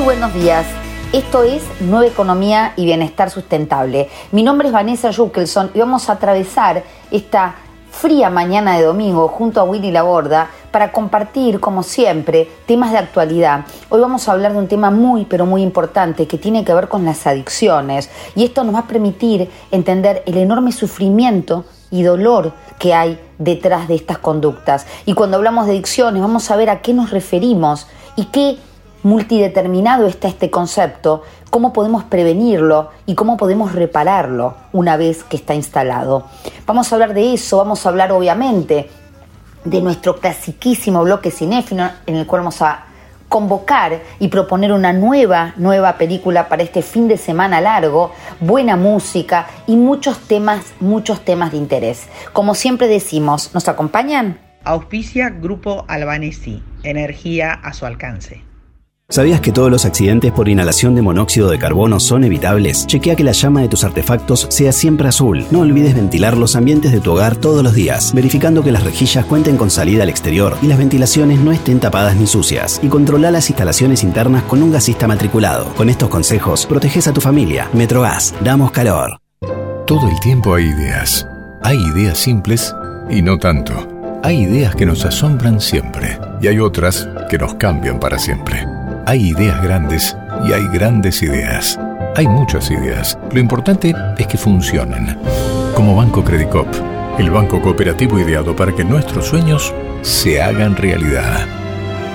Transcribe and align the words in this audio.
Muy 0.00 0.16
buenos 0.16 0.32
días. 0.32 0.66
Esto 1.12 1.42
es 1.42 1.62
Nueva 1.82 2.06
Economía 2.06 2.72
y 2.74 2.86
Bienestar 2.86 3.28
Sustentable. 3.28 4.08
Mi 4.32 4.42
nombre 4.42 4.68
es 4.68 4.72
Vanessa 4.72 5.12
Jukelson 5.12 5.72
y 5.74 5.78
vamos 5.78 6.08
a 6.08 6.14
atravesar 6.14 6.82
esta 7.10 7.56
fría 7.90 8.30
mañana 8.30 8.78
de 8.78 8.84
domingo 8.84 9.28
junto 9.28 9.60
a 9.60 9.64
Willy 9.64 9.90
Laborda 9.90 10.48
para 10.70 10.90
compartir, 10.90 11.60
como 11.60 11.82
siempre, 11.82 12.48
temas 12.64 12.92
de 12.92 12.96
actualidad. 12.96 13.66
Hoy 13.90 14.00
vamos 14.00 14.26
a 14.26 14.32
hablar 14.32 14.52
de 14.52 14.58
un 14.60 14.68
tema 14.68 14.90
muy, 14.90 15.26
pero 15.26 15.44
muy 15.44 15.60
importante 15.60 16.26
que 16.26 16.38
tiene 16.38 16.64
que 16.64 16.72
ver 16.72 16.88
con 16.88 17.04
las 17.04 17.26
adicciones 17.26 18.08
y 18.34 18.44
esto 18.44 18.64
nos 18.64 18.74
va 18.74 18.78
a 18.78 18.86
permitir 18.86 19.50
entender 19.70 20.22
el 20.24 20.38
enorme 20.38 20.72
sufrimiento 20.72 21.66
y 21.90 22.04
dolor 22.04 22.54
que 22.78 22.94
hay 22.94 23.20
detrás 23.36 23.86
de 23.86 23.96
estas 23.96 24.16
conductas. 24.16 24.86
Y 25.04 25.12
cuando 25.12 25.36
hablamos 25.36 25.66
de 25.66 25.72
adicciones 25.72 26.22
vamos 26.22 26.50
a 26.50 26.56
ver 26.56 26.70
a 26.70 26.80
qué 26.80 26.94
nos 26.94 27.10
referimos 27.10 27.86
y 28.16 28.24
qué 28.24 28.56
multideterminado 29.02 30.06
está 30.06 30.28
este 30.28 30.50
concepto, 30.50 31.22
cómo 31.50 31.72
podemos 31.72 32.04
prevenirlo 32.04 32.90
y 33.06 33.14
cómo 33.14 33.36
podemos 33.36 33.72
repararlo 33.72 34.54
una 34.72 34.96
vez 34.96 35.24
que 35.24 35.36
está 35.36 35.54
instalado. 35.54 36.24
Vamos 36.66 36.90
a 36.90 36.96
hablar 36.96 37.14
de 37.14 37.34
eso, 37.34 37.58
vamos 37.58 37.84
a 37.84 37.88
hablar 37.88 38.12
obviamente 38.12 38.88
de 39.64 39.80
nuestro 39.82 40.16
clasiquísimo 40.16 41.02
bloque 41.02 41.30
cinéfilo 41.30 41.88
en 42.06 42.16
el 42.16 42.26
cual 42.26 42.42
vamos 42.42 42.62
a 42.62 42.86
convocar 43.28 44.00
y 44.18 44.28
proponer 44.28 44.72
una 44.72 44.92
nueva, 44.92 45.54
nueva 45.56 45.96
película 45.96 46.48
para 46.48 46.64
este 46.64 46.82
fin 46.82 47.06
de 47.08 47.16
semana 47.16 47.60
largo, 47.60 48.12
buena 48.40 48.76
música 48.76 49.46
y 49.66 49.76
muchos 49.76 50.18
temas, 50.18 50.74
muchos 50.80 51.24
temas 51.24 51.52
de 51.52 51.58
interés. 51.58 52.08
Como 52.32 52.54
siempre 52.54 52.88
decimos, 52.88 53.54
¿nos 53.54 53.68
acompañan? 53.68 54.38
Auspicia 54.64 55.30
Grupo 55.30 55.84
Albanesi, 55.88 56.62
energía 56.82 57.52
a 57.52 57.72
su 57.72 57.86
alcance. 57.86 58.49
¿Sabías 59.10 59.40
que 59.40 59.50
todos 59.50 59.72
los 59.72 59.84
accidentes 59.86 60.30
por 60.30 60.48
inhalación 60.48 60.94
de 60.94 61.02
monóxido 61.02 61.50
de 61.50 61.58
carbono 61.58 61.98
son 61.98 62.22
evitables? 62.22 62.86
Chequea 62.86 63.16
que 63.16 63.24
la 63.24 63.32
llama 63.32 63.60
de 63.60 63.68
tus 63.68 63.82
artefactos 63.82 64.46
sea 64.50 64.70
siempre 64.70 65.08
azul. 65.08 65.44
No 65.50 65.62
olvides 65.62 65.96
ventilar 65.96 66.36
los 66.36 66.54
ambientes 66.54 66.92
de 66.92 67.00
tu 67.00 67.10
hogar 67.10 67.34
todos 67.34 67.64
los 67.64 67.74
días, 67.74 68.14
verificando 68.14 68.62
que 68.62 68.70
las 68.70 68.84
rejillas 68.84 69.24
cuenten 69.24 69.56
con 69.56 69.68
salida 69.68 70.04
al 70.04 70.10
exterior 70.10 70.56
y 70.62 70.68
las 70.68 70.78
ventilaciones 70.78 71.40
no 71.40 71.50
estén 71.50 71.80
tapadas 71.80 72.14
ni 72.14 72.28
sucias. 72.28 72.78
Y 72.84 72.88
controla 72.88 73.32
las 73.32 73.50
instalaciones 73.50 74.04
internas 74.04 74.44
con 74.44 74.62
un 74.62 74.70
gasista 74.70 75.08
matriculado. 75.08 75.74
Con 75.74 75.90
estos 75.90 76.08
consejos, 76.08 76.64
proteges 76.66 77.08
a 77.08 77.12
tu 77.12 77.20
familia. 77.20 77.68
Metrogas, 77.72 78.32
damos 78.44 78.70
calor. 78.70 79.18
Todo 79.88 80.08
el 80.08 80.20
tiempo 80.20 80.54
hay 80.54 80.66
ideas. 80.66 81.26
Hay 81.64 81.78
ideas 81.96 82.16
simples 82.16 82.72
y 83.10 83.22
no 83.22 83.38
tanto. 83.38 83.88
Hay 84.22 84.42
ideas 84.42 84.76
que 84.76 84.86
nos 84.86 85.04
asombran 85.04 85.60
siempre 85.60 86.16
y 86.40 86.46
hay 86.46 86.60
otras 86.60 87.08
que 87.28 87.38
nos 87.38 87.54
cambian 87.54 87.98
para 87.98 88.16
siempre. 88.16 88.79
Hay 89.10 89.30
ideas 89.30 89.60
grandes 89.60 90.16
y 90.46 90.52
hay 90.52 90.68
grandes 90.68 91.20
ideas. 91.20 91.76
Hay 92.14 92.28
muchas 92.28 92.70
ideas. 92.70 93.18
Lo 93.32 93.40
importante 93.40 93.92
es 94.16 94.26
que 94.28 94.38
funcionen. 94.38 95.18
Como 95.74 95.96
Banco 95.96 96.22
Credicop, 96.22 96.68
el 97.18 97.28
banco 97.28 97.60
cooperativo 97.60 98.20
ideado 98.20 98.54
para 98.54 98.72
que 98.72 98.84
nuestros 98.84 99.26
sueños 99.26 99.74
se 100.02 100.40
hagan 100.40 100.76
realidad. 100.76 101.44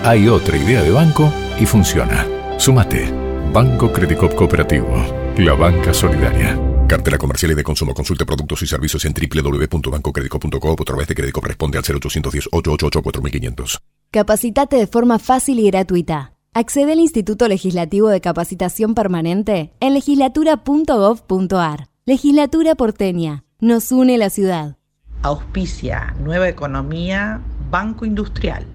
Hay 0.05 0.29
otra 0.29 0.55
idea 0.55 0.83
de 0.83 0.91
banco 0.91 1.33
y 1.59 1.65
funciona. 1.65 2.25
Sumate. 2.57 3.11
Banco 3.51 3.91
Credicop 3.91 4.33
Cooperativo. 4.33 4.95
La 5.35 5.51
banca 5.51 5.93
solidaria. 5.93 6.57
Cartera 6.87 7.17
comercial 7.17 7.51
y 7.51 7.55
de 7.55 7.63
consumo. 7.63 7.93
Consulte 7.93 8.25
productos 8.25 8.61
y 8.61 8.67
servicios 8.67 9.03
en 9.03 9.13
www.bancocredico.com 9.13 10.75
o 10.79 10.81
a 10.81 10.85
través 10.85 11.09
de 11.09 11.15
Credicop 11.15 11.43
responde 11.43 11.77
al 11.77 11.83
0810 11.83 12.47
888 12.53 13.01
4500. 13.01 13.79
Capacitate 14.11 14.77
de 14.77 14.87
forma 14.87 15.19
fácil 15.19 15.59
y 15.59 15.69
gratuita. 15.69 16.34
Accede 16.57 16.93
al 16.93 17.01
Instituto 17.01 17.49
Legislativo 17.49 18.07
de 18.07 18.21
Capacitación 18.21 18.95
Permanente 18.95 19.73
en 19.81 19.93
legislatura.gov.ar. 19.93 21.89
Legislatura 22.05 22.75
porteña. 22.75 23.43
Nos 23.59 23.91
une 23.91 24.17
la 24.17 24.29
ciudad. 24.29 24.77
Auspicia 25.21 26.15
Nueva 26.17 26.47
Economía, 26.47 27.41
Banco 27.69 28.05
Industrial. 28.05 28.65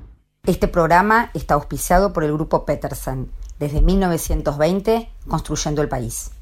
Este 0.45 0.69
programa 0.69 1.31
está 1.33 1.55
auspiciado 1.55 2.13
por 2.13 2.23
el 2.23 2.35
Grupo 2.35 2.67
Peterson, 2.67 3.31
desde 3.59 3.81
1920, 3.81 5.09
construyendo 5.27 5.81
el 5.81 5.89
país. 5.89 6.33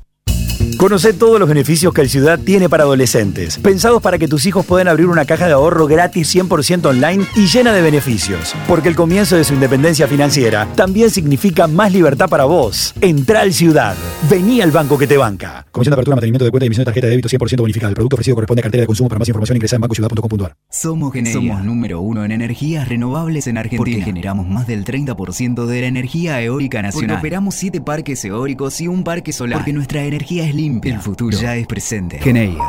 Conoce 0.77 1.13
todos 1.13 1.41
los 1.41 1.49
beneficios 1.49 1.93
que 1.95 2.03
el 2.03 2.09
Ciudad 2.09 2.39
tiene 2.39 2.69
para 2.69 2.85
adolescentes, 2.85 3.59
pensados 3.59 4.03
para 4.03 4.19
que 4.19 4.29
tus 4.29 4.47
hijos 4.47 4.67
puedan 4.67 4.89
abrir 4.89 5.07
una 5.07 5.25
caja 5.25 5.47
de 5.47 5.53
ahorro 5.53 5.87
gratis 5.87 6.35
100% 6.35 6.87
online 6.87 7.25
y 7.35 7.47
llena 7.47 7.73
de 7.73 7.83
beneficios. 7.83 8.55
Porque 8.67 8.89
el 8.89 8.97
comienzo 8.97 9.37
de 9.37 9.45
su 9.45 9.55
independencia 9.55 10.07
financiera 10.07 10.69
también 10.77 11.11
significa 11.11 11.67
más 11.67 11.93
libertad 11.93 12.29
para 12.29 12.45
vos. 12.45 12.95
Entra 13.01 13.41
al 13.41 13.53
Ciudad. 13.53 13.97
Vení 14.29 14.61
al 14.61 14.71
banco 14.71 14.99
que 14.99 15.07
te 15.07 15.17
banca. 15.17 15.67
Comisión 15.71 15.93
de 15.93 15.95
apertura, 15.95 16.17
mantenimiento 16.17 16.45
de 16.45 16.51
cuenta 16.51 16.65
y 16.65 16.69
emisión 16.69 16.83
de 16.83 16.87
tarjeta 16.87 17.07
de 17.07 17.11
débito 17.11 17.29
100% 17.29 17.61
bonificada. 17.61 17.89
El 17.91 17.95
producto 17.95 18.17
ofrecido 18.17 18.35
corresponde 18.35 18.61
a 18.61 18.65
cartera 18.65 18.83
de 18.83 18.87
consumo. 18.87 19.09
Para 19.09 19.21
más 19.21 19.29
información 19.29 19.57
ingresa 19.57 19.77
en 19.77 19.83
bancociudad.com.ar. 19.83 20.57
Somos 20.71 21.13
Geneia. 21.13 21.35
Somos 21.35 21.65
número 21.65 22.01
uno 22.01 22.25
en 22.25 22.33
energías 22.33 22.89
renovables 22.89 23.47
en 23.47 23.59
Argentina. 23.59 23.79
Porque 23.79 24.03
generamos 24.03 24.49
más 24.49 24.67
del 24.67 24.85
30% 24.85 25.67
de 25.67 25.81
la 25.81 25.87
energía 25.87 26.43
eólica 26.43 26.83
nacional. 26.83 27.17
Porque 27.17 27.21
operamos 27.21 27.55
7 27.55 27.81
parques 27.81 28.25
eólicos 28.25 28.81
y 28.81 28.89
un 28.89 29.05
parque 29.05 29.33
solar. 29.33 29.59
Porque 29.59 29.73
nuestra 29.73 30.05
energía 30.05 30.47
es 30.47 30.55
limpia. 30.59 30.95
El 30.95 31.01
futuro 31.01 31.39
ya 31.39 31.57
es 31.57 31.67
presente. 31.67 32.19
Geneia. 32.19 32.65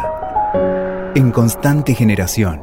En 1.16 1.32
constante 1.32 1.96
generación. 1.96 2.62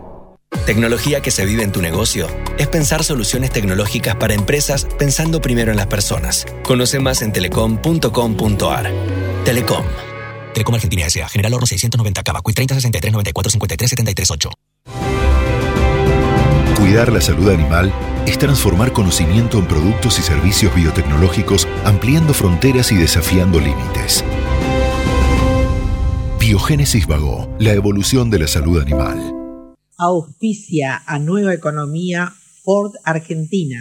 Tecnología 0.65 1.21
que 1.21 1.33
se 1.33 1.45
vive 1.45 1.65
en 1.65 1.73
tu 1.73 1.83
negocio 1.83 2.29
es 2.59 2.69
pensar 2.69 3.03
soluciones 3.03 3.51
tecnológicas 3.51 4.15
para 4.15 4.35
empresas 4.35 4.87
pensando 4.99 5.41
primero 5.41 5.73
en 5.73 5.77
las 5.77 5.89
personas. 5.89 6.47
Conoce 6.63 7.01
más 7.01 7.23
en 7.23 7.33
telecom.com.ar. 7.33 8.93
Telecom. 9.45 9.85
Telecom 10.55 10.75
Argentina 10.75 11.07
S.A. 11.07 11.29
General 11.29 11.55
Oro 11.55 11.67
690 11.67 12.23
Cavacuy 12.23 12.55
30 12.55 12.75
63 12.75 13.13
94 13.13 13.51
53 13.51 13.91
73 13.91 14.31
8. 14.31 14.51
Cuidar 16.79 17.13
la 17.13 17.21
salud 17.21 17.51
animal 17.51 17.93
es 18.27 18.39
transformar 18.39 18.93
conocimiento 18.93 19.59
en 19.59 19.67
productos 19.67 20.21
y 20.21 20.23
servicios 20.23 20.73
biotecnológicos, 20.75 21.67
ampliando 21.85 22.33
fronteras 22.33 22.93
y 22.93 22.97
desafiando 22.97 23.59
límites. 23.59 24.25
Biogénesis 26.47 27.09
Vago, 27.09 27.53
la 27.59 27.73
evolución 27.73 28.31
de 28.31 28.39
la 28.39 28.47
salud 28.47 28.81
animal. 28.81 29.19
Auspicia 29.99 31.03
a 31.05 31.19
Nueva 31.19 31.53
Economía 31.53 32.33
Ford 32.63 32.93
Argentina. 33.03 33.81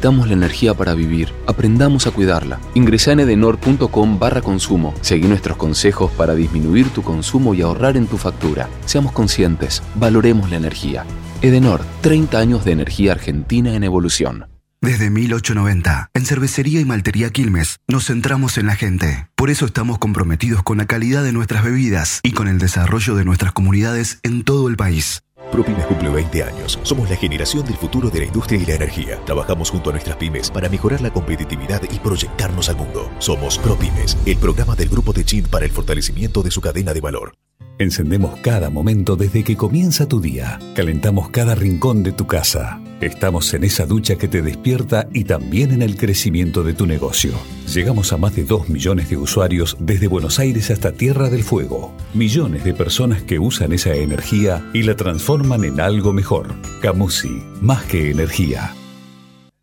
Necesitamos 0.01 0.29
la 0.29 0.33
energía 0.33 0.73
para 0.73 0.95
vivir. 0.95 1.31
Aprendamos 1.45 2.07
a 2.07 2.11
cuidarla. 2.11 2.59
Ingresa 2.73 3.11
en 3.11 3.19
edenor.com 3.19 4.17
barra 4.17 4.41
consumo. 4.41 4.95
Seguí 5.01 5.27
nuestros 5.27 5.57
consejos 5.57 6.09
para 6.13 6.33
disminuir 6.33 6.89
tu 6.89 7.03
consumo 7.03 7.53
y 7.53 7.61
ahorrar 7.61 7.97
en 7.97 8.07
tu 8.07 8.17
factura. 8.17 8.67
Seamos 8.87 9.11
conscientes. 9.11 9.83
Valoremos 9.93 10.49
la 10.49 10.57
energía. 10.57 11.05
Edenor, 11.43 11.85
30 12.01 12.39
años 12.39 12.65
de 12.65 12.71
energía 12.71 13.11
argentina 13.11 13.75
en 13.75 13.83
evolución. 13.83 14.47
Desde 14.81 15.11
1890, 15.11 16.09
en 16.15 16.25
Cervecería 16.25 16.79
y 16.79 16.85
Maltería 16.85 17.29
Quilmes, 17.29 17.77
nos 17.87 18.07
centramos 18.07 18.57
en 18.57 18.65
la 18.65 18.75
gente. 18.75 19.27
Por 19.35 19.51
eso 19.51 19.67
estamos 19.67 19.99
comprometidos 19.99 20.63
con 20.63 20.79
la 20.79 20.87
calidad 20.87 21.23
de 21.23 21.31
nuestras 21.31 21.63
bebidas 21.63 22.21
y 22.23 22.31
con 22.31 22.47
el 22.47 22.57
desarrollo 22.57 23.13
de 23.13 23.23
nuestras 23.23 23.51
comunidades 23.51 24.19
en 24.23 24.43
todo 24.43 24.67
el 24.67 24.77
país. 24.77 25.21
ProPymes 25.51 25.85
cumple 25.85 26.09
20 26.09 26.43
años. 26.43 26.79
Somos 26.83 27.09
la 27.09 27.15
generación 27.15 27.65
del 27.65 27.75
futuro 27.75 28.09
de 28.09 28.19
la 28.19 28.25
industria 28.25 28.59
y 28.61 28.65
la 28.65 28.75
energía. 28.75 29.19
Trabajamos 29.25 29.69
junto 29.69 29.89
a 29.89 29.93
nuestras 29.93 30.17
pymes 30.17 30.51
para 30.51 30.69
mejorar 30.69 31.01
la 31.01 31.11
competitividad 31.11 31.81
y 31.91 31.99
proyectarnos 31.99 32.69
al 32.69 32.77
mundo. 32.77 33.11
Somos 33.19 33.57
ProPymes, 33.57 34.17
el 34.25 34.37
programa 34.37 34.75
del 34.75 34.89
Grupo 34.89 35.13
de 35.13 35.25
Chin 35.25 35.45
para 35.45 35.65
el 35.65 35.71
fortalecimiento 35.71 36.43
de 36.43 36.51
su 36.51 36.61
cadena 36.61 36.93
de 36.93 37.01
valor. 37.01 37.33
Encendemos 37.81 38.37
cada 38.41 38.69
momento 38.69 39.15
desde 39.15 39.43
que 39.43 39.57
comienza 39.57 40.07
tu 40.07 40.21
día. 40.21 40.59
Calentamos 40.75 41.29
cada 41.29 41.55
rincón 41.55 42.03
de 42.03 42.11
tu 42.11 42.27
casa. 42.27 42.79
Estamos 43.01 43.51
en 43.55 43.63
esa 43.63 43.87
ducha 43.87 44.17
que 44.17 44.27
te 44.27 44.43
despierta 44.43 45.07
y 45.11 45.23
también 45.23 45.71
en 45.71 45.81
el 45.81 45.97
crecimiento 45.97 46.61
de 46.61 46.75
tu 46.75 46.85
negocio. 46.85 47.31
Llegamos 47.73 48.13
a 48.13 48.17
más 48.17 48.35
de 48.35 48.43
2 48.43 48.69
millones 48.69 49.09
de 49.09 49.17
usuarios 49.17 49.77
desde 49.79 50.05
Buenos 50.05 50.37
Aires 50.37 50.69
hasta 50.69 50.91
Tierra 50.91 51.31
del 51.31 51.43
Fuego. 51.43 51.91
Millones 52.13 52.63
de 52.63 52.75
personas 52.75 53.23
que 53.23 53.39
usan 53.39 53.73
esa 53.73 53.95
energía 53.95 54.63
y 54.73 54.83
la 54.83 54.95
transforman 54.95 55.63
en 55.63 55.81
algo 55.81 56.13
mejor. 56.13 56.53
Camusi, 56.83 57.41
más 57.61 57.83
que 57.85 58.11
energía. 58.11 58.75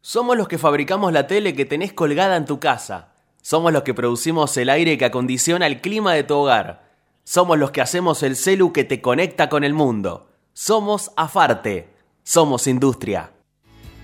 Somos 0.01 0.37
los 0.37 0.49
que 0.49 0.59
fabricamos 0.59 1.13
la 1.13 1.29
tele 1.29 1.55
que 1.55 1.67
tenés 1.67 1.93
colgada 1.93 2.37
en 2.37 2.47
tu 2.47 2.59
casa. 2.59 3.13
Somos 3.43 3.73
los 3.73 3.85
que 3.85 3.95
producimos 3.95 4.57
el 4.57 4.71
aire 4.71 4.99
que 4.99 5.05
acondiciona 5.05 5.69
el 5.69 5.81
clima 5.81 6.15
de 6.15 6.25
tu 6.25 6.35
hogar. 6.35 6.88
Somos 7.29 7.59
los 7.59 7.73
que 7.73 7.83
hacemos 7.83 8.23
el 8.23 8.37
celu 8.37 8.73
que 8.73 8.85
te 8.85 9.03
conecta 9.03 9.51
con 9.51 9.63
el 9.63 9.75
mundo. 9.75 10.31
Somos 10.55 11.11
Afarte. 11.15 11.91
Somos 12.23 12.67
industria. 12.67 13.33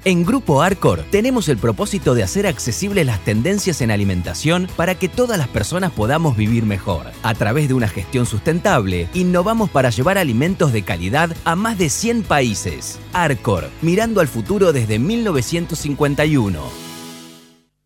En 0.04 0.26
Grupo 0.26 0.60
Arcor 0.60 1.02
tenemos 1.10 1.48
el 1.48 1.56
propósito 1.56 2.14
de 2.14 2.22
hacer 2.22 2.46
accesibles 2.46 3.06
las 3.06 3.24
tendencias 3.24 3.80
en 3.80 3.90
alimentación 3.90 4.68
para 4.76 4.96
que 4.96 5.08
todas 5.08 5.38
las 5.38 5.48
personas 5.48 5.90
podamos 5.90 6.36
vivir 6.36 6.66
mejor. 6.66 7.06
A 7.22 7.32
través 7.32 7.66
de 7.66 7.72
una 7.72 7.88
gestión 7.88 8.26
sustentable, 8.26 9.08
innovamos 9.14 9.70
para 9.70 9.88
llevar 9.88 10.18
alimentos 10.18 10.74
de 10.74 10.82
calidad 10.82 11.34
a 11.46 11.56
más 11.56 11.78
de 11.78 11.88
100 11.88 12.24
países. 12.24 13.00
Arcor, 13.14 13.70
mirando 13.80 14.20
al 14.20 14.28
futuro 14.28 14.74
desde 14.74 14.98
1951. 14.98 16.60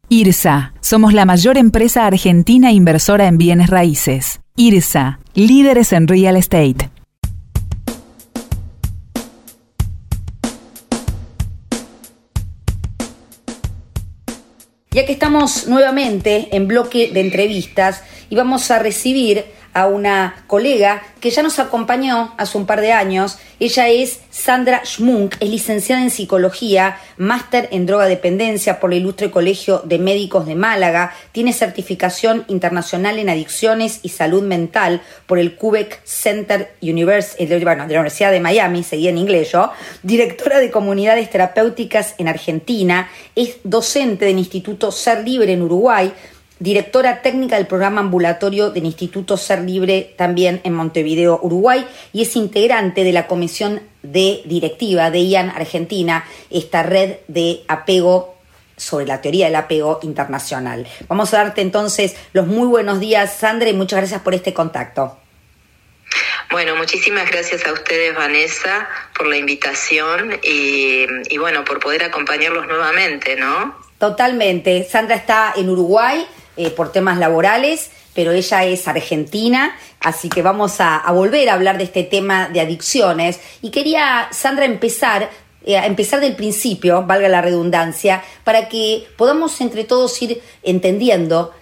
IRSA, 0.08 0.72
somos 0.80 1.12
la 1.12 1.26
mayor 1.26 1.58
empresa 1.58 2.06
argentina 2.06 2.72
inversora 2.72 3.28
en 3.28 3.38
bienes 3.38 3.70
raíces. 3.70 4.40
IRSA, 4.60 5.20
líderes 5.34 5.92
en 5.92 6.08
real 6.08 6.36
estate. 6.36 6.90
Ya 14.90 15.06
que 15.06 15.12
estamos 15.12 15.68
nuevamente 15.68 16.48
en 16.56 16.66
bloque 16.66 17.12
de 17.12 17.20
entrevistas 17.20 18.02
y 18.30 18.34
vamos 18.34 18.72
a 18.72 18.80
recibir 18.80 19.44
a 19.78 19.86
una 19.86 20.44
colega 20.46 21.02
que 21.20 21.30
ya 21.30 21.42
nos 21.42 21.58
acompañó 21.58 22.34
hace 22.36 22.58
un 22.58 22.66
par 22.66 22.80
de 22.80 22.92
años. 22.92 23.38
Ella 23.60 23.88
es 23.88 24.20
Sandra 24.30 24.82
Schmunk, 24.84 25.36
es 25.40 25.48
licenciada 25.48 26.02
en 26.02 26.10
psicología, 26.10 26.98
máster 27.16 27.68
en 27.72 27.86
drogadependencia 27.86 28.78
por 28.78 28.92
el 28.92 29.00
Ilustre 29.00 29.30
Colegio 29.30 29.82
de 29.84 29.98
Médicos 29.98 30.46
de 30.46 30.54
Málaga, 30.54 31.12
tiene 31.32 31.52
certificación 31.52 32.44
internacional 32.48 33.18
en 33.18 33.28
adicciones 33.28 34.00
y 34.02 34.10
salud 34.10 34.42
mental 34.42 35.02
por 35.26 35.38
el 35.38 35.56
Quebec 35.56 36.00
Center 36.04 36.74
University, 36.80 37.46
de 37.46 37.58
la 37.58 37.84
Universidad 37.84 38.30
de 38.30 38.40
Miami, 38.40 38.84
seguía 38.84 39.10
en 39.10 39.18
inglés 39.18 39.52
yo, 39.52 39.70
directora 40.02 40.60
de 40.60 40.70
comunidades 40.70 41.30
terapéuticas 41.30 42.14
en 42.18 42.28
Argentina, 42.28 43.10
es 43.34 43.56
docente 43.64 44.24
del 44.24 44.38
Instituto 44.38 44.92
Ser 44.92 45.24
Libre 45.24 45.52
en 45.52 45.62
Uruguay, 45.62 46.12
directora 46.60 47.22
técnica 47.22 47.56
del 47.56 47.66
programa 47.66 48.00
ambulatorio 48.00 48.70
del 48.70 48.84
Instituto 48.84 49.36
Ser 49.36 49.60
Libre 49.60 50.14
también 50.16 50.60
en 50.64 50.74
Montevideo, 50.74 51.38
Uruguay, 51.42 51.86
y 52.12 52.22
es 52.22 52.36
integrante 52.36 53.04
de 53.04 53.12
la 53.12 53.26
comisión 53.26 53.80
de 54.02 54.42
directiva 54.44 55.10
de 55.10 55.20
IAN 55.20 55.50
Argentina, 55.50 56.24
esta 56.50 56.82
red 56.82 57.16
de 57.28 57.62
apego 57.68 58.36
sobre 58.76 59.06
la 59.06 59.20
teoría 59.20 59.46
del 59.46 59.56
apego 59.56 60.00
internacional. 60.02 60.86
Vamos 61.08 61.34
a 61.34 61.38
darte 61.38 61.60
entonces 61.60 62.16
los 62.32 62.46
muy 62.46 62.66
buenos 62.66 63.00
días, 63.00 63.36
Sandra, 63.36 63.68
y 63.68 63.74
muchas 63.74 63.98
gracias 63.98 64.22
por 64.22 64.34
este 64.34 64.54
contacto. 64.54 65.18
Bueno, 66.50 66.76
muchísimas 66.76 67.30
gracias 67.30 67.66
a 67.66 67.72
ustedes, 67.72 68.14
Vanessa, 68.14 68.88
por 69.16 69.26
la 69.26 69.36
invitación 69.36 70.38
y, 70.42 71.04
y 71.28 71.38
bueno, 71.38 71.64
por 71.64 71.78
poder 71.78 72.04
acompañarlos 72.04 72.66
nuevamente, 72.66 73.36
¿no? 73.36 73.76
Totalmente. 73.98 74.84
Sandra 74.84 75.16
está 75.16 75.52
en 75.56 75.68
Uruguay 75.68 76.26
eh, 76.58 76.70
por 76.70 76.92
temas 76.92 77.18
laborales, 77.18 77.90
pero 78.14 78.32
ella 78.32 78.64
es 78.64 78.88
argentina, 78.88 79.76
así 80.00 80.28
que 80.28 80.42
vamos 80.42 80.80
a, 80.80 81.04
volver 81.12 81.48
a 81.48 81.54
hablar 81.54 81.78
de 81.78 81.84
este 81.84 82.02
tema 82.02 82.48
de 82.48 82.60
adicciones. 82.60 83.38
Y 83.62 83.70
quería, 83.70 84.28
Sandra, 84.32 84.64
empezar 84.64 85.30
eh, 85.64 85.76
empezar 85.84 86.20
del 86.20 86.34
principio, 86.34 87.04
valga 87.04 87.28
la 87.28 87.42
redundancia, 87.42 88.24
para 88.42 88.68
que 88.68 89.06
podamos 89.16 89.60
entre 89.60 89.84
todos 89.84 90.20
ir 90.20 90.42
entendiendo 90.62 91.54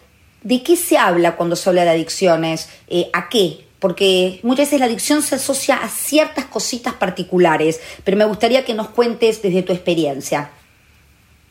de 0.42 0.62
qué 0.62 0.76
se 0.76 0.96
habla 0.96 1.36
cuando 1.36 1.56
se 1.56 1.68
habla 1.68 1.84
de 1.84 1.90
adicciones, 1.90 2.70
eh, 2.88 3.10
a 3.12 3.28
qué, 3.28 3.66
porque 3.78 4.40
muchas 4.42 4.66
veces 4.66 4.80
la 4.80 4.86
adicción 4.86 5.22
se 5.22 5.34
asocia 5.34 5.76
a 5.76 5.88
ciertas 5.88 6.46
cositas 6.46 6.94
particulares, 6.94 7.80
pero 8.02 8.16
me 8.16 8.24
gustaría 8.24 8.64
que 8.64 8.72
nos 8.72 8.88
cuentes 8.88 9.42
desde 9.42 9.62
tu 9.62 9.72
experiencia. 9.72 10.50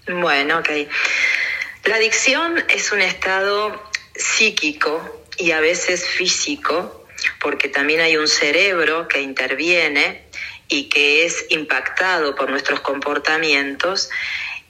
Bueno, 0.08 0.60
ok. 0.60 0.70
La 1.86 1.98
adicción 1.98 2.66
es 2.70 2.92
un 2.92 3.02
estado 3.02 3.80
psíquico 4.16 5.24
y 5.38 5.52
a 5.52 5.60
veces 5.60 6.04
físico, 6.04 7.06
porque 7.40 7.70
también 7.70 8.02
hay 8.02 8.18
un 8.18 8.28
cerebro 8.28 9.08
que 9.08 9.22
interviene 9.22 10.26
y 10.68 10.90
que 10.90 11.26
es 11.26 11.46
impactado 11.50 12.34
por 12.34 12.50
nuestros 12.50 12.80
comportamientos 12.80 14.10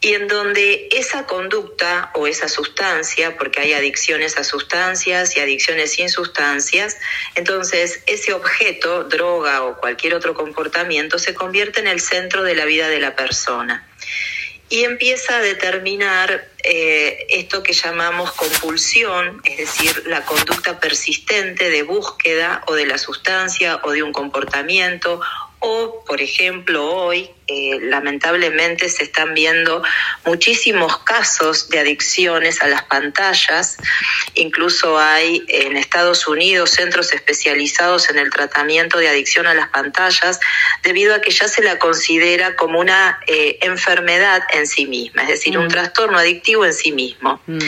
y 0.01 0.13
en 0.13 0.27
donde 0.27 0.89
esa 0.91 1.25
conducta 1.25 2.11
o 2.15 2.27
esa 2.27 2.49
sustancia, 2.49 3.37
porque 3.37 3.61
hay 3.61 3.71
adicciones 3.71 4.37
a 4.37 4.43
sustancias 4.43 5.37
y 5.37 5.39
adicciones 5.39 5.93
sin 5.93 6.09
sustancias, 6.09 6.97
entonces 7.35 8.01
ese 8.07 8.33
objeto, 8.33 9.05
droga 9.05 9.63
o 9.63 9.77
cualquier 9.77 10.15
otro 10.15 10.33
comportamiento 10.33 11.17
se 11.17 11.33
convierte 11.33 11.79
en 11.79 11.87
el 11.87 12.01
centro 12.01 12.43
de 12.43 12.55
la 12.55 12.65
vida 12.65 12.89
de 12.89 12.99
la 12.99 13.15
persona 13.15 13.87
y 14.69 14.83
empieza 14.83 15.37
a 15.37 15.41
determinar 15.41 16.47
eh, 16.63 17.27
esto 17.29 17.61
que 17.61 17.73
llamamos 17.73 18.31
compulsión, 18.31 19.41
es 19.43 19.57
decir, 19.57 20.03
la 20.07 20.25
conducta 20.25 20.79
persistente 20.79 21.69
de 21.69 21.83
búsqueda 21.83 22.63
o 22.67 22.73
de 22.73 22.87
la 22.87 22.97
sustancia 22.97 23.79
o 23.83 23.91
de 23.91 24.01
un 24.01 24.11
comportamiento 24.11 25.21
o, 25.59 26.03
por 26.05 26.21
ejemplo, 26.21 26.91
hoy 26.93 27.31
eh, 27.47 27.77
lamentablemente 27.79 28.89
se 28.89 29.03
están 29.03 29.35
viendo 29.35 29.83
muchísimos 30.25 30.97
casos 30.99 31.69
de 31.69 31.79
adicciones 31.79 32.61
a 32.61 32.67
las 32.67 32.83
pantallas. 32.83 33.77
Incluso 34.33 34.97
hay 34.97 35.43
en 35.47 35.77
Estados 35.77 36.27
Unidos 36.27 36.71
centros 36.71 37.13
especializados 37.13 38.09
en 38.09 38.17
el 38.17 38.31
tratamiento 38.31 38.97
de 38.97 39.09
adicción 39.09 39.45
a 39.45 39.53
las 39.53 39.69
pantallas 39.69 40.39
debido 40.81 41.13
a 41.13 41.21
que 41.21 41.31
ya 41.31 41.47
se 41.47 41.61
la 41.61 41.77
considera 41.77 42.55
como 42.55 42.79
una 42.79 43.19
eh, 43.27 43.59
enfermedad 43.61 44.41
en 44.53 44.65
sí 44.65 44.87
misma, 44.87 45.23
es 45.23 45.27
decir, 45.27 45.57
un 45.57 45.65
mm. 45.65 45.69
trastorno 45.69 46.17
adictivo 46.17 46.65
en 46.65 46.73
sí 46.73 46.91
mismo. 46.91 47.41
Mm. 47.45 47.59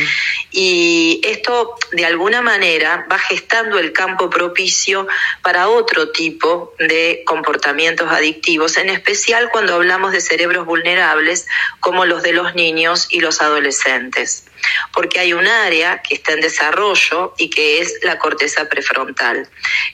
Y 0.51 1.21
esto 1.23 1.75
de 1.91 2.06
alguna 2.06 2.41
manera 2.41 3.06
va 3.11 3.19
gestando 3.19 3.78
el 3.78 3.94
campo 3.94 4.30
propicio 4.30 5.07
para 5.44 5.68
otro 5.68 6.09
tipo 6.09 6.73
de 6.80 7.21
comportamientos 7.25 8.09
adictivos, 8.09 8.78
en 8.78 8.90
especial 8.90 9.49
cuando 9.51 9.67
hablamos 9.74 10.12
de 10.12 10.21
cerebros 10.21 10.66
vulnerables 10.66 11.47
como 11.80 12.06
los 12.06 12.24
de 12.24 12.33
los 12.33 12.56
niños 12.56 13.07
y 13.09 13.19
los 13.19 13.42
adolescentes, 13.42 14.45
porque 14.94 15.19
hay 15.19 15.33
un 15.33 15.47
área 15.47 16.02
que 16.02 16.16
está 16.16 16.33
en 16.33 16.42
desarrollo 16.42 17.33
y 17.38 17.50
que 17.50 17.81
es 17.81 18.00
la 18.04 18.18
corteza 18.18 18.68
prefrontal, 18.69 19.47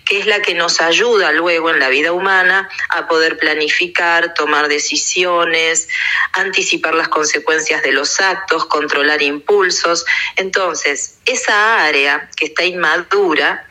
que 0.06 0.20
es 0.20 0.26
la 0.26 0.42
que 0.42 0.54
nos 0.54 0.82
ayuda 0.82 1.32
luego 1.32 1.70
en 1.70 1.80
la 1.80 1.90
vida 1.90 2.12
humana 2.12 2.70
a 2.90 3.08
poder 3.08 3.38
planificar, 3.38 4.34
tomar 4.34 4.68
decisiones, 4.68 5.88
anticipar 6.34 6.96
las 6.96 7.10
consecuencias 7.10 7.84
de 7.84 7.92
los 7.92 8.20
actos, 8.20 8.66
controlar 8.66 9.22
impulsos. 9.22 10.06
Entonces, 10.36 11.18
esa 11.26 11.84
área 11.86 12.30
que 12.36 12.46
está 12.46 12.64
inmadura, 12.64 13.68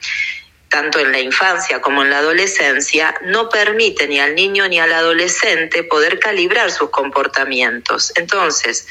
tanto 0.73 0.99
en 0.99 1.13
la 1.13 1.21
infancia 1.21 1.83
como 1.83 2.03
en 2.03 2.09
la 2.09 2.19
adolescencia, 2.19 3.15
no 3.27 3.51
permite 3.51 4.09
ni 4.09 4.19
al 4.19 4.35
niño 4.35 4.67
ni 4.69 4.81
al 4.81 4.93
adolescente 4.93 5.85
poder 5.85 6.19
calibrar 6.19 6.71
sus 6.71 6.89
comportamientos. 6.89 8.11
Entonces, 8.17 8.87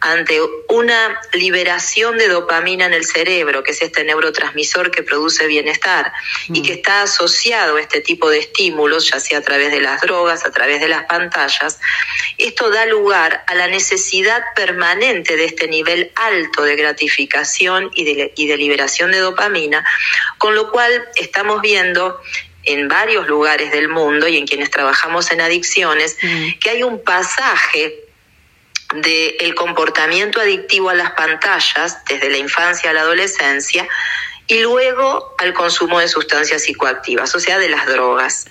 ante 0.00 0.38
una 0.68 1.20
liberación 1.32 2.18
de 2.18 2.28
dopamina 2.28 2.86
en 2.86 2.92
el 2.92 3.04
cerebro, 3.04 3.64
que 3.64 3.72
es 3.72 3.82
este 3.82 4.04
neurotransmisor 4.04 4.90
que 4.90 5.02
produce 5.02 5.46
bienestar 5.48 6.12
y 6.48 6.62
que 6.62 6.74
mm. 6.74 6.76
está 6.76 7.02
asociado 7.02 7.76
a 7.76 7.80
este 7.80 8.00
tipo 8.00 8.30
de 8.30 8.38
estímulos, 8.38 9.10
ya 9.10 9.18
sea 9.18 9.38
a 9.38 9.42
través 9.42 9.72
de 9.72 9.80
las 9.80 10.02
drogas, 10.02 10.44
a 10.44 10.52
través 10.52 10.80
de 10.80 10.88
las 10.88 11.04
pantallas, 11.06 11.80
esto 12.38 12.70
da 12.70 12.86
lugar 12.86 13.44
a 13.48 13.54
la 13.54 13.66
necesidad 13.66 14.42
permanente 14.54 15.36
de 15.36 15.46
este 15.46 15.66
nivel 15.66 16.12
alto 16.14 16.62
de 16.62 16.76
gratificación 16.76 17.90
y 17.94 18.04
de, 18.04 18.56
liberación 18.56 19.10
de 19.10 19.18
dopamina, 19.18 19.84
con 20.38 20.54
lo 20.54 20.70
cual 20.70 21.08
estamos 21.24 21.60
viendo 21.60 22.20
en 22.64 22.88
varios 22.88 23.26
lugares 23.26 23.70
del 23.72 23.88
mundo 23.88 24.26
y 24.28 24.36
en 24.38 24.46
quienes 24.46 24.70
trabajamos 24.70 25.30
en 25.30 25.40
adicciones, 25.40 26.16
mm. 26.22 26.58
que 26.60 26.70
hay 26.70 26.82
un 26.82 27.02
pasaje 27.02 28.04
del 28.94 29.54
comportamiento 29.54 30.40
adictivo 30.40 30.90
a 30.90 30.94
las 30.94 31.10
pantallas 31.12 32.04
desde 32.08 32.30
la 32.30 32.38
infancia 32.38 32.90
a 32.90 32.92
la 32.92 33.00
adolescencia 33.00 33.88
y 34.46 34.60
luego 34.60 35.34
al 35.38 35.54
consumo 35.54 36.00
de 36.00 36.08
sustancias 36.08 36.62
psicoactivas, 36.62 37.34
o 37.34 37.40
sea, 37.40 37.58
de 37.58 37.68
las 37.68 37.86
drogas. 37.86 38.46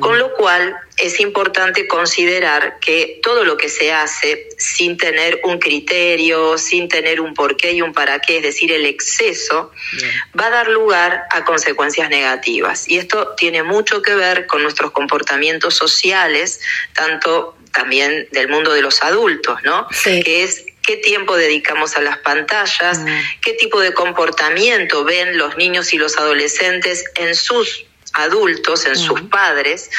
Con 0.00 0.18
lo 0.18 0.32
cual 0.34 0.76
es 0.96 1.20
importante 1.20 1.86
considerar 1.86 2.78
que 2.80 3.20
todo 3.22 3.44
lo 3.44 3.56
que 3.56 3.68
se 3.68 3.92
hace 3.92 4.48
sin 4.58 4.96
tener 4.96 5.40
un 5.44 5.58
criterio, 5.58 6.56
sin 6.56 6.88
tener 6.88 7.20
un 7.20 7.34
porqué 7.34 7.72
y 7.72 7.82
un 7.82 7.92
para 7.92 8.20
qué, 8.20 8.38
es 8.38 8.42
decir, 8.42 8.72
el 8.72 8.86
exceso, 8.86 9.72
va 10.38 10.46
a 10.46 10.50
dar 10.50 10.68
lugar 10.68 11.24
a 11.30 11.44
consecuencias 11.44 12.08
negativas. 12.08 12.88
Y 12.88 12.98
esto 12.98 13.34
tiene 13.36 13.62
mucho 13.62 14.00
que 14.00 14.14
ver 14.14 14.46
con 14.46 14.62
nuestros 14.62 14.90
comportamientos 14.90 15.74
sociales, 15.74 16.60
tanto 16.94 17.56
también 17.72 18.26
del 18.32 18.48
mundo 18.48 18.72
de 18.72 18.80
los 18.80 19.02
adultos, 19.02 19.62
¿no? 19.62 19.86
Que 20.02 20.44
es 20.44 20.65
qué 20.86 20.96
tiempo 20.96 21.36
dedicamos 21.36 21.96
a 21.96 22.00
las 22.00 22.18
pantallas, 22.18 23.00
qué 23.42 23.52
tipo 23.54 23.80
de 23.80 23.92
comportamiento 23.92 25.04
ven 25.04 25.36
los 25.36 25.56
niños 25.56 25.92
y 25.92 25.98
los 25.98 26.16
adolescentes 26.16 27.04
en 27.16 27.34
sus 27.34 27.86
adultos, 28.18 28.86
en 28.86 28.96
sus 28.96 29.22
padres, 29.22 29.90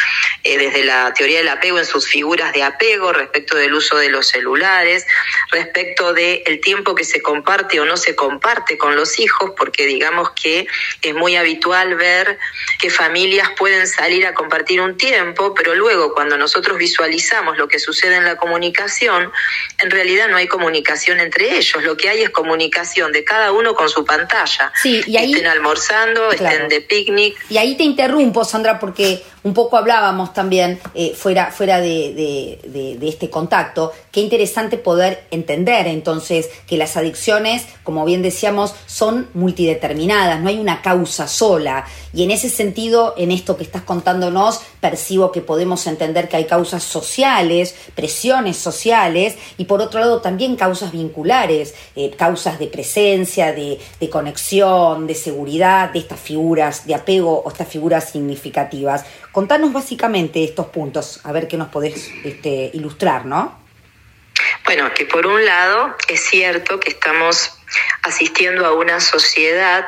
eh, 0.44 0.58
desde 0.58 0.84
la 0.84 1.14
teoría 1.14 1.40
del 1.40 1.50
apego, 1.50 1.80
en 1.80 1.86
sus 1.86 2.08
figuras 2.08 2.54
de 2.54 2.64
apego 2.64 3.14
respecto 3.14 3.58
del 3.58 3.74
uso 3.74 3.98
de 3.98 4.10
los 4.10 4.28
celulares, 4.28 5.06
respecto 5.52 6.14
del 6.14 6.42
el 6.46 6.62
tiempo 6.62 6.96
que 6.96 7.04
se 7.04 7.22
comparte 7.22 7.80
o 7.80 7.86
no 7.86 7.98
se 7.98 8.16
comparte 8.16 8.78
con 8.78 8.96
los 8.96 9.20
hijos, 9.20 9.52
porque 9.58 9.86
digamos 9.86 10.32
que 10.32 10.68
es 11.02 11.14
muy 11.14 11.36
habitual 11.36 11.96
ver 11.96 12.38
que 12.80 12.90
familias 12.90 13.50
pueden 13.58 13.88
salir 13.88 14.26
a 14.26 14.34
compartir 14.34 14.82
un 14.82 14.98
tiempo, 14.98 15.54
pero 15.54 15.76
luego 15.76 16.14
cuando 16.14 16.38
nosotros 16.38 16.78
visualizamos 16.78 17.58
lo 17.58 17.68
que 17.68 17.80
sucede 17.80 18.16
en 18.16 18.26
la 18.26 18.38
comunicación, 18.38 19.32
en 19.80 19.92
realidad 19.92 20.28
no 20.30 20.38
hay 20.38 20.48
comunicación 20.48 21.20
entre 21.20 21.58
ellos, 21.58 21.84
lo 21.84 21.98
que 21.98 22.10
hay 22.10 22.22
es 22.22 22.30
comunicación 22.30 23.12
de 23.12 23.24
cada 23.24 23.52
uno 23.52 23.76
con 23.76 23.90
su 23.90 24.06
pantalla. 24.06 24.72
Sí, 24.82 25.02
y 25.06 25.18
ahí, 25.18 25.32
estén 25.32 25.48
almorzando, 25.48 26.32
estén 26.32 26.68
de 26.70 26.82
picnic. 26.82 27.38
Y 27.50 27.58
ahí 27.58 27.76
te 27.76 27.84
interrumpo, 28.08 28.44
Sandra, 28.46 28.80
porque 28.80 29.24
un 29.48 29.54
poco 29.54 29.78
hablábamos 29.78 30.34
también 30.34 30.78
eh, 30.94 31.14
fuera, 31.16 31.52
fuera 31.52 31.80
de, 31.80 33.00
este 33.02 33.30
contacto, 33.30 33.94
qué 34.12 34.20
interesante 34.20 34.78
poder 34.78 35.24
entender 35.32 35.88
entonces 35.88 36.50
que 36.68 36.76
las 36.76 36.98
adicciones, 36.98 37.66
como 37.84 38.04
bien 38.04 38.22
decíamos, 38.22 38.76
son 38.88 39.30
multideterminadas, 39.34 40.42
no 40.42 40.50
hay 40.50 40.60
una 40.60 40.82
causa 40.82 41.30
sola. 41.30 41.86
Y 42.14 42.24
en 42.24 42.32
ese 42.32 42.50
sentido, 42.50 43.14
en 43.18 43.32
esto 43.32 43.56
que 43.56 43.64
estás 43.64 43.84
contándonos, 43.84 44.60
percibo 44.82 45.32
que 45.32 45.40
podemos 45.40 45.88
entender 45.88 46.28
que 46.28 46.36
hay 46.36 46.46
causas 46.46 46.84
sociales, 46.84 47.74
presiones 47.96 48.58
sociales, 48.58 49.36
y 49.58 49.64
por 49.64 49.82
otro 49.82 50.02
lado 50.02 50.20
también 50.20 50.58
causas 50.58 50.92
vinculares, 50.92 51.74
eh, 51.96 52.12
causas 52.18 52.60
de 52.60 52.68
presencia, 52.68 53.54
de 53.54 53.80
conexión, 54.12 55.08
de 55.08 55.16
seguridad, 55.16 55.92
de 55.92 56.00
estas 56.00 56.20
figuras 56.20 56.86
de 56.86 56.96
apego 56.96 57.44
o 57.46 57.50
estas 57.50 57.70
figuras 57.70 58.10
significativas. 58.10 59.06
Contanos 59.38 59.72
básicamente 59.72 60.44
estos 60.44 60.66
puntos, 60.66 61.20
a 61.24 61.32
ver 61.32 61.48
qué 61.48 61.58
nos 61.58 61.68
podés 61.68 62.10
este, 62.24 62.72
ilustrar, 62.74 63.28
¿no? 63.28 63.56
Bueno, 64.66 64.92
que 64.96 65.06
por 65.06 65.28
un 65.28 65.46
lado 65.46 65.96
es 66.08 66.22
cierto 66.22 66.80
que 66.80 66.90
estamos 66.90 67.56
asistiendo 68.02 68.66
a 68.66 68.74
una 68.74 69.00
sociedad 69.00 69.86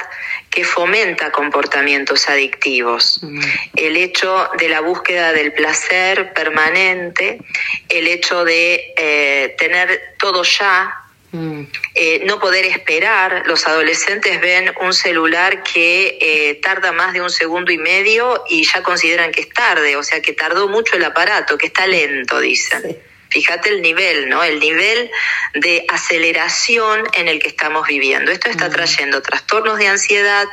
que 0.51 0.63
fomenta 0.63 1.31
comportamientos 1.31 2.29
adictivos. 2.29 3.21
Mm. 3.23 3.41
El 3.75 3.97
hecho 3.97 4.51
de 4.59 4.69
la 4.69 4.81
búsqueda 4.81 5.33
del 5.33 5.51
placer 5.53 6.31
permanente, 6.33 7.41
el 7.89 8.05
hecho 8.05 8.45
de 8.45 8.93
eh, 8.97 9.55
tener 9.57 10.13
todo 10.19 10.43
ya, 10.43 10.98
Mm. 11.31 11.63
Eh, 11.93 12.21
no 12.25 12.39
poder 12.39 12.65
esperar, 12.65 13.43
los 13.45 13.67
adolescentes 13.67 14.41
ven 14.41 14.73
un 14.81 14.93
celular 14.93 15.61
que 15.61 16.17
eh, 16.19 16.55
tarda 16.55 16.91
más 16.91 17.13
de 17.13 17.21
un 17.21 17.29
segundo 17.29 17.71
y 17.71 17.77
medio 17.77 18.43
y 18.49 18.65
ya 18.65 18.81
consideran 18.81 19.31
que 19.31 19.41
es 19.41 19.49
tarde, 19.49 19.95
o 19.95 20.03
sea 20.03 20.21
que 20.21 20.33
tardó 20.33 20.67
mucho 20.67 20.95
el 20.95 21.03
aparato, 21.03 21.57
que 21.57 21.67
está 21.67 21.85
lento, 21.85 22.39
dicen. 22.39 22.97
Fíjate 23.29 23.69
el 23.69 23.83
nivel, 23.83 24.27
¿no? 24.27 24.43
El 24.43 24.59
nivel 24.59 25.11
de 25.53 25.85
aceleración 25.87 27.03
en 27.13 27.27
el 27.27 27.39
que 27.39 27.49
estamos 27.49 27.87
viviendo. 27.87 28.31
Esto 28.31 28.49
está 28.49 28.69
mm. 28.69 28.71
trayendo 28.71 29.21
trastornos 29.21 29.77
de 29.77 29.87
ansiedad, 29.87 30.47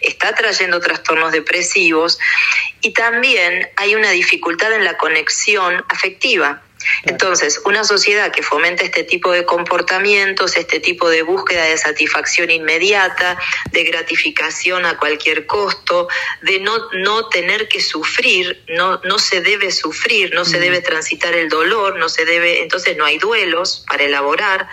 está 0.00 0.34
trayendo 0.34 0.80
trastornos 0.80 1.30
depresivos 1.32 2.18
y 2.80 2.94
también 2.94 3.68
hay 3.76 3.94
una 3.94 4.10
dificultad 4.12 4.72
en 4.72 4.84
la 4.84 4.96
conexión 4.96 5.84
afectiva. 5.90 6.62
Entonces, 7.04 7.60
una 7.64 7.84
sociedad 7.84 8.30
que 8.32 8.42
fomenta 8.42 8.84
este 8.84 9.04
tipo 9.04 9.32
de 9.32 9.44
comportamientos, 9.44 10.56
este 10.56 10.80
tipo 10.80 11.08
de 11.08 11.22
búsqueda 11.22 11.64
de 11.64 11.76
satisfacción 11.78 12.50
inmediata, 12.50 13.38
de 13.70 13.84
gratificación 13.84 14.86
a 14.86 14.96
cualquier 14.96 15.46
costo, 15.46 16.08
de 16.42 16.60
no, 16.60 16.76
no 16.92 17.28
tener 17.28 17.68
que 17.68 17.80
sufrir, 17.80 18.62
no, 18.68 19.00
no 19.04 19.18
se 19.18 19.40
debe 19.40 19.70
sufrir, 19.70 20.34
no 20.34 20.44
se 20.44 20.58
debe 20.58 20.80
transitar 20.80 21.34
el 21.34 21.48
dolor, 21.48 21.96
no 21.96 22.08
se 22.08 22.24
debe, 22.24 22.62
entonces 22.62 22.96
no 22.96 23.04
hay 23.04 23.18
duelos 23.18 23.84
para 23.88 24.04
elaborar. 24.04 24.68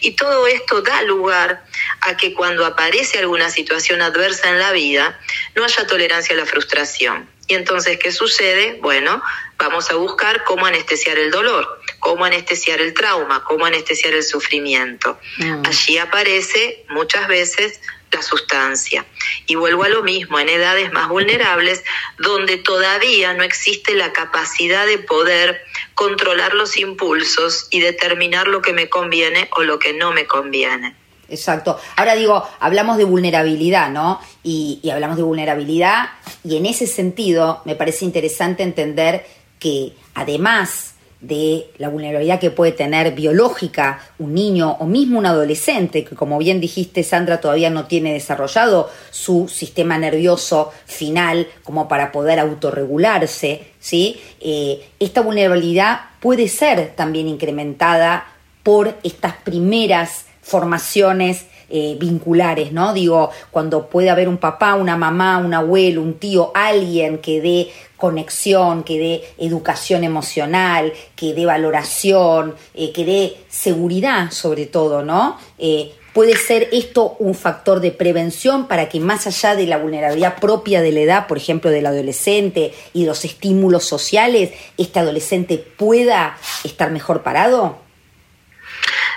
Y 0.00 0.12
todo 0.12 0.46
esto 0.46 0.82
da 0.82 1.02
lugar 1.02 1.64
a 2.02 2.16
que 2.16 2.34
cuando 2.34 2.66
aparece 2.66 3.18
alguna 3.18 3.50
situación 3.50 4.02
adversa 4.02 4.48
en 4.50 4.58
la 4.58 4.72
vida, 4.72 5.18
no 5.54 5.64
haya 5.64 5.86
tolerancia 5.86 6.34
a 6.34 6.38
la 6.38 6.46
frustración. 6.46 7.28
Y 7.50 7.54
entonces, 7.54 7.98
¿qué 7.98 8.12
sucede? 8.12 8.78
Bueno, 8.80 9.20
vamos 9.58 9.90
a 9.90 9.96
buscar 9.96 10.44
cómo 10.44 10.66
anestesiar 10.66 11.18
el 11.18 11.32
dolor, 11.32 11.80
cómo 11.98 12.24
anestesiar 12.24 12.80
el 12.80 12.94
trauma, 12.94 13.42
cómo 13.42 13.66
anestesiar 13.66 14.14
el 14.14 14.22
sufrimiento. 14.22 15.18
Mm. 15.38 15.66
Allí 15.66 15.98
aparece 15.98 16.84
muchas 16.90 17.26
veces 17.26 17.80
la 18.12 18.22
sustancia. 18.22 19.04
Y 19.48 19.56
vuelvo 19.56 19.82
a 19.82 19.88
lo 19.88 20.04
mismo, 20.04 20.38
en 20.38 20.48
edades 20.48 20.92
más 20.92 21.08
vulnerables, 21.08 21.82
donde 22.18 22.56
todavía 22.56 23.34
no 23.34 23.42
existe 23.42 23.94
la 23.94 24.12
capacidad 24.12 24.86
de 24.86 24.98
poder 24.98 25.60
controlar 25.96 26.54
los 26.54 26.76
impulsos 26.76 27.66
y 27.70 27.80
determinar 27.80 28.46
lo 28.46 28.62
que 28.62 28.72
me 28.72 28.88
conviene 28.88 29.48
o 29.56 29.64
lo 29.64 29.80
que 29.80 29.92
no 29.92 30.12
me 30.12 30.28
conviene. 30.28 30.99
Exacto. 31.30 31.78
Ahora 31.96 32.14
digo, 32.14 32.42
hablamos 32.58 32.96
de 32.96 33.04
vulnerabilidad, 33.04 33.90
¿no? 33.90 34.20
Y, 34.42 34.80
hablamos 34.92 35.16
de 35.16 35.22
vulnerabilidad 35.22 36.06
y 36.42 36.56
en 36.56 36.66
ese 36.66 36.86
sentido 36.86 37.62
me 37.64 37.76
parece 37.76 38.04
interesante 38.04 38.62
entender 38.62 39.24
que 39.58 39.92
además 40.14 40.94
de 41.20 41.70
la 41.76 41.90
vulnerabilidad 41.90 42.40
que 42.40 42.50
puede 42.50 42.72
tener 42.72 43.14
biológica 43.14 44.00
un 44.18 44.32
niño 44.32 44.72
o 44.80 44.86
mismo 44.86 45.18
un 45.18 45.26
adolescente, 45.26 46.02
que 46.02 46.16
como 46.16 46.38
bien 46.38 46.60
dijiste 46.60 47.02
Sandra 47.02 47.40
todavía 47.40 47.68
no 47.68 47.86
tiene 47.86 48.14
desarrollado 48.14 48.90
su 49.10 49.46
sistema 49.46 49.98
nervioso 49.98 50.72
final 50.86 51.46
como 51.62 51.88
para 51.88 52.10
poder 52.10 52.38
autorregularse, 52.38 53.66
¿sí? 53.78 54.18
Eh, 54.40 54.88
esta 54.98 55.20
vulnerabilidad 55.20 56.00
puede 56.20 56.48
ser 56.48 56.94
también 56.96 57.28
incrementada 57.28 58.26
por 58.62 58.96
estas 59.02 59.34
primeras 59.34 60.24
formaciones 60.42 61.46
eh, 61.72 61.96
vinculares, 62.00 62.72
¿no? 62.72 62.92
Digo, 62.92 63.30
cuando 63.52 63.88
puede 63.88 64.10
haber 64.10 64.28
un 64.28 64.38
papá, 64.38 64.74
una 64.74 64.96
mamá, 64.96 65.38
un 65.38 65.54
abuelo, 65.54 66.02
un 66.02 66.14
tío, 66.14 66.50
alguien 66.52 67.18
que 67.18 67.40
dé 67.40 67.70
conexión, 67.96 68.82
que 68.82 68.98
dé 68.98 69.24
educación 69.38 70.02
emocional, 70.02 70.92
que 71.14 71.32
dé 71.32 71.46
valoración, 71.46 72.56
eh, 72.74 72.90
que 72.92 73.04
dé 73.04 73.36
seguridad 73.48 74.32
sobre 74.32 74.66
todo, 74.66 75.04
¿no? 75.04 75.38
Eh, 75.58 75.92
¿Puede 76.12 76.36
ser 76.36 76.68
esto 76.72 77.14
un 77.20 77.36
factor 77.36 77.78
de 77.78 77.92
prevención 77.92 78.66
para 78.66 78.88
que 78.88 78.98
más 78.98 79.28
allá 79.28 79.54
de 79.54 79.68
la 79.68 79.78
vulnerabilidad 79.78 80.40
propia 80.40 80.82
de 80.82 80.90
la 80.90 81.00
edad, 81.00 81.26
por 81.28 81.36
ejemplo, 81.36 81.70
del 81.70 81.86
adolescente 81.86 82.74
y 82.92 83.04
los 83.04 83.24
estímulos 83.24 83.84
sociales, 83.84 84.50
este 84.76 84.98
adolescente 84.98 85.56
pueda 85.56 86.36
estar 86.64 86.90
mejor 86.90 87.22
parado? 87.22 87.89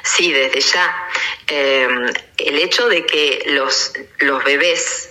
Sí, 0.04 0.32
desde 0.32 0.60
ya. 0.60 1.08
Eh, 1.48 1.88
el 2.38 2.60
hecho 2.60 2.88
de 2.90 3.06
que 3.06 3.44
los, 3.48 3.94
los 4.20 4.44
bebés 4.44 5.10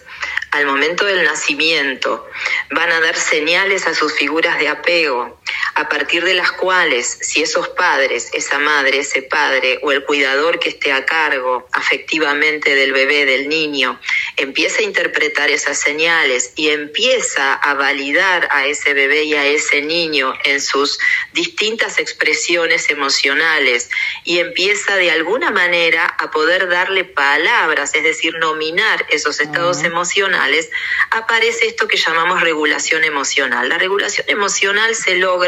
al 0.52 0.66
momento 0.66 1.06
del 1.06 1.24
nacimiento 1.24 2.28
van 2.70 2.92
a 2.92 3.00
dar 3.00 3.16
señales 3.16 3.86
a 3.86 3.94
sus 3.94 4.12
figuras 4.12 4.58
de 4.58 4.68
apego, 4.68 5.40
a 5.74 5.88
partir 5.88 6.24
de 6.24 6.34
las 6.34 6.52
cuales, 6.52 7.18
si 7.20 7.42
esos 7.42 7.68
padres, 7.70 8.30
esa 8.32 8.58
madre, 8.58 8.98
ese 8.98 9.22
padre 9.22 9.78
o 9.82 9.92
el 9.92 10.04
cuidador 10.04 10.58
que 10.58 10.68
esté 10.68 10.92
a 10.92 11.04
cargo 11.04 11.66
afectivamente 11.72 12.74
del 12.74 12.92
bebé, 12.92 13.24
del 13.24 13.48
niño, 13.48 13.98
empieza 14.36 14.80
a 14.80 14.82
interpretar 14.82 15.50
esas 15.50 15.78
señales 15.78 16.52
y 16.56 16.68
empieza 16.70 17.54
a 17.54 17.74
validar 17.74 18.48
a 18.50 18.66
ese 18.66 18.94
bebé 18.94 19.24
y 19.24 19.34
a 19.34 19.46
ese 19.46 19.82
niño 19.82 20.34
en 20.44 20.60
sus 20.60 20.98
distintas 21.32 21.98
expresiones 21.98 22.90
emocionales 22.90 23.90
y 24.24 24.38
empieza 24.38 24.96
de 24.96 25.10
alguna 25.10 25.50
manera 25.50 26.06
a 26.06 26.30
poder 26.30 26.68
darle 26.68 27.04
palabras, 27.04 27.94
es 27.94 28.02
decir, 28.02 28.34
nominar 28.36 29.06
esos 29.10 29.40
estados 29.40 29.82
emocionales, 29.82 30.70
aparece 31.10 31.66
esto 31.66 31.88
que 31.88 31.96
llamamos 31.96 32.40
regulación 32.40 33.04
emocional. 33.04 33.68
La 33.68 33.78
regulación 33.78 34.26
emocional 34.28 34.94
se 34.94 35.16
logra 35.16 35.41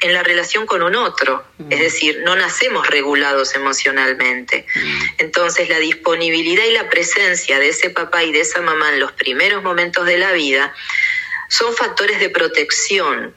en 0.00 0.12
la 0.12 0.22
relación 0.22 0.66
con 0.66 0.82
un 0.82 0.96
otro. 0.96 1.44
Es 1.70 1.80
decir, 1.80 2.20
no 2.24 2.34
nacemos 2.36 2.86
regulados 2.88 3.54
emocionalmente. 3.54 4.66
Entonces, 5.18 5.68
la 5.68 5.78
disponibilidad 5.78 6.64
y 6.64 6.72
la 6.72 6.90
presencia 6.90 7.58
de 7.58 7.68
ese 7.68 7.90
papá 7.90 8.24
y 8.24 8.32
de 8.32 8.40
esa 8.40 8.60
mamá 8.60 8.90
en 8.90 9.00
los 9.00 9.12
primeros 9.12 9.62
momentos 9.62 10.04
de 10.06 10.18
la 10.18 10.32
vida 10.32 10.74
son 11.48 11.74
factores 11.74 12.18
de 12.18 12.30
protección 12.30 13.34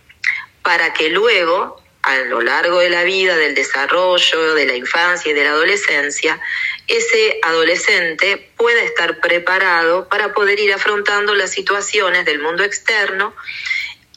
para 0.64 0.94
que 0.94 1.10
luego 1.10 1.84
a 2.06 2.18
lo 2.20 2.42
largo 2.42 2.80
de 2.80 2.90
la 2.92 3.04
vida, 3.04 3.36
del 3.36 3.56
desarrollo, 3.56 4.54
de 4.54 4.68
la 4.68 4.76
infancia 4.76 5.32
y 5.32 5.34
de 5.34 5.44
la 5.44 5.50
adolescencia, 5.50 6.40
ese 6.88 7.40
adolescente 7.42 8.52
pueda 8.58 8.84
estar 8.84 9.20
preparado 9.20 10.08
para 10.08 10.32
poder 10.32 10.60
ir 10.60 10.72
afrontando 10.72 11.34
las 11.34 11.50
situaciones 11.50 12.24
del 12.26 12.40
mundo 12.40 12.64
externo, 12.64 13.36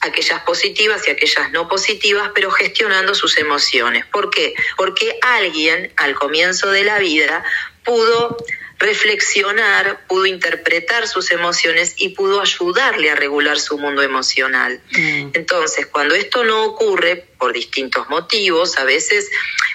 aquellas 0.01 0.41
positivas 0.43 1.07
y 1.07 1.11
aquellas 1.11 1.51
no 1.51 1.67
positivas, 1.67 2.31
pero 2.33 2.51
gestionando 2.51 3.13
sus 3.15 3.37
emociones. 3.37 4.05
¿Por 4.05 4.29
qué? 4.29 4.53
Porque 4.77 5.17
alguien 5.21 5.91
al 5.97 6.15
comienzo 6.15 6.71
de 6.71 6.83
la 6.83 6.99
vida 6.99 7.43
pudo 7.83 8.37
reflexionar, 8.79 10.05
pudo 10.07 10.25
interpretar 10.25 11.07
sus 11.07 11.31
emociones 11.31 11.95
y 11.97 12.09
pudo 12.09 12.39
ayudarle 12.39 13.11
a 13.11 13.15
regular 13.15 13.59
su 13.59 13.77
mundo 13.77 14.01
emocional. 14.01 14.81
Mm. 14.91 15.31
Entonces, 15.33 15.85
cuando 15.85 16.15
esto 16.15 16.45
no 16.45 16.63
ocurre 16.63 17.27
por 17.37 17.51
distintos 17.51 18.09
motivos, 18.09 18.77
a 18.77 18.85
veces 18.85 19.29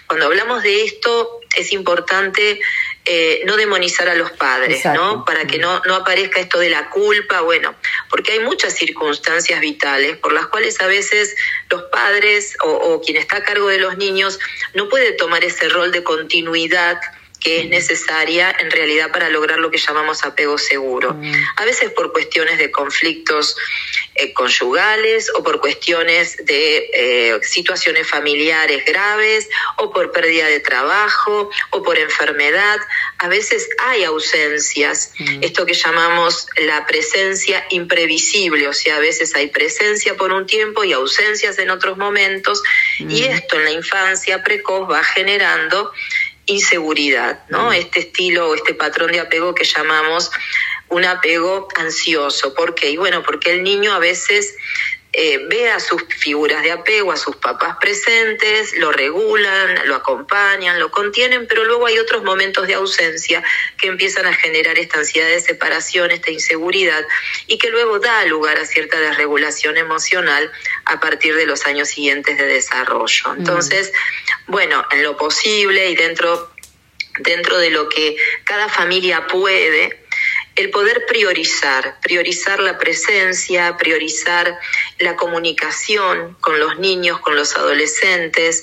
cuando 0.07 0.27
hablamos 0.27 0.63
de 0.63 0.85
esto 0.85 1.41
es 1.55 1.73
importante 1.73 2.61
eh, 3.07 3.43
no 3.45 3.57
demonizar 3.57 4.09
a 4.09 4.15
los 4.15 4.31
padres, 4.31 4.83
¿no? 4.87 5.27
Para 5.27 5.47
que 5.47 5.59
no, 5.59 5.81
no 5.81 5.95
aparezca 5.95 6.41
esto 6.41 6.59
de 6.59 6.71
la 6.71 6.89
culpa, 6.89 7.43
bueno, 7.43 7.75
porque 8.09 8.33
hay 8.33 8.41
muchas 8.41 8.73
circunstancias 8.75 9.61
vitales 9.61 10.17
por 10.17 10.33
las 10.33 10.47
cuales 10.47 10.81
a 10.81 10.87
veces 10.87 11.37
los 11.69 11.83
padres 11.93 12.57
o, 12.65 12.71
o 12.71 13.03
quien 13.03 13.19
está 13.19 13.37
a 13.37 13.43
cargo 13.43 13.69
de 13.69 13.79
los 13.79 13.99
niños 13.99 14.39
no 14.73 14.89
puede 14.89 15.13
tomar 15.13 15.45
ese 15.45 15.69
rol 15.69 15.93
de 15.93 16.03
continuidad 16.03 16.99
que 17.45 17.61
es 17.61 17.69
necesaria 17.69 18.57
en 18.59 18.71
realidad 18.71 19.13
para 19.13 19.29
lograr 19.29 19.59
lo 19.59 19.71
que 19.71 19.77
llamamos 19.77 20.25
apego 20.25 20.57
seguro. 20.57 21.13
Mm. 21.13 21.33
A 21.57 21.65
veces 21.67 21.91
por 21.91 22.11
cuestiones 22.11 22.57
de 22.59 22.71
conflictos 22.71 23.55
eh, 24.15 24.33
conyugales 24.33 25.31
o 25.35 25.43
por 25.43 25.61
cuestiones 25.61 26.37
de 26.47 26.91
eh, 26.95 27.41
situaciones 27.43 28.09
familiares 28.09 28.85
graves 28.87 29.49
o 29.77 29.93
por 29.93 30.11
pérdida 30.11 30.47
de 30.47 30.61
trabajo 30.61 31.51
o 31.71 31.83
por 31.83 31.99
enfermedad. 31.99 32.81
A 33.19 33.29
veces 33.29 33.69
hay 33.79 34.05
ausencias, 34.05 35.13
mm. 35.19 35.43
esto 35.43 35.67
que 35.67 35.75
llamamos 35.75 36.47
la 36.57 36.87
presencia 36.87 37.67
imprevisible, 37.71 38.69
o 38.69 38.73
sea, 38.73 38.97
a 38.97 39.01
veces 39.01 39.35
hay 39.35 39.49
presencia 39.49 40.17
por 40.17 40.33
un 40.33 40.47
tiempo 40.47 40.83
y 40.85 40.95
ausencias 40.95 41.59
en 41.59 41.69
otros 41.69 41.99
momentos 41.99 42.63
y 43.01 43.23
mm. 43.23 43.33
esto 43.33 43.57
en 43.57 43.65
la 43.65 43.71
infancia 43.73 44.43
precoz 44.43 44.91
va 44.91 45.05
generando 45.05 45.93
inseguridad, 46.47 47.45
¿no? 47.49 47.73
Este 47.73 48.01
estilo, 48.01 48.55
este 48.55 48.75
patrón 48.75 49.13
de 49.13 49.21
apego 49.21 49.55
que 49.55 49.65
llamamos 49.65 50.31
un 50.89 51.05
apego 51.05 51.69
ansioso. 51.77 52.55
¿Por 52.55 52.75
qué? 52.75 52.91
Y 52.91 52.97
bueno, 52.97 53.23
porque 53.23 53.53
el 53.53 53.63
niño 53.63 53.93
a 53.93 53.99
veces 53.99 54.57
eh, 55.17 55.39
ve 55.49 55.71
a 55.71 55.79
sus 55.79 56.03
figuras 56.09 56.65
de 56.65 56.73
apego, 56.73 57.13
a 57.13 57.17
sus 57.17 57.37
papás 57.37 57.77
presentes, 57.81 58.77
lo 58.79 58.91
regulan, 58.91 59.87
lo 59.87 59.95
acompañan, 59.95 60.81
lo 60.81 60.91
contienen, 60.91 61.47
pero 61.47 61.65
luego 61.65 61.87
hay 61.87 61.99
otros 61.99 62.25
momentos 62.25 62.67
de 62.67 62.75
ausencia 62.75 63.45
que 63.79 63.87
empiezan 63.87 64.27
a 64.27 64.35
generar 64.35 64.77
esta 64.77 64.99
ansiedad 64.99 65.29
de 65.29 65.39
separación, 65.39 66.11
esta 66.11 66.33
inseguridad, 66.33 67.07
y 67.47 67.59
que 67.59 67.71
luego 67.71 68.01
da 68.01 68.25
lugar 68.25 68.59
a 68.59 68.67
cierta 68.67 68.99
desregulación 68.99 69.77
emocional 69.77 70.51
a 70.85 70.99
partir 70.99 71.37
de 71.37 71.47
los 71.47 71.65
años 71.65 71.91
siguientes 71.91 72.37
de 72.37 72.47
desarrollo. 72.47 73.35
Mm. 73.35 73.39
Entonces, 73.39 73.93
bueno, 74.49 74.85
en 74.91 75.05
lo 75.05 75.17
posible 75.17 75.91
y 75.91 75.95
dentro, 75.95 76.51
dentro 77.21 77.59
de 77.59 77.71
lo 77.71 77.89
que 77.89 78.17
cada 78.43 78.69
familia 78.69 79.29
puede, 79.29 80.04
el 80.57 80.71
poder 80.71 81.05
priorizar, 81.07 81.99
priorizar 82.01 82.61
la 82.61 82.79
presencia, 82.79 83.77
priorizar 83.77 84.59
la 84.99 85.17
comunicación 85.17 86.37
con 86.41 86.59
los 86.61 86.79
niños, 86.79 87.19
con 87.21 87.35
los 87.35 87.57
adolescentes, 87.57 88.63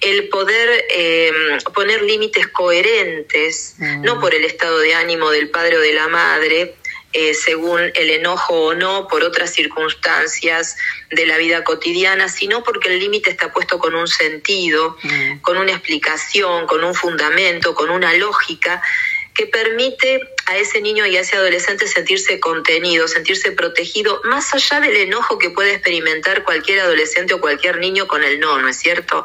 el 0.00 0.28
poder 0.28 0.84
eh, 0.90 1.32
poner 1.74 2.02
límites 2.02 2.46
coherentes, 2.48 3.74
mm. 3.78 4.02
no 4.02 4.20
por 4.20 4.34
el 4.34 4.44
estado 4.44 4.78
de 4.78 4.94
ánimo 4.94 5.30
del 5.30 5.50
padre 5.50 5.78
o 5.78 5.80
de 5.80 5.92
la 5.92 6.08
madre, 6.08 6.76
eh, 7.14 7.34
según 7.34 7.78
el 7.94 8.08
enojo 8.08 8.54
o 8.54 8.74
no 8.74 9.06
por 9.06 9.22
otras 9.22 9.52
circunstancias 9.52 10.76
de 11.10 11.26
la 11.26 11.36
vida 11.36 11.62
cotidiana, 11.62 12.28
sino 12.28 12.62
porque 12.62 12.88
el 12.88 13.00
límite 13.00 13.28
está 13.30 13.52
puesto 13.52 13.78
con 13.78 13.94
un 13.94 14.06
sentido, 14.06 14.96
mm. 15.02 15.40
con 15.40 15.58
una 15.58 15.72
explicación, 15.72 16.66
con 16.66 16.82
un 16.84 16.94
fundamento, 16.94 17.74
con 17.74 17.90
una 17.90 18.14
lógica 18.14 18.80
que 19.34 19.46
permite 19.46 20.20
a 20.46 20.56
ese 20.56 20.80
niño 20.80 21.06
y 21.06 21.16
a 21.16 21.20
ese 21.20 21.36
adolescente 21.36 21.86
sentirse 21.86 22.40
contenido, 22.40 23.08
sentirse 23.08 23.52
protegido, 23.52 24.20
más 24.24 24.52
allá 24.54 24.80
del 24.80 24.96
enojo 24.96 25.38
que 25.38 25.50
puede 25.50 25.72
experimentar 25.74 26.44
cualquier 26.44 26.80
adolescente 26.80 27.34
o 27.34 27.40
cualquier 27.40 27.78
niño 27.78 28.06
con 28.06 28.24
el 28.24 28.40
no, 28.40 28.58
¿no 28.58 28.68
es 28.68 28.78
cierto? 28.78 29.22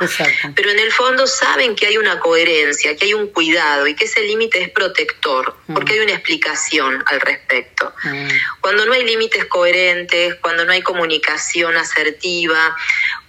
Pero 0.55 0.69
en 0.69 0.79
el 0.79 0.91
fondo 0.91 1.27
saben 1.27 1.75
que 1.75 1.87
hay 1.87 1.97
una 1.97 2.19
coherencia, 2.19 2.95
que 2.95 3.05
hay 3.05 3.13
un 3.13 3.27
cuidado 3.27 3.87
y 3.87 3.95
que 3.95 4.05
ese 4.05 4.21
límite 4.21 4.61
es 4.61 4.69
protector, 4.69 5.55
mm. 5.67 5.73
porque 5.73 5.93
hay 5.93 5.99
una 5.99 6.13
explicación 6.13 7.03
al 7.05 7.19
respecto. 7.21 7.93
Mm. 8.03 8.27
Cuando 8.61 8.85
no 8.85 8.93
hay 8.93 9.03
límites 9.03 9.45
coherentes, 9.45 10.35
cuando 10.35 10.65
no 10.65 10.71
hay 10.71 10.81
comunicación 10.81 11.77
asertiva, 11.77 12.75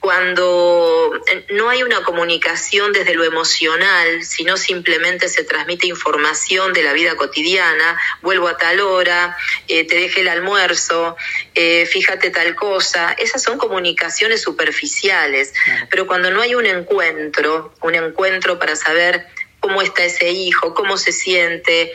cuando 0.01 1.13
no 1.51 1.69
hay 1.69 1.83
una 1.83 2.03
comunicación 2.03 2.93
desde 2.93 3.15
lo 3.15 3.25
emocional, 3.25 4.23
sino 4.23 4.57
simplemente 4.57 5.29
se 5.29 5.45
transmite 5.45 5.89
información 5.89 6.73
de 6.73 6.83
la 6.85 6.93
vida 6.93 7.17
cotidiana, 7.17 7.78
vuelvo 8.23 8.49
a 8.49 8.57
tal 8.57 8.81
hora, 8.81 9.37
eh, 9.69 9.85
te 9.85 9.97
dejé 9.97 10.21
el 10.21 10.29
almuerzo, 10.29 11.17
eh, 11.55 11.87
fíjate 11.87 12.31
tal 12.31 12.55
cosa, 12.55 13.13
esas 13.13 13.43
son 13.43 13.59
comunicaciones 13.59 14.43
superficiales, 14.43 15.53
pero 15.91 16.07
cuando 16.07 16.31
no 16.31 16.41
hay 16.41 16.55
un 16.55 16.67
encuentro, 16.67 17.75
un 17.83 17.95
encuentro 17.95 18.59
para 18.59 18.77
saber 18.77 19.27
cómo 19.61 19.83
está 19.83 20.05
ese 20.05 20.31
hijo, 20.31 20.73
cómo 20.75 20.97
se 20.97 21.13
siente, 21.13 21.93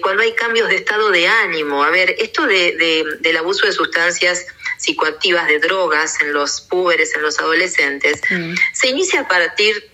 cuando 0.00 0.22
hay 0.22 0.32
cambios 0.32 0.68
de 0.68 0.76
estado 0.76 1.10
de 1.10 1.28
ánimo. 1.28 1.84
A 1.84 1.90
ver, 1.90 2.14
esto 2.18 2.46
de, 2.46 3.04
del 3.20 3.36
abuso 3.36 3.66
de 3.66 3.72
sustancias 3.72 4.46
psicoactivas 4.78 5.46
de 5.46 5.58
drogas 5.58 6.20
en 6.20 6.32
los 6.32 6.62
púberes, 6.62 7.14
en 7.14 7.22
los 7.22 7.38
adolescentes, 7.38 8.20
mm. 8.30 8.54
se 8.72 8.88
inicia 8.88 9.20
a 9.20 9.28
partir 9.28 9.93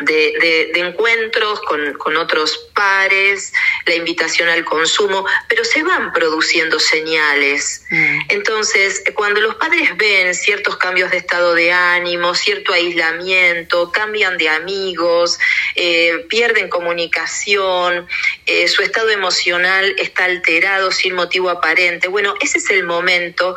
de, 0.00 0.72
encuentros 0.74 1.60
con, 1.62 2.16
otros 2.16 2.70
pares, 2.74 3.52
la 3.86 3.94
invitación 3.94 4.48
al 4.48 4.64
consumo, 4.64 5.24
pero 5.48 5.64
se 5.64 5.82
van 5.82 6.12
produciendo 6.12 6.78
señales. 6.78 7.84
Mm. 7.90 8.18
Entonces, 8.28 9.02
cuando 9.14 9.40
los 9.40 9.54
padres 9.56 9.96
ven 9.96 10.34
ciertos 10.34 10.76
cambios 10.76 11.10
de 11.10 11.18
estado 11.18 11.54
de 11.54 11.72
ánimo, 11.72 12.34
cierto 12.34 12.72
aislamiento, 12.72 13.90
cambian 13.90 14.36
de 14.36 14.48
amigos, 14.48 15.38
eh, 15.74 16.24
pierden 16.28 16.68
comunicación, 16.68 18.06
eh, 18.46 18.68
su 18.68 18.82
estado 18.82 19.10
emocional 19.10 19.94
está 19.98 20.24
alterado 20.24 20.92
sin 20.92 21.14
motivo 21.14 21.50
aparente, 21.50 22.08
bueno, 22.08 22.34
ese 22.40 22.58
es 22.58 22.70
el 22.70 22.84
momento 22.84 23.56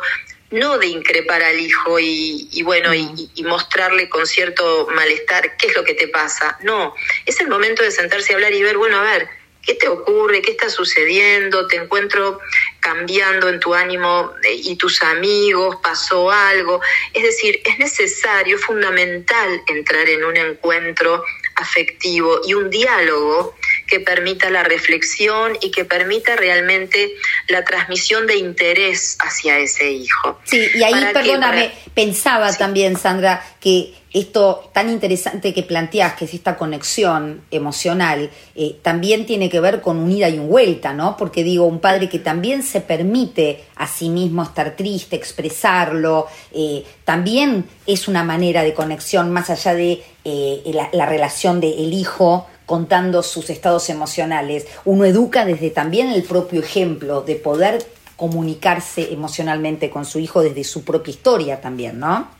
no 0.50 0.78
de 0.78 0.88
increpar 0.88 1.42
al 1.42 1.58
hijo 1.58 1.98
y, 2.00 2.62
bueno, 2.64 2.92
y, 2.94 3.30
mostrarle 3.44 4.08
con 4.08 4.26
cierto 4.26 4.88
malestar 4.94 5.56
qué 5.56 5.68
es 5.68 5.76
lo 5.76 5.84
que 5.84 5.94
te 5.94 6.08
pasa. 6.08 6.58
No, 6.62 6.94
es 7.26 7.40
el 7.40 7.48
momento 7.48 7.82
de 7.82 7.90
sentarse 7.90 8.32
a 8.32 8.36
hablar 8.36 8.52
y 8.52 8.62
ver, 8.62 8.76
bueno, 8.76 8.98
a 8.98 9.02
ver, 9.02 9.28
¿qué 9.62 9.74
te 9.74 9.88
ocurre? 9.88 10.42
¿Qué 10.42 10.52
está 10.52 10.68
sucediendo? 10.68 11.66
¿Te 11.66 11.76
encuentro 11.76 12.40
cambiando 12.80 13.48
en 13.48 13.60
tu 13.60 13.74
ánimo 13.74 14.32
eh, 14.42 14.54
y 14.54 14.76
tus 14.76 15.02
amigos? 15.02 15.76
¿Pasó 15.82 16.30
algo? 16.30 16.80
Es 17.12 17.22
decir, 17.22 17.60
es 17.64 17.78
necesario, 17.78 18.56
es 18.56 18.64
fundamental 18.64 19.62
entrar 19.68 20.08
en 20.08 20.24
un 20.24 20.36
encuentro 20.36 21.24
afectivo 21.56 22.40
y 22.46 22.54
un 22.54 22.70
diálogo 22.70 23.54
que 23.90 24.00
permita 24.00 24.48
la 24.50 24.62
reflexión 24.62 25.58
y 25.60 25.70
que 25.72 25.84
permita 25.84 26.36
realmente 26.36 27.12
la 27.48 27.64
transmisión 27.64 28.26
de 28.26 28.36
interés 28.36 29.18
hacia 29.20 29.58
ese 29.58 29.90
hijo. 29.90 30.38
Sí, 30.44 30.64
y 30.74 30.82
ahí, 30.82 31.12
perdóname, 31.12 31.72
pensaba 31.92 32.52
también, 32.56 32.96
Sandra, 32.96 33.44
que 33.60 33.92
esto 34.12 34.70
tan 34.72 34.90
interesante 34.90 35.52
que 35.52 35.62
planteas, 35.62 36.14
que 36.14 36.24
es 36.24 36.34
esta 36.34 36.56
conexión 36.56 37.42
emocional, 37.50 38.30
eh, 38.54 38.76
también 38.82 39.26
tiene 39.26 39.48
que 39.48 39.60
ver 39.60 39.80
con 39.80 39.98
un 39.98 40.10
ida 40.10 40.28
y 40.28 40.38
un 40.38 40.48
vuelta, 40.48 40.92
¿no? 40.92 41.16
Porque 41.16 41.44
digo, 41.44 41.66
un 41.66 41.80
padre 41.80 42.08
que 42.08 42.18
también 42.18 42.62
se 42.62 42.80
permite 42.80 43.64
a 43.76 43.86
sí 43.86 44.08
mismo 44.08 44.42
estar 44.42 44.76
triste, 44.76 45.16
expresarlo, 45.16 46.26
eh, 46.52 46.84
también 47.04 47.66
es 47.86 48.08
una 48.08 48.24
manera 48.24 48.62
de 48.62 48.74
conexión 48.74 49.30
más 49.32 49.50
allá 49.50 49.74
de 49.74 50.02
eh, 50.24 50.62
la, 50.66 50.90
la, 50.92 51.06
relación 51.06 51.60
del 51.60 51.92
hijo 51.92 52.46
contando 52.70 53.24
sus 53.24 53.50
estados 53.50 53.90
emocionales. 53.90 54.64
Uno 54.84 55.04
educa 55.04 55.44
desde 55.44 55.70
también 55.70 56.12
el 56.12 56.22
propio 56.22 56.60
ejemplo 56.60 57.20
de 57.20 57.34
poder 57.34 57.84
comunicarse 58.14 59.12
emocionalmente 59.12 59.90
con 59.90 60.04
su 60.04 60.20
hijo 60.20 60.40
desde 60.40 60.62
su 60.62 60.84
propia 60.84 61.10
historia 61.10 61.60
también, 61.60 61.98
¿no? 61.98 62.30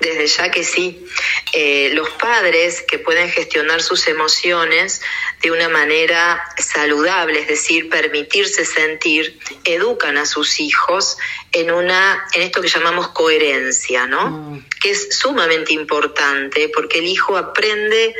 Desde 0.00 0.26
ya 0.26 0.50
que 0.50 0.64
sí. 0.64 1.04
Eh, 1.52 1.90
los 1.92 2.08
padres 2.12 2.80
que 2.80 2.98
pueden 2.98 3.28
gestionar 3.28 3.82
sus 3.82 4.08
emociones 4.08 5.02
de 5.42 5.50
una 5.50 5.68
manera 5.68 6.42
saludable, 6.56 7.40
es 7.40 7.48
decir, 7.48 7.90
permitirse 7.90 8.64
sentir, 8.64 9.38
educan 9.64 10.16
a 10.16 10.24
sus 10.24 10.60
hijos 10.60 11.18
en 11.52 11.70
una, 11.70 12.24
en 12.32 12.40
esto 12.40 12.62
que 12.62 12.68
llamamos 12.68 13.08
coherencia, 13.08 14.06
¿no? 14.06 14.62
Que 14.80 14.92
es 14.92 15.18
sumamente 15.18 15.74
importante 15.74 16.70
porque 16.70 17.00
el 17.00 17.04
hijo 17.04 17.36
aprende 17.36 18.14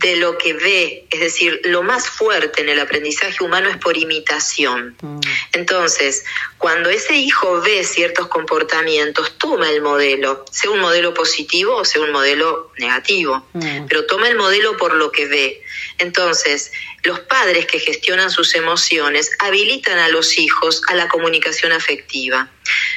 de 0.00 0.16
lo 0.16 0.38
que 0.38 0.54
ve, 0.54 1.06
es 1.10 1.20
decir, 1.20 1.60
lo 1.64 1.82
más 1.82 2.08
fuerte 2.08 2.62
en 2.62 2.70
el 2.70 2.80
aprendizaje 2.80 3.44
humano 3.44 3.68
es 3.68 3.76
por 3.76 3.98
imitación. 3.98 4.96
Entonces, 5.52 6.24
cuando 6.56 6.88
ese 6.88 7.16
hijo 7.16 7.60
ve 7.60 7.84
ciertos 7.84 8.28
comportamientos, 8.28 9.36
toma 9.36 9.68
el 9.68 9.82
modelo, 9.82 10.46
sea 10.50 10.70
un 10.70 10.80
modelo 10.80 11.12
positivo 11.12 11.76
o 11.76 11.84
sea 11.84 12.00
un 12.00 12.12
modelo 12.12 12.72
negativo, 12.78 13.46
pero 13.88 14.06
toma 14.06 14.28
el 14.28 14.36
modelo 14.36 14.78
por 14.78 14.94
lo 14.94 15.12
que 15.12 15.26
ve. 15.26 15.62
Entonces, 15.98 16.72
los 17.02 17.20
padres 17.20 17.66
que 17.66 17.78
gestionan 17.78 18.30
sus 18.30 18.54
emociones 18.54 19.30
habilitan 19.38 19.98
a 19.98 20.08
los 20.08 20.38
hijos 20.38 20.80
a 20.88 20.94
la 20.94 21.08
comunicación 21.08 21.72
afectiva. 21.72 22.50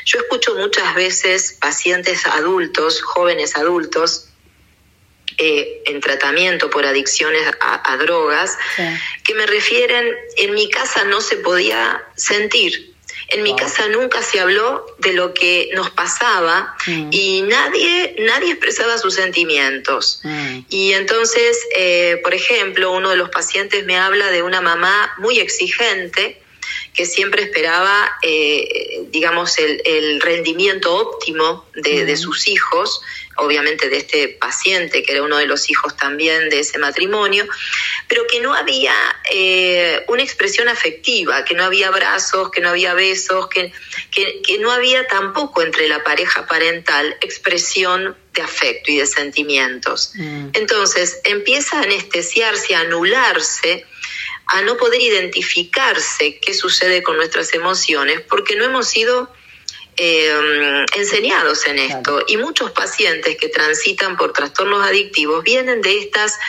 Yo 0.06 0.20
escucho 0.20 0.56
muchas 0.56 0.96
veces 0.96 1.58
pacientes 1.60 2.26
adultos, 2.26 3.02
jóvenes 3.02 3.58
adultos, 3.58 4.30
eh, 5.38 5.82
en 5.86 6.02
tratamiento 6.02 6.70
por 6.70 6.86
adicciones 6.86 7.42
a, 7.60 7.98
drogas, 7.98 8.58
que 9.24 9.34
me 9.36 9.46
refieren, 9.46 10.16
en 10.38 10.54
mi 10.54 10.70
casa 10.70 11.04
no 11.06 11.22
se 11.22 11.38
podía 11.38 12.04
sentir. 12.16 12.94
En 13.30 13.42
mi 13.42 13.56
casa 13.56 13.88
nunca 13.88 14.22
se 14.22 14.40
habló 14.40 14.86
de 15.00 15.14
lo 15.14 15.34
que 15.34 15.72
nos 15.74 15.90
pasaba 15.90 16.76
mm. 16.86 17.10
y 17.12 17.42
nadie, 17.44 18.16
nadie 18.20 18.52
expresaba 18.52 18.98
sus 18.98 19.16
sentimientos. 19.16 20.20
Mm. 20.24 20.60
Y 20.70 20.94
entonces, 20.94 21.58
eh, 21.76 22.20
por 22.24 22.34
ejemplo, 22.34 22.92
uno 22.92 23.10
de 23.10 23.16
los 23.16 23.30
pacientes 23.30 23.86
me 23.86 23.98
habla 23.98 24.30
de 24.30 24.44
una 24.44 24.62
mamá 24.62 25.14
muy 25.18 25.40
exigente 25.40 26.43
que 26.94 27.06
siempre 27.06 27.44
esperaba, 27.44 28.18
eh, 28.22 29.02
digamos, 29.10 29.58
el, 29.58 30.22
rendimiento 30.22 30.96
óptimo 30.96 31.66
de, 31.76 32.06
de, 32.06 32.18
sus 32.18 32.48
hijos 32.48 33.02
obviamente 33.38 33.90
de 33.90 33.98
este 33.98 34.28
paciente, 34.30 35.04
que 35.04 35.14
era 35.14 35.24
uno 35.24 35.38
de 35.38 35.46
los 35.46 35.70
hijos 35.70 35.96
también 35.96 36.50
de 36.50 36.60
ese 36.60 36.78
matrimonio, 36.78 37.48
pero 38.08 38.26
que 38.28 38.40
no 38.40 38.54
había 38.54 38.94
eh, 39.32 40.04
una 40.08 40.24
expresión 40.24 40.70
afectiva, 40.70 41.44
que 41.46 41.56
no 41.56 41.64
había 41.64 41.88
abrazos, 41.88 42.52
que 42.52 42.62
no 42.62 42.70
había 42.70 42.94
besos, 42.94 43.48
que, 43.48 43.72
que, 44.12 44.58
no 44.60 44.72
había 44.72 45.08
tampoco 45.08 45.62
entre 45.62 45.88
la 45.88 46.04
pareja 46.04 46.46
parental 46.46 47.18
expresión 47.22 48.16
de 48.34 48.42
afecto 48.42 48.92
y 48.92 48.98
de 48.98 49.08
sentimientos. 49.08 50.12
Mm. 50.16 50.50
Entonces 50.54 51.20
empieza 51.24 51.80
a 51.80 51.84
anestesiarse, 51.84 52.76
a 52.76 52.82
anularse, 52.82 53.86
a 54.48 54.62
no 54.62 54.78
poder 54.78 55.02
identificarse 55.02 56.40
qué 56.40 56.54
sucede 56.54 57.02
con 57.04 57.18
nuestras 57.18 57.54
emociones, 57.54 58.22
porque 58.22 58.56
no 58.56 58.66
hemos 58.66 58.88
sido 58.88 59.32
eh, 59.98 60.86
enseñados 60.96 61.68
en 61.68 61.80
esto. 61.80 62.24
Y 62.28 62.38
muchos 62.38 62.72
pacientes 62.72 63.38
que 63.38 63.50
transitan 63.50 64.18
por 64.18 64.34
trastornos 64.34 64.86
adictivos 64.86 65.44
vienen 65.44 65.82
de 65.82 66.00
estas 66.00 66.40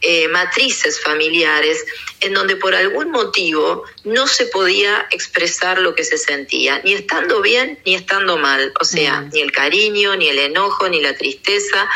eh, 0.00 0.28
matrices 0.28 1.00
familiares 1.00 1.84
en 2.20 2.34
donde 2.34 2.56
por 2.56 2.74
algún 2.74 3.10
motivo 3.10 3.84
no 4.04 4.26
se 4.26 4.46
podía 4.46 5.06
expresar 5.10 5.78
lo 5.78 5.94
que 5.94 6.04
se 6.04 6.18
sentía, 6.18 6.80
ni 6.84 6.92
estando 6.92 7.40
bien 7.40 7.78
ni 7.84 7.94
estando 7.94 8.36
mal, 8.36 8.72
o 8.80 8.84
sea, 8.84 9.20
mm. 9.20 9.30
ni 9.32 9.40
el 9.40 9.52
cariño, 9.52 10.16
ni 10.16 10.28
el 10.28 10.38
enojo, 10.38 10.88
ni 10.88 11.00
la 11.00 11.16
tristeza. 11.16 11.88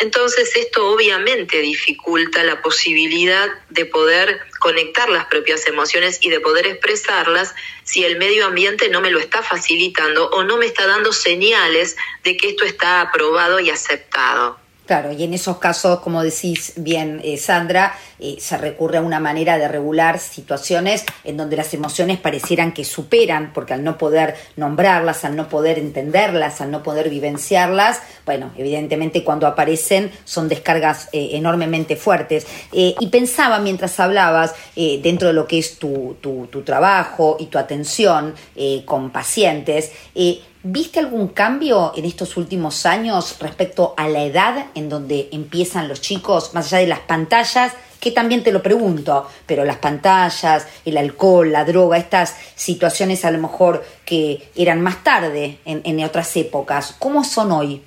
Entonces 0.00 0.56
esto 0.56 0.90
obviamente 0.90 1.60
dificulta 1.60 2.42
la 2.42 2.62
posibilidad 2.62 3.50
de 3.68 3.84
poder 3.86 4.40
conectar 4.58 5.08
las 5.08 5.26
propias 5.26 5.66
emociones 5.66 6.18
y 6.22 6.30
de 6.30 6.40
poder 6.40 6.66
expresarlas 6.66 7.54
si 7.84 8.04
el 8.04 8.16
medio 8.16 8.46
ambiente 8.46 8.88
no 8.88 9.00
me 9.00 9.10
lo 9.10 9.18
está 9.18 9.42
facilitando 9.42 10.28
o 10.30 10.44
no 10.44 10.56
me 10.56 10.66
está 10.66 10.86
dando 10.86 11.12
señales 11.12 11.96
de 12.24 12.36
que 12.36 12.48
esto 12.48 12.64
está 12.64 13.00
aprobado 13.00 13.58
y 13.60 13.70
aceptado. 13.70 14.59
Claro, 14.90 15.12
y 15.12 15.22
en 15.22 15.34
esos 15.34 15.58
casos, 15.58 16.00
como 16.00 16.20
decís 16.20 16.72
bien, 16.74 17.20
eh, 17.22 17.36
Sandra, 17.36 17.94
eh, 18.18 18.38
se 18.40 18.58
recurre 18.58 18.98
a 18.98 19.02
una 19.02 19.20
manera 19.20 19.56
de 19.56 19.68
regular 19.68 20.18
situaciones 20.18 21.04
en 21.22 21.36
donde 21.36 21.54
las 21.56 21.72
emociones 21.74 22.18
parecieran 22.18 22.72
que 22.72 22.84
superan, 22.84 23.52
porque 23.52 23.72
al 23.72 23.84
no 23.84 23.98
poder 23.98 24.34
nombrarlas, 24.56 25.24
al 25.24 25.36
no 25.36 25.48
poder 25.48 25.78
entenderlas, 25.78 26.60
al 26.60 26.72
no 26.72 26.82
poder 26.82 27.08
vivenciarlas, 27.08 28.02
bueno, 28.26 28.50
evidentemente 28.56 29.22
cuando 29.22 29.46
aparecen 29.46 30.10
son 30.24 30.48
descargas 30.48 31.08
eh, 31.12 31.28
enormemente 31.34 31.94
fuertes. 31.94 32.48
y 32.72 33.06
pensaba 33.10 33.60
mientras 33.60 34.00
hablabas, 34.00 34.56
dentro 34.74 35.28
de 35.28 35.34
lo 35.34 35.46
que 35.46 35.60
es 35.60 35.78
tu, 35.78 36.16
tu, 36.20 36.48
tu 36.48 36.62
trabajo 36.62 37.36
y 37.38 37.46
tu 37.46 37.58
atención 37.58 38.34
con 38.86 39.10
pacientes, 39.10 39.92
¿Viste 40.62 40.98
algún 40.98 41.28
cambio 41.28 41.92
en 41.96 42.04
estos 42.04 42.36
últimos 42.36 42.84
años 42.84 43.36
respecto 43.40 43.94
a 43.96 44.06
la 44.08 44.24
edad 44.24 44.66
en 44.74 44.90
donde 44.90 45.30
empiezan 45.32 45.88
los 45.88 46.02
chicos, 46.02 46.52
más 46.52 46.66
allá 46.66 46.80
de 46.80 46.86
las 46.86 47.00
pantallas? 47.00 47.72
Que 47.98 48.10
también 48.10 48.42
te 48.42 48.52
lo 48.52 48.62
pregunto, 48.62 49.26
pero 49.46 49.64
las 49.64 49.78
pantallas, 49.78 50.66
el 50.84 50.98
alcohol, 50.98 51.50
la 51.50 51.64
droga, 51.64 51.96
estas 51.96 52.36
situaciones 52.56 53.24
a 53.24 53.30
lo 53.30 53.38
mejor 53.38 53.82
que 54.04 54.50
eran 54.54 54.82
más 54.82 55.02
tarde 55.02 55.60
en, 55.64 55.80
en 55.84 56.04
otras 56.04 56.36
épocas, 56.36 56.94
¿cómo 56.98 57.24
son 57.24 57.52
hoy? 57.52 57.82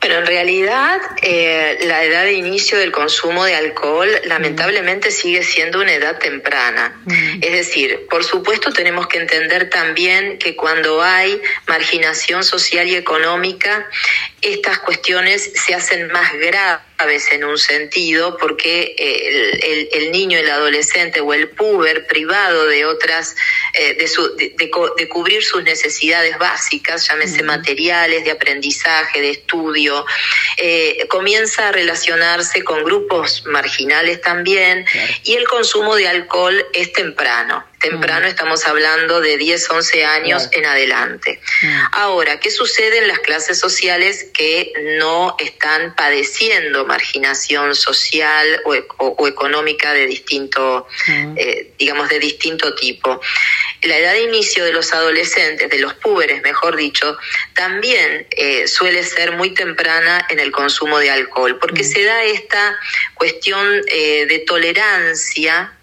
Bueno, 0.00 0.18
en 0.18 0.26
realidad 0.26 1.00
eh, 1.22 1.78
la 1.82 2.04
edad 2.04 2.24
de 2.24 2.34
inicio 2.34 2.78
del 2.78 2.92
consumo 2.92 3.44
de 3.44 3.56
alcohol 3.56 4.08
lamentablemente 4.24 5.10
sigue 5.10 5.42
siendo 5.42 5.80
una 5.80 5.92
edad 5.92 6.18
temprana. 6.18 7.00
Mm. 7.04 7.42
Es 7.42 7.52
decir, 7.52 8.06
por 8.08 8.22
supuesto 8.22 8.72
tenemos 8.72 9.08
que 9.08 9.18
entender 9.18 9.68
también 9.70 10.38
que 10.38 10.54
cuando 10.54 11.02
hay 11.02 11.40
marginación 11.66 12.44
social 12.44 12.86
y 12.86 12.94
económica, 12.94 13.88
estas 14.40 14.78
cuestiones 14.78 15.52
se 15.54 15.74
hacen 15.74 16.12
más 16.12 16.32
graves 16.34 16.87
en 17.32 17.44
un 17.44 17.58
sentido 17.58 18.36
porque 18.38 18.94
eh, 18.98 19.88
el, 19.92 20.10
niño, 20.10 20.38
el 20.38 20.50
adolescente 20.50 21.20
o 21.20 21.32
el 21.32 21.48
puber 21.50 22.06
privado 22.06 22.66
de 22.66 22.84
otras, 22.84 23.36
eh, 23.74 23.94
de, 23.94 24.54
de, 24.56 25.08
cubrir 25.08 25.44
sus 25.44 25.62
necesidades 25.62 26.36
básicas, 26.38 27.06
llámese 27.08 27.42
materiales, 27.44 28.24
de 28.24 28.32
aprendizaje, 28.32 29.20
de 29.20 29.30
estudio, 29.30 30.04
eh, 30.56 31.06
comienza 31.08 31.68
a 31.68 31.72
relacionarse 31.72 32.64
con 32.64 32.82
grupos 32.82 33.44
marginales 33.46 34.20
también 34.20 34.84
y 35.22 35.34
el 35.34 35.46
consumo 35.46 35.94
de 35.94 36.08
alcohol 36.08 36.66
es 36.72 36.92
temprano 36.92 37.64
temprano, 37.80 38.26
estamos 38.26 38.66
hablando 38.66 39.20
de 39.20 39.36
10, 39.36 39.70
11 39.70 40.04
años 40.04 40.48
en 40.52 40.66
adelante. 40.66 41.40
Ahora, 41.92 42.40
¿qué 42.40 42.50
sucede 42.50 42.98
en 42.98 43.08
las 43.08 43.20
clases 43.20 43.58
sociales 43.58 44.26
que 44.34 44.72
no 44.98 45.36
están 45.38 45.94
padeciendo 45.94 46.86
marginación 46.86 47.74
social 47.74 48.62
o, 48.64 49.26
económica 49.26 49.92
de 49.92 50.06
distinto, 50.06 50.86
eh, 51.36 51.72
digamos, 51.78 52.08
de 52.08 52.18
distinto 52.18 52.74
tipo? 52.74 53.20
La 53.82 53.96
edad 53.96 54.12
de 54.12 54.22
inicio 54.22 54.64
de 54.64 54.72
los 54.72 54.92
adolescentes, 54.92 55.70
de 55.70 55.78
los 55.78 55.94
púberes, 55.94 56.42
mejor 56.42 56.76
dicho, 56.76 57.16
también 57.54 58.26
eh, 58.30 58.66
suele 58.66 59.04
ser 59.04 59.32
muy 59.32 59.54
temprana 59.54 60.26
en 60.30 60.40
el 60.40 60.50
consumo 60.50 60.98
de 60.98 61.10
alcohol, 61.10 61.58
porque 61.60 61.84
se 61.84 62.02
da 62.02 62.24
esta 62.24 62.76
cuestión 63.14 63.82
eh, 63.86 64.26
de 64.26 64.40
tolerancia 64.40 65.77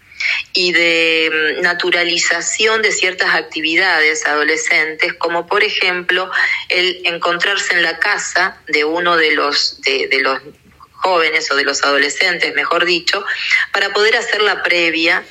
y 0.52 0.72
de 0.72 1.56
mm, 1.58 1.62
naturalización 1.62 2.82
de 2.82 2.92
ciertas 2.92 3.34
actividades 3.34 4.26
adolescentes, 4.26 5.14
como 5.14 5.46
por 5.46 5.62
ejemplo 5.62 6.30
el 6.68 7.00
encontrarse 7.04 7.74
en 7.74 7.82
la 7.82 7.98
casa 7.98 8.58
de 8.68 8.84
uno 8.84 9.16
de 9.16 9.32
los, 9.32 9.80
de, 9.82 10.08
los 10.20 10.40
jóvenes 10.92 11.50
o 11.50 11.56
de 11.56 11.64
los 11.64 11.82
adolescentes, 11.84 12.54
mejor 12.54 12.84
dicho, 12.84 13.24
para 13.72 13.90
poder 13.90 14.16
hacer 14.16 14.42
la 14.42 14.62
previa 14.62 15.24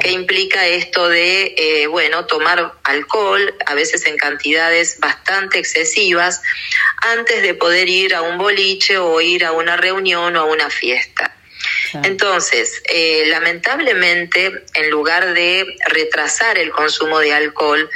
que 0.00 0.10
implica 0.10 0.66
esto 0.66 1.08
de, 1.08 1.54
eh, 1.56 1.86
bueno, 1.86 2.26
tomar 2.26 2.74
alcohol, 2.84 3.54
a 3.66 3.74
veces 3.74 4.06
en 4.06 4.16
cantidades 4.16 4.98
bastante 5.00 5.58
excesivas, 5.58 6.42
antes 6.98 7.42
de 7.42 7.54
poder 7.54 7.88
ir 7.88 8.14
a 8.14 8.22
un 8.22 8.38
boliche 8.38 8.98
o 8.98 9.20
ir 9.20 9.44
a 9.44 9.52
una 9.52 9.76
reunión 9.76 10.36
o 10.36 10.40
a 10.40 10.44
una 10.44 10.70
fiesta. 10.70 11.34
Entonces, 12.02 12.82
eh, 12.88 13.24
lamentablemente, 13.26 14.64
en 14.74 14.90
lugar 14.90 15.34
de 15.34 15.66
retrasar 15.88 16.58
el 16.58 16.70
consumo 16.70 17.18
de 17.18 17.32
alcohol, 17.32 17.88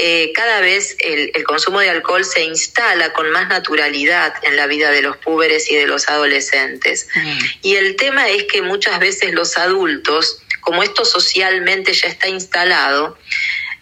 eh, 0.00 0.32
cada 0.32 0.60
vez 0.60 0.96
el, 1.00 1.42
consumo 1.42 1.80
de 1.80 1.90
alcohol 1.90 2.24
se 2.24 2.44
instala 2.44 3.12
con 3.12 3.30
más 3.30 3.48
naturalidad 3.48 4.32
en 4.42 4.54
la 4.56 4.68
vida 4.68 4.92
de 4.92 5.02
los 5.02 5.16
púberes 5.16 5.68
y 5.72 5.74
de 5.74 5.88
los 5.88 6.08
adolescentes. 6.08 7.08
Y 7.62 7.74
el 7.74 7.96
tema 7.96 8.28
es 8.28 8.44
que 8.44 8.62
muchas 8.62 9.00
veces 9.00 9.32
los 9.32 9.58
adultos, 9.58 10.40
como 10.60 10.84
esto 10.84 11.04
socialmente 11.04 11.92
ya 11.94 12.06
está 12.06 12.28
instalado, 12.28 13.18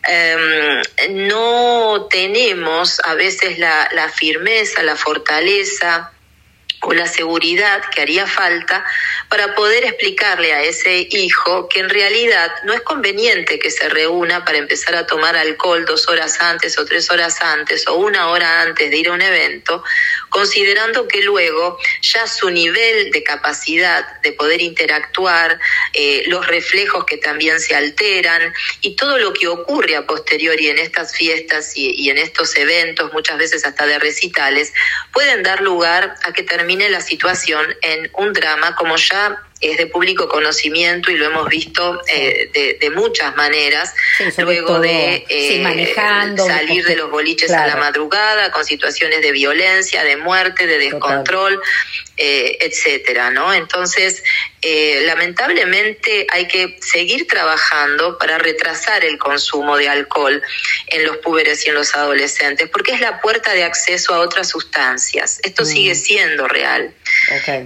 em, 0.09 1.27
no 1.27 2.07
tenemos 2.09 2.99
a 3.01 3.15
veces 3.15 3.59
la, 3.59 3.91
la 3.93 4.09
firmeza, 4.09 4.83
la 4.83 4.97
fortaleza 4.97 6.13
o 6.87 6.93
la 6.95 7.07
seguridad 7.07 7.83
que 7.93 8.01
haría 8.01 8.29
falta 8.29 8.85
para 9.29 9.57
poder 9.57 9.85
explicarle 9.85 10.53
a 10.53 10.63
ese 10.63 11.09
hijo 11.11 11.69
que 11.69 11.81
en 11.81 11.91
realidad 11.91 12.53
no 12.63 12.73
es 12.73 12.81
conveniente 12.83 13.59
que 13.59 13.73
se 13.73 13.89
reúna 13.89 14.45
para 14.45 14.59
empezar 14.59 14.95
a 14.95 15.05
tomar 15.05 15.37
alcohol 15.37 15.85
dos 15.85 16.09
horas 16.09 16.41
antes 16.41 16.79
o 16.79 16.85
tres 16.85 17.11
horas 17.11 17.43
antes 17.43 17.89
o 17.89 17.97
una 17.97 18.29
hora 18.29 18.63
antes 18.63 18.89
de 18.89 18.97
ir 18.97 19.09
a 19.09 19.15
un 19.15 19.21
evento, 19.21 19.83
considerando 20.29 21.09
que 21.09 21.23
luego 21.23 21.77
ya 22.03 22.29
su 22.29 22.51
nivel 22.51 23.11
de 23.11 23.25
capacidad 23.25 24.21
de 24.21 24.31
poder 24.33 24.63
interactuar, 24.63 25.59
eh, 25.93 26.23
los 26.29 26.47
reflejos 26.47 27.05
que 27.05 27.17
también 27.17 27.59
se 27.59 27.75
alteran 27.75 28.55
y 28.81 28.95
todo 28.95 29.19
lo 29.19 29.33
que 29.33 29.49
ocurre 29.49 29.97
a 29.97 30.07
posteriori 30.07 30.69
en 30.69 30.79
estas 30.79 31.17
fiestas 31.17 31.77
y, 31.77 31.91
y 32.01 32.11
en 32.11 32.19
estos 32.19 32.57
eventos, 32.57 33.13
muchas 33.13 33.39
veces 33.39 33.67
hasta 33.67 33.87
de 33.87 33.99
recitales, 33.99 34.73
pueden 35.13 35.43
dar 35.43 35.63
lugar 35.63 36.15
a 36.23 36.33
que 36.33 36.45
termine 36.45 36.76
la 36.89 37.01
situación 37.01 37.67
en 37.83 38.11
un 38.15 38.33
drama 38.33 38.75
como 38.77 38.97
ya 38.97 39.37
es 39.61 39.79
de 39.79 39.87
público 39.87 40.29
conocimiento 40.29 41.11
y 41.11 41.17
lo 41.17 41.27
hemos 41.27 41.49
visto 41.49 42.01
eh, 42.09 42.51
de, 42.53 42.79
de 42.79 42.91
muchas 42.91 43.35
maneras, 43.37 43.95
luego 44.39 44.67
todo, 44.69 44.81
de 44.81 45.25
sí, 45.29 45.35
eh, 45.57 45.61
manejando, 45.63 46.47
salir 46.47 46.85
de 46.85 46.97
los 46.97 47.11
boliches 47.11 47.51
a 47.53 47.67
la 47.67 47.77
madrugada 47.77 48.51
con 48.53 48.65
situaciones 48.65 49.23
de 49.23 49.33
violencia, 49.33 50.05
de 50.05 50.17
muerte, 50.19 50.67
de 50.67 50.79
descontrol, 50.79 51.61
eh, 52.19 52.59
etcétera, 52.61 53.31
¿no? 53.31 53.53
Entonces, 53.53 54.23
eh, 54.63 55.03
lamentablemente 55.07 56.27
hay 56.31 56.49
que 56.49 56.77
seguir 56.81 57.27
trabajando 57.27 58.19
para 58.19 58.39
retrasar 58.39 59.05
el 59.05 59.19
consumo 59.19 59.77
de 59.77 59.89
alcohol 59.89 60.43
en 60.89 61.05
los 61.05 61.19
púberes 61.19 61.65
y 61.67 61.69
en 61.71 61.77
los 61.77 61.95
adolescentes, 61.95 62.69
porque 62.71 62.93
es 62.93 63.01
la 63.01 63.21
puerta 63.21 63.55
de 63.55 63.65
acceso 63.65 64.15
a 64.15 64.21
otras 64.21 64.49
sustancias. 64.49 65.41
Esto 65.43 65.63
Mm. 65.63 65.67
sigue 65.67 65.95
siendo 65.95 66.49
real. 66.49 66.93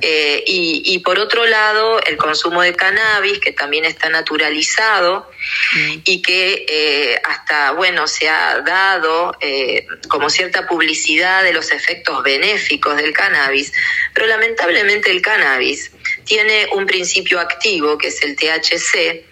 Eh, 0.03 0.43
y, 0.47 0.83
y 0.85 0.99
por 1.01 1.19
otro 1.19 1.45
lado, 1.47 1.80
el 2.01 2.17
consumo 2.17 2.63
de 2.63 2.75
cannabis, 2.75 3.39
que 3.41 3.53
también 3.53 3.85
está 3.85 4.09
naturalizado 4.09 5.31
y 6.05 6.23
que 6.23 6.67
eh, 6.69 7.21
hasta, 7.25 7.73
bueno, 7.73 8.07
se 8.07 8.29
ha 8.29 8.61
dado 8.61 9.37
eh, 9.41 9.87
como 10.09 10.31
cierta 10.31 10.67
publicidad 10.67 11.43
de 11.43 11.53
los 11.53 11.71
efectos 11.73 12.23
benéficos 12.23 12.97
del 12.97 13.13
cannabis, 13.13 13.73
pero 14.15 14.27
lamentablemente 14.27 15.11
el 15.11 15.23
cannabis 15.23 15.93
tiene 16.25 16.69
un 16.73 16.87
principio 16.87 17.41
activo, 17.41 17.99
que 17.99 18.09
es 18.09 18.23
el 18.23 18.37
THC, 18.37 19.30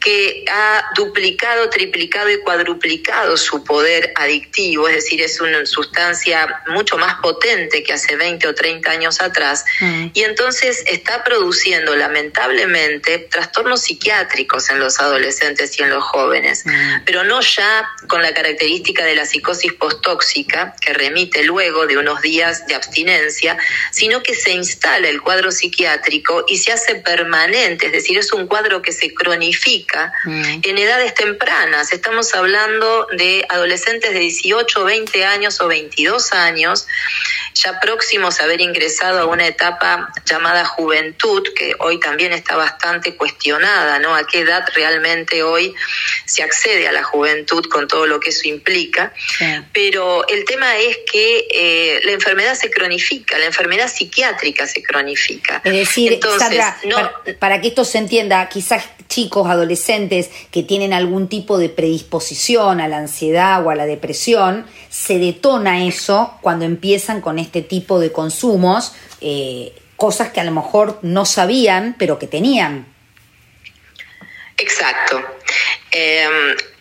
que 0.00 0.46
ha 0.50 0.82
duplicado, 0.96 1.68
triplicado 1.68 2.30
y 2.30 2.38
cuadruplicado 2.38 3.36
su 3.36 3.62
poder 3.64 4.12
adictivo, 4.16 4.88
es 4.88 4.94
decir, 4.94 5.20
es 5.20 5.40
una 5.42 5.66
sustancia 5.66 6.62
mucho 6.68 6.96
más 6.96 7.20
potente 7.20 7.82
que 7.82 7.92
hace 7.92 8.16
20 8.16 8.48
o 8.48 8.54
30 8.54 8.90
años 8.90 9.20
atrás, 9.20 9.64
y 10.14 10.22
entonces 10.22 10.82
está 10.86 11.22
produciendo 11.22 11.94
lamentablemente 11.96 13.18
trastornos 13.30 13.82
psiquiátricos 13.82 14.70
en 14.70 14.80
los 14.80 14.98
adolescentes 15.00 15.78
y 15.78 15.82
en 15.82 15.90
los 15.90 16.02
jóvenes, 16.02 16.64
pero 17.04 17.22
no 17.24 17.42
ya 17.42 17.86
con 18.08 18.22
la 18.22 18.32
característica 18.32 19.04
de 19.04 19.14
la 19.14 19.26
psicosis 19.26 19.74
postóxica, 19.74 20.74
que 20.80 20.94
remite 20.94 21.44
luego 21.44 21.86
de 21.86 21.98
unos 21.98 22.22
días 22.22 22.66
de 22.66 22.74
abstinencia, 22.74 23.58
sino 23.90 24.22
que 24.22 24.34
se 24.34 24.52
instala 24.52 25.10
el 25.10 25.20
cuadro 25.20 25.52
psiquiátrico 25.52 26.46
y 26.48 26.56
se 26.56 26.72
hace 26.72 26.94
permanente, 26.94 27.86
es 27.86 27.92
decir, 27.92 28.16
es 28.16 28.32
un 28.32 28.46
cuadro 28.46 28.80
que 28.80 28.92
se 28.92 29.12
cronifica 29.12 29.89
en 30.24 30.78
edades 30.78 31.14
tempranas. 31.14 31.92
Estamos 31.92 32.34
hablando 32.34 33.06
de 33.16 33.44
adolescentes 33.48 34.12
de 34.12 34.18
18, 34.20 34.84
20 34.84 35.24
años 35.24 35.60
o 35.60 35.68
22 35.68 36.32
años, 36.32 36.86
ya 37.54 37.80
próximos 37.80 38.40
a 38.40 38.44
haber 38.44 38.60
ingresado 38.60 39.18
a 39.20 39.26
una 39.26 39.46
etapa 39.46 40.12
llamada 40.24 40.64
juventud, 40.64 41.42
que 41.56 41.74
hoy 41.80 41.98
también 41.98 42.32
está 42.32 42.56
bastante 42.56 43.16
cuestionada, 43.16 43.98
¿no? 43.98 44.14
A 44.14 44.26
qué 44.26 44.40
edad 44.40 44.64
realmente 44.74 45.42
hoy 45.42 45.74
se 46.24 46.42
accede 46.42 46.86
a 46.88 46.92
la 46.92 47.02
juventud 47.02 47.64
con 47.66 47.88
todo 47.88 48.06
lo 48.06 48.20
que 48.20 48.30
eso 48.30 48.46
implica. 48.48 49.12
Pero 49.72 50.26
el 50.28 50.44
tema 50.44 50.76
es 50.78 50.98
que 51.10 51.46
eh, 51.52 52.00
la 52.04 52.12
enfermedad 52.12 52.54
se 52.54 52.70
cronifica, 52.70 53.38
la 53.38 53.46
enfermedad 53.46 53.88
psiquiátrica 53.92 54.66
se 54.66 54.82
cronifica. 54.82 55.60
Es 55.64 55.72
decir, 55.72 56.12
Entonces, 56.12 56.40
Sandra, 56.40 56.78
no- 56.84 56.96
para, 56.96 57.38
para 57.38 57.60
que 57.60 57.68
esto 57.68 57.84
se 57.84 57.98
entienda, 57.98 58.48
quizás 58.48 58.84
chicos, 59.08 59.48
adolescentes 59.48 59.79
que 60.50 60.62
tienen 60.62 60.92
algún 60.92 61.28
tipo 61.28 61.58
de 61.58 61.68
predisposición 61.68 62.80
a 62.80 62.88
la 62.88 62.98
ansiedad 62.98 63.64
o 63.64 63.70
a 63.70 63.74
la 63.74 63.86
depresión, 63.86 64.66
se 64.88 65.18
detona 65.18 65.86
eso 65.86 66.34
cuando 66.40 66.64
empiezan 66.64 67.20
con 67.20 67.38
este 67.38 67.62
tipo 67.62 68.00
de 68.00 68.12
consumos, 68.12 68.92
eh, 69.20 69.74
cosas 69.96 70.30
que 70.30 70.40
a 70.40 70.44
lo 70.44 70.52
mejor 70.52 70.98
no 71.02 71.24
sabían, 71.24 71.96
pero 71.98 72.18
que 72.18 72.26
tenían. 72.26 72.86
Exacto. 74.56 75.20
Eh, 75.90 76.26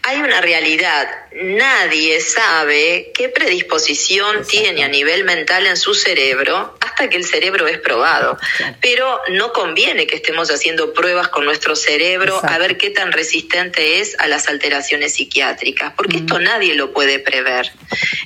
hay 0.09 0.21
una 0.21 0.41
realidad. 0.41 1.07
Nadie 1.31 2.19
sabe 2.19 3.11
qué 3.13 3.29
predisposición 3.29 4.43
tiene 4.47 4.83
a 4.83 4.87
nivel 4.87 5.23
mental 5.23 5.67
en 5.67 5.77
su 5.77 5.93
cerebro 5.93 6.75
hasta 6.79 7.09
que 7.09 7.17
el 7.17 7.25
cerebro 7.25 7.67
es 7.67 7.77
probado. 7.77 8.39
Pero 8.81 9.21
no 9.29 9.53
conviene 9.53 10.07
que 10.07 10.15
estemos 10.15 10.49
haciendo 10.49 10.93
pruebas 10.93 11.27
con 11.27 11.45
nuestro 11.45 11.75
cerebro 11.75 12.41
a 12.43 12.57
ver 12.57 12.77
qué 12.77 12.89
tan 12.89 13.11
resistente 13.11 13.99
es 13.99 14.19
a 14.19 14.27
las 14.27 14.49
alteraciones 14.49 15.13
psiquiátricas, 15.13 15.93
porque 15.95 16.17
esto 16.17 16.39
nadie 16.39 16.73
lo 16.73 16.91
puede 16.91 17.19
prever. 17.19 17.71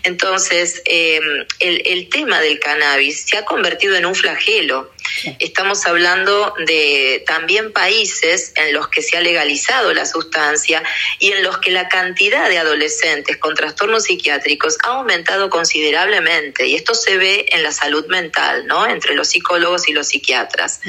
Entonces, 0.03 0.81
eh, 0.85 1.19
el, 1.59 1.81
el 1.85 2.07
tema 2.07 2.39
del 2.39 2.59
cannabis 2.59 3.25
se 3.25 3.37
ha 3.37 3.43
convertido 3.43 3.95
en 3.95 4.05
un 4.05 4.15
flagelo. 4.15 4.89
Estamos 5.39 5.85
hablando 5.85 6.53
de 6.65 7.23
también 7.25 7.71
países 7.71 8.53
en 8.55 8.73
los 8.73 8.87
que 8.87 9.01
se 9.01 9.17
ha 9.17 9.21
legalizado 9.21 9.93
la 9.93 10.05
sustancia 10.05 10.83
y 11.19 11.31
en 11.31 11.43
los 11.43 11.57
que 11.59 11.71
la 11.71 11.87
cantidad 11.89 12.49
de 12.49 12.57
adolescentes 12.57 13.37
con 13.37 13.55
trastornos 13.55 14.03
psiquiátricos 14.03 14.77
ha 14.83 14.89
aumentado 14.89 15.49
considerablemente 15.49 16.67
y 16.67 16.75
esto 16.75 16.95
se 16.95 17.17
ve 17.17 17.45
en 17.49 17.63
la 17.63 17.71
salud 17.71 18.05
mental, 18.07 18.67
¿no? 18.67 18.85
Entre 18.85 19.15
los 19.15 19.29
psicólogos 19.29 19.87
y 19.87 19.93
los 19.93 20.07
psiquiatras. 20.07 20.81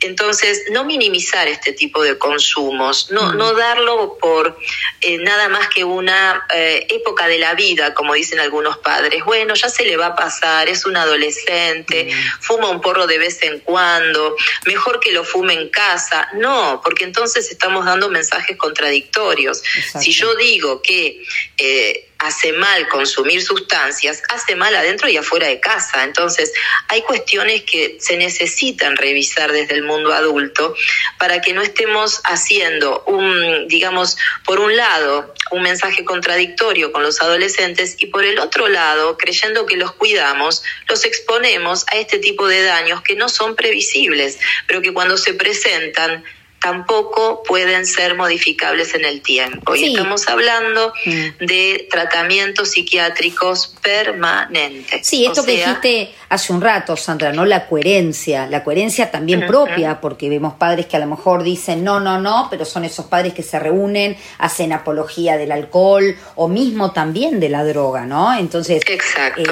Entonces, 0.00 0.64
no 0.70 0.84
minimizar 0.84 1.48
este 1.48 1.72
tipo 1.72 2.02
de 2.02 2.18
consumos, 2.18 3.10
no, 3.10 3.32
no 3.34 3.54
darlo 3.54 4.18
por 4.20 4.58
eh, 5.00 5.18
nada 5.18 5.48
más 5.48 5.68
que 5.68 5.84
una 5.84 6.46
eh, 6.54 6.86
época 6.90 7.26
de 7.26 7.38
la 7.38 7.54
vida, 7.54 7.94
como 7.94 8.14
dicen 8.14 8.40
algunos 8.40 8.78
padres. 8.78 9.24
Bueno, 9.24 9.54
ya 9.54 9.68
se 9.68 9.84
le 9.84 9.96
va 9.96 10.06
a 10.06 10.16
pasar, 10.16 10.68
es 10.68 10.86
un 10.86 10.96
adolescente, 10.96 12.08
fuma 12.40 12.68
un 12.68 12.80
porro 12.80 13.06
de 13.06 13.18
vez 13.18 13.42
en 13.42 13.51
cuando, 13.60 14.36
mejor 14.66 15.00
que 15.00 15.12
lo 15.12 15.24
fume 15.24 15.54
en 15.54 15.68
casa. 15.68 16.28
No, 16.34 16.80
porque 16.84 17.04
entonces 17.04 17.50
estamos 17.50 17.84
dando 17.84 18.08
mensajes 18.10 18.56
contradictorios. 18.56 19.62
Si 20.00 20.12
yo 20.12 20.34
digo 20.36 20.82
que 20.82 21.24
eh, 21.56 22.08
hace 22.22 22.52
mal 22.52 22.88
consumir 22.88 23.42
sustancias, 23.42 24.22
hace 24.28 24.54
mal 24.54 24.74
adentro 24.74 25.08
y 25.08 25.16
afuera 25.16 25.48
de 25.48 25.60
casa. 25.60 26.04
Entonces, 26.04 26.52
hay 26.88 27.02
cuestiones 27.02 27.62
que 27.62 27.96
se 28.00 28.16
necesitan 28.16 28.96
revisar 28.96 29.50
desde 29.50 29.74
el 29.74 29.82
mundo 29.82 30.12
adulto 30.12 30.74
para 31.18 31.40
que 31.40 31.52
no 31.52 31.62
estemos 31.62 32.20
haciendo 32.24 33.02
un, 33.06 33.66
digamos, 33.66 34.16
por 34.44 34.60
un 34.60 34.76
lado, 34.76 35.34
un 35.50 35.62
mensaje 35.62 36.04
contradictorio 36.04 36.92
con 36.92 37.02
los 37.02 37.20
adolescentes 37.20 37.96
y 37.98 38.06
por 38.06 38.24
el 38.24 38.38
otro 38.38 38.68
lado, 38.68 39.18
creyendo 39.18 39.66
que 39.66 39.76
los 39.76 39.92
cuidamos, 39.92 40.62
los 40.88 41.04
exponemos 41.04 41.84
a 41.88 41.98
este 41.98 42.18
tipo 42.18 42.46
de 42.46 42.62
daños 42.62 43.02
que 43.02 43.16
no 43.16 43.28
son 43.28 43.56
previsibles, 43.56 44.38
pero 44.66 44.80
que 44.80 44.92
cuando 44.92 45.16
se 45.16 45.34
presentan 45.34 46.24
tampoco 46.62 47.42
pueden 47.42 47.86
ser 47.86 48.14
modificables 48.14 48.94
en 48.94 49.04
el 49.04 49.20
tiempo. 49.20 49.74
Y 49.74 49.92
estamos 49.92 50.28
hablando 50.28 50.92
de 51.04 51.88
tratamientos 51.90 52.70
psiquiátricos 52.70 53.74
permanentes. 53.82 55.06
Sí, 55.06 55.26
esto 55.26 55.42
O 55.42 55.44
que 55.44 55.52
dijiste 55.52 56.14
hace 56.28 56.52
un 56.52 56.60
rato, 56.60 56.96
Sandra, 56.96 57.32
¿no? 57.32 57.44
La 57.44 57.66
coherencia, 57.66 58.46
la 58.46 58.64
coherencia 58.64 59.10
también 59.10 59.46
propia, 59.46 60.00
porque 60.00 60.28
vemos 60.28 60.54
padres 60.54 60.86
que 60.86 60.96
a 60.96 61.00
lo 61.00 61.06
mejor 61.06 61.42
dicen 61.42 61.84
no, 61.84 62.00
no, 62.00 62.20
no, 62.20 62.48
pero 62.50 62.64
son 62.64 62.84
esos 62.84 63.06
padres 63.06 63.34
que 63.34 63.42
se 63.42 63.58
reúnen, 63.58 64.16
hacen 64.38 64.72
apología 64.72 65.36
del 65.36 65.52
alcohol 65.52 66.16
o 66.36 66.48
mismo 66.48 66.92
también 66.92 67.40
de 67.40 67.48
la 67.48 67.64
droga, 67.64 68.06
¿no? 68.06 68.34
Entonces, 68.34 68.82
eh, 68.88 68.98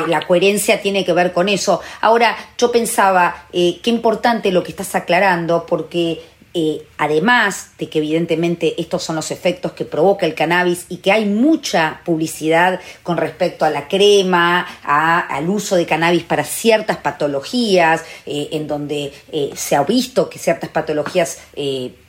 la 0.07 0.27
coherencia 0.27 0.81
tiene 0.81 1.05
que 1.05 1.13
ver 1.13 1.33
con 1.33 1.49
eso. 1.49 1.81
Ahora, 2.01 2.37
yo 2.57 2.73
pensaba, 2.73 3.47
eh, 3.53 3.81
qué 3.83 3.91
importante 3.91 4.53
lo 4.53 4.63
que 4.63 4.71
estás 4.71 4.95
aclarando, 4.95 5.67
porque 5.67 6.23
eh, 6.53 6.83
además 6.99 7.71
de 7.79 7.89
que 7.89 7.99
evidentemente 7.99 8.75
estos 8.81 9.05
son 9.05 9.15
los 9.15 9.31
efectos 9.31 9.71
que 9.71 9.85
provoca 9.85 10.27
el 10.27 10.35
cannabis 10.35 10.87
y 10.89 10.97
que 10.97 11.13
hay 11.13 11.25
mucha 11.25 12.01
publicidad 12.05 12.81
con 13.05 13.19
respecto 13.19 13.65
a 13.65 13.71
la 13.71 13.87
crema, 13.87 14.67
al 14.83 15.49
uso 15.49 15.77
de 15.77 15.87
cannabis 15.87 16.25
para 16.25 16.43
ciertas 16.43 16.97
patologías, 16.97 18.03
eh, 18.27 18.49
en 18.51 18.67
donde 18.67 19.13
eh, 19.31 19.51
se 19.55 19.77
ha 19.77 19.85
visto 19.85 20.29
que 20.29 20.41
ciertas 20.41 20.71
patologías 20.71 21.39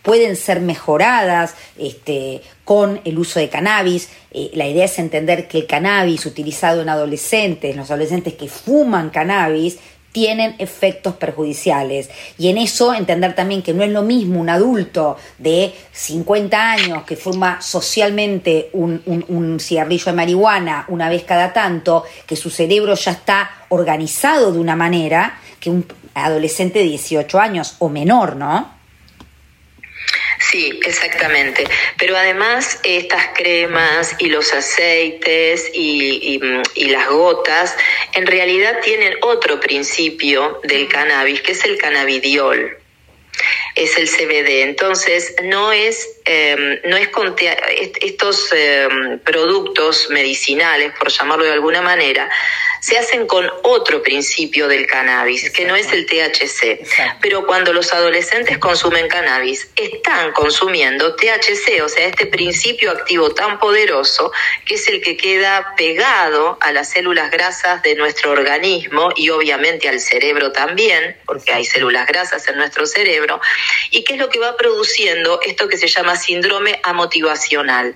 pueden 0.01 0.35
ser 0.35 0.61
mejoradas 0.61 1.53
este, 1.77 2.41
con 2.65 2.99
el 3.05 3.19
uso 3.19 3.39
de 3.39 3.49
cannabis. 3.49 4.09
la 4.53 4.67
idea 4.67 4.85
es 4.85 4.97
entender 4.97 5.47
que 5.47 5.59
el 5.59 5.67
cannabis 5.67 6.25
utilizado 6.25 6.81
en 6.81 6.89
adolescentes, 6.89 7.75
los 7.75 7.91
adolescentes 7.91 8.33
que 8.33 8.47
fuman 8.47 9.11
cannabis, 9.11 9.77
tienen 10.11 10.55
efectos 10.59 11.15
perjudiciales. 11.15 12.09
Y 12.37 12.49
en 12.49 12.57
eso 12.57 12.93
entender 12.93 13.35
también 13.35 13.61
que 13.61 13.73
no 13.73 13.83
es 13.83 13.89
lo 13.89 14.01
mismo 14.01 14.39
un 14.39 14.49
adulto 14.49 15.17
de 15.37 15.73
50 15.91 16.71
años 16.71 17.03
que 17.03 17.15
fuma 17.15 17.61
socialmente 17.61 18.69
un, 18.73 19.01
un, 19.05 19.59
cigarrillo 19.59 20.05
de 20.05 20.13
marihuana 20.13 20.85
una 20.89 21.09
vez 21.09 21.23
cada 21.23 21.53
tanto, 21.53 22.03
que 22.25 22.35
su 22.35 22.49
cerebro 22.49 22.95
ya 22.95 23.11
está 23.11 23.49
organizado 23.69 24.51
de 24.51 24.59
una 24.59 24.75
manera 24.75 25.39
que 25.59 25.69
un 25.69 25.85
adolescente 26.13 26.79
de 26.79 26.85
18 26.85 27.39
años 27.39 27.75
o 27.79 27.89
menor, 27.89 28.35
¿no? 28.35 28.80
Sí, 30.51 30.81
exactamente. 30.85 31.63
Pero 31.97 32.17
además 32.17 32.77
estas 32.83 33.27
cremas 33.35 34.13
y 34.19 34.27
los 34.27 34.51
aceites 34.51 35.71
y, 35.73 36.39
las 36.89 37.07
gotas 37.07 37.77
en 38.13 38.27
realidad 38.27 38.81
tienen 38.81 39.13
otro 39.21 39.61
principio 39.61 40.59
del 40.63 40.89
cannabis, 40.89 41.41
que 41.41 41.53
es 41.53 41.63
el 41.63 41.77
cannabidiol 41.77 42.80
es 43.75 43.97
el 43.97 44.09
CBD. 44.09 44.63
Entonces, 44.63 45.35
no 45.43 45.71
es, 45.71 46.07
em, 46.25 46.79
no 46.85 46.97
es 46.97 47.09
con 47.09 47.35
estos 48.01 48.51
em, 48.53 49.19
productos 49.19 50.09
medicinales, 50.09 50.93
por 50.97 51.09
llamarlo 51.09 51.45
de 51.45 51.51
alguna 51.51 51.81
manera, 51.81 52.29
se 52.81 52.97
hacen 52.97 53.27
con 53.27 53.49
otro 53.61 54.01
principio 54.01 54.67
del 54.67 54.87
cannabis, 54.87 55.51
que 55.51 55.65
no 55.65 55.75
es 55.75 55.93
el 55.93 56.07
THC. 56.07 56.83
Pero 57.21 57.45
cuando 57.45 57.73
los 57.73 57.93
adolescentes 57.93 58.57
consumen 58.57 59.07
cannabis, 59.07 59.69
están 59.75 60.31
consumiendo 60.33 61.15
THC, 61.15 61.83
o 61.83 61.87
sea, 61.89 62.07
este 62.07 62.25
principio 62.25 62.89
activo 62.89 63.35
tan 63.35 63.59
poderoso, 63.59 64.31
que 64.65 64.75
es 64.75 64.87
el 64.87 64.99
que 65.01 65.15
queda 65.15 65.75
pegado 65.77 66.57
a 66.59 66.71
las 66.71 66.89
células 66.89 67.29
grasas 67.29 67.83
de 67.83 67.93
nuestro 67.93 68.31
organismo 68.31 69.11
y 69.15 69.29
obviamente 69.29 69.87
al 69.87 69.99
cerebro 69.99 70.51
también, 70.51 71.15
porque 71.27 71.53
hay 71.53 71.65
células 71.65 72.07
grasas 72.07 72.47
en 72.47 72.57
nuestro 72.57 72.87
cerebro, 72.87 73.30
y 73.91 74.03
qué 74.03 74.13
es 74.13 74.19
lo 74.19 74.29
que 74.29 74.39
va 74.39 74.57
produciendo 74.57 75.39
esto 75.41 75.67
que 75.67 75.77
se 75.77 75.87
llama 75.87 76.15
síndrome 76.15 76.79
amotivacional. 76.83 77.95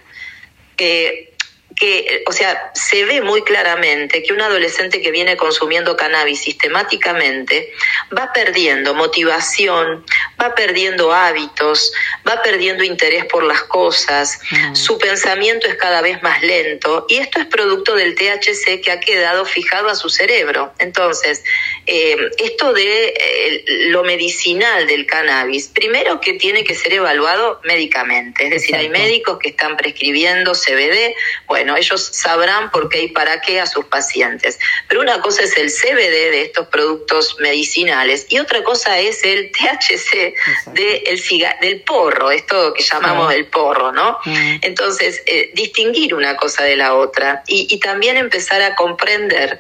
Eh, 0.77 1.34
que, 1.75 2.23
o 2.25 2.31
sea, 2.31 2.71
se 2.73 3.03
ve 3.03 3.21
muy 3.21 3.41
claramente 3.43 4.23
que 4.23 4.31
un 4.31 4.41
adolescente 4.41 5.01
que 5.01 5.11
viene 5.11 5.35
consumiendo 5.35 5.97
cannabis 5.97 6.41
sistemáticamente 6.41 7.73
va 8.17 8.31
perdiendo 8.33 8.93
motivación, 8.93 10.05
va 10.41 10.55
perdiendo 10.55 11.13
hábitos, 11.13 11.91
va 12.27 12.41
perdiendo 12.41 12.83
interés 12.83 13.25
por 13.25 13.43
las 13.43 13.63
cosas, 13.63 14.39
mm. 14.51 14.75
su 14.75 14.97
pensamiento 14.97 15.67
es 15.67 15.75
cada 15.75 16.01
vez 16.01 16.23
más 16.23 16.41
lento 16.41 17.05
y 17.09 17.17
esto 17.17 17.41
es 17.41 17.45
producto 17.47 17.95
del 17.95 18.15
THC 18.15 18.81
que 18.81 18.91
ha 18.91 18.99
quedado 19.01 19.45
fijado 19.45 19.89
a 19.89 19.95
su 19.95 20.09
cerebro. 20.09 20.73
Entonces, 20.79 21.43
eh, 21.85 22.15
esto 22.37 22.71
de 22.71 23.07
eh, 23.07 23.63
lo 23.89 24.03
medicinal 24.03 24.87
del 24.87 25.05
cannabis, 25.05 25.67
primero 25.67 26.21
que 26.21 26.33
tiene 26.33 26.63
que 26.63 26.73
ser 26.73 26.93
evaluado 26.93 27.59
médicamente, 27.65 28.45
es 28.45 28.49
decir, 28.49 28.75
hay 28.75 28.87
médicos 28.89 29.39
que 29.39 29.49
están 29.49 29.75
prescribiendo 29.75 30.53
CBD, 30.53 31.13
bueno, 31.47 31.64
ellos 31.75 32.09
sabrán 32.13 32.69
por 32.71 32.89
qué 32.89 33.03
y 33.03 33.07
para 33.09 33.41
qué 33.41 33.59
a 33.59 33.65
sus 33.65 33.85
pacientes. 33.85 34.59
Pero 34.87 35.01
una 35.01 35.21
cosa 35.21 35.43
es 35.43 35.57
el 35.57 35.71
CBD 35.71 36.31
de 36.31 36.41
estos 36.43 36.67
productos 36.67 37.37
medicinales 37.39 38.25
y 38.29 38.39
otra 38.39 38.63
cosa 38.63 38.99
es 38.99 39.23
el 39.23 39.51
THC 39.51 40.33
de 40.73 40.97
el 41.07 41.21
del 41.61 41.81
porro, 41.81 42.31
esto 42.31 42.73
que 42.73 42.83
llamamos 42.83 43.33
el 43.33 43.45
porro, 43.47 43.91
¿no? 43.91 44.19
Mm. 44.25 44.57
Entonces, 44.61 45.23
eh, 45.25 45.51
distinguir 45.53 46.13
una 46.13 46.35
cosa 46.35 46.63
de 46.63 46.75
la 46.75 46.93
otra 46.93 47.43
y, 47.47 47.67
y 47.69 47.79
también 47.79 48.17
empezar 48.17 48.61
a 48.61 48.75
comprender 48.75 49.59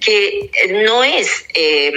que 0.00 0.50
no 0.84 1.02
es 1.02 1.46
eh, 1.54 1.92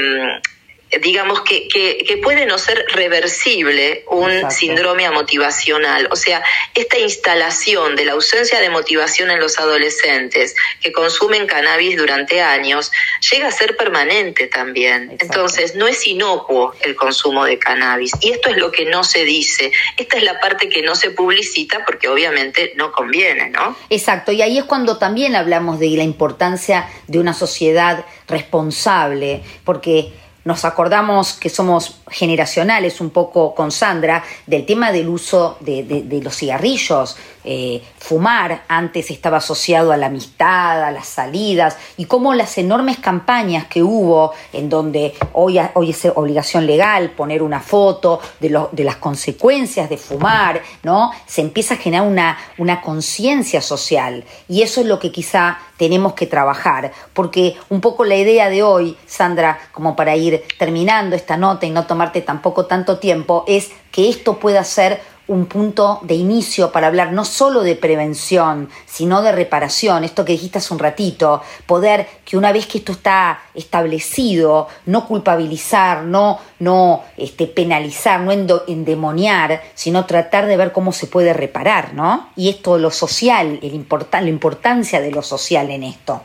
digamos 1.02 1.42
que, 1.42 1.68
que, 1.68 2.18
puede 2.24 2.46
no 2.46 2.58
ser 2.58 2.86
reversible 2.94 4.04
un 4.10 4.50
síndrome 4.52 5.06
amotivacional. 5.06 6.08
O 6.12 6.16
sea, 6.16 6.44
esta 6.74 6.98
instalación 6.98 7.96
de 7.96 8.06
la 8.06 8.14
ausencia 8.14 8.60
de 8.60 8.70
motivación 8.70 9.30
en 9.30 9.40
los 9.40 9.60
adolescentes 9.60 10.56
que 10.82 10.92
consumen 10.92 11.46
cannabis 11.46 11.98
durante 11.98 12.42
años 12.42 12.92
llega 13.32 13.48
a 13.48 13.52
ser 13.52 13.76
permanente 13.76 14.48
también. 14.48 15.18
Entonces, 15.20 15.76
no 15.76 15.88
es 15.88 16.08
inocuo 16.08 16.74
el 16.82 16.96
consumo 16.96 17.46
de 17.46 17.60
cannabis. 17.60 18.14
Y 18.22 18.32
esto 18.32 18.50
es 18.50 18.58
lo 18.58 18.72
que 18.72 18.86
no 18.86 19.04
se 19.04 19.26
dice. 19.26 19.72
Esta 19.98 20.18
es 20.18 20.24
la 20.24 20.40
parte 20.40 20.70
que 20.70 20.82
no 20.82 20.96
se 20.96 21.12
publicita 21.12 21.86
porque 21.86 22.08
obviamente 22.08 22.74
no 22.76 22.92
conviene, 22.92 23.50
¿no? 23.50 23.76
Exacto. 23.90 24.32
Y 24.32 24.42
ahí 24.42 24.58
es 24.58 24.64
cuando 24.64 24.98
también 24.98 25.36
hablamos 25.36 25.80
de 25.80 25.90
la 25.90 26.04
importancia 26.04 26.90
de 27.08 27.20
una 27.20 27.34
sociedad 27.34 28.06
responsable, 28.28 29.44
porque 29.64 30.12
nos 30.48 30.64
acordamos 30.64 31.34
que 31.34 31.50
somos 31.50 32.00
generacionales 32.10 33.02
un 33.02 33.10
poco 33.10 33.54
con 33.54 33.70
Sandra 33.70 34.24
del 34.46 34.66
tema 34.66 34.94
del 34.94 35.10
uso 35.10 35.58
de, 35.60 36.22
los 36.24 36.38
cigarrillos. 36.38 37.18
Eh, 37.50 37.82
fumar 37.98 38.64
antes 38.68 39.10
estaba 39.10 39.38
asociado 39.38 39.94
a 39.94 39.98
la 39.98 40.08
amistad, 40.08 40.84
a 40.84 40.92
las 40.92 41.08
salidas 41.08 41.78
y 41.96 42.04
cómo 42.04 42.34
las 42.34 42.58
enormes 42.58 42.98
campañas 42.98 43.68
que 43.68 43.82
hubo 43.82 44.34
en 44.52 44.68
donde 44.68 45.14
hoy, 45.32 45.58
hoy 45.76 45.92
es 45.92 46.06
obligación 46.14 46.68
legal 46.68 47.12
poner 47.12 47.42
una 47.42 47.62
foto 47.62 48.20
de, 48.42 48.54
de 48.74 48.84
las 48.84 48.98
consecuencias 48.98 49.90
de 49.90 49.96
fumar, 49.96 50.62
¿no? 50.84 51.12
Se 51.26 51.40
empieza 51.40 51.76
a 51.76 51.78
generar 51.78 52.06
una, 52.06 52.38
una 52.58 52.82
conciencia 52.82 53.62
social 53.62 54.26
y 54.50 54.62
eso 54.62 54.82
es 54.82 54.88
lo 54.88 55.00
que 55.00 55.14
quizá 55.14 55.60
tenemos 55.78 56.16
que 56.16 56.28
trabajar, 56.28 56.92
porque 57.14 57.56
un 57.70 57.80
poco 57.80 58.04
la 58.04 58.18
idea 58.18 58.50
de 58.50 58.62
hoy, 58.62 58.98
Sandra, 59.06 59.58
como 59.72 59.96
para 59.96 60.18
ir 60.18 60.44
terminando 60.60 61.16
esta 61.16 61.38
nota 61.38 61.66
y 61.66 61.70
no 61.70 61.86
tomarte 61.86 62.20
tampoco 62.20 62.66
tanto 62.66 63.00
tiempo, 63.00 63.46
es 63.48 63.72
que 63.92 64.10
esto 64.10 64.38
pueda 64.38 64.66
ser 64.66 65.00
un 65.28 65.46
punto 65.46 66.00
de 66.04 66.16
inicio 66.16 66.72
para 66.72 66.88
hablar 66.88 67.12
no 67.12 67.26
solo 67.26 67.62
de 67.62 67.76
prevención, 67.76 68.70
sino 68.86 69.22
de 69.22 69.32
reparación, 69.32 70.04
esto 70.04 70.26
que 70.26 70.34
dijiste 70.34 70.60
hace 70.60 70.74
un 70.74 70.80
ratito, 70.80 71.42
poder 71.66 72.08
que 72.24 72.38
una 72.38 72.52
vez 72.52 72.66
que 72.66 72.80
esto 72.80 72.92
está 72.92 73.42
establecido, 73.54 74.68
no 74.86 75.08
culpabilizar, 75.08 76.04
no, 76.04 76.40
no 76.60 77.04
este, 77.18 77.48
penalizar, 77.48 78.22
no 78.22 78.32
endemoniar, 78.32 79.62
sino 79.76 80.06
tratar 80.06 80.46
de 80.46 80.58
ver 80.58 80.72
cómo 80.72 80.92
se 80.92 81.08
puede 81.08 81.34
reparar, 81.34 81.94
¿no? 81.94 82.30
Y 82.36 82.50
esto, 82.50 82.78
lo 82.78 82.92
social, 82.92 83.60
el 83.62 83.86
la 84.12 84.30
importancia 84.30 85.02
de 85.02 85.12
lo 85.12 85.22
social 85.22 85.70
en 85.72 85.84
esto. 85.84 86.22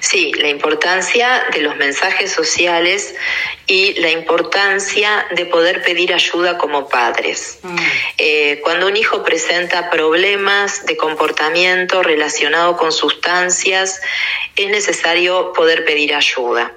Sí, 0.00 0.32
la 0.34 0.48
importancia 0.48 1.46
de 1.52 1.60
los 1.60 1.76
mensajes 1.76 2.32
sociales 2.32 3.14
y 3.66 3.94
la 3.94 4.10
importancia 4.10 5.26
de 5.30 5.46
poder 5.46 5.82
pedir 5.82 6.12
ayuda 6.12 6.58
como 6.58 6.88
padres. 6.88 7.58
Mm. 7.62 7.76
Eh, 8.18 8.60
cuando 8.62 8.88
un 8.88 8.96
hijo 8.96 9.22
presenta 9.22 9.90
problemas 9.90 10.84
de 10.86 10.96
comportamiento 10.96 12.02
relacionado 12.02 12.76
con 12.76 12.92
sustancias, 12.92 14.00
es 14.56 14.70
necesario 14.70 15.52
poder 15.52 15.84
pedir 15.84 16.14
ayuda. 16.14 16.72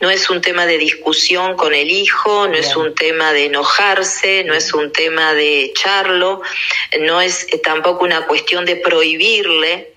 No 0.00 0.10
es 0.10 0.28
un 0.28 0.42
tema 0.42 0.66
de 0.66 0.76
discusión 0.76 1.56
con 1.56 1.72
el 1.72 1.90
hijo, 1.90 2.48
no 2.48 2.54
es 2.54 2.76
un 2.76 2.94
tema 2.94 3.32
de 3.32 3.46
enojarse, 3.46 4.44
no 4.44 4.54
es 4.54 4.74
un 4.74 4.92
tema 4.92 5.32
de 5.32 5.64
echarlo, 5.64 6.42
no 7.00 7.20
es 7.20 7.46
tampoco 7.62 8.04
una 8.04 8.26
cuestión 8.26 8.64
de 8.66 8.76
prohibirle 8.76 9.93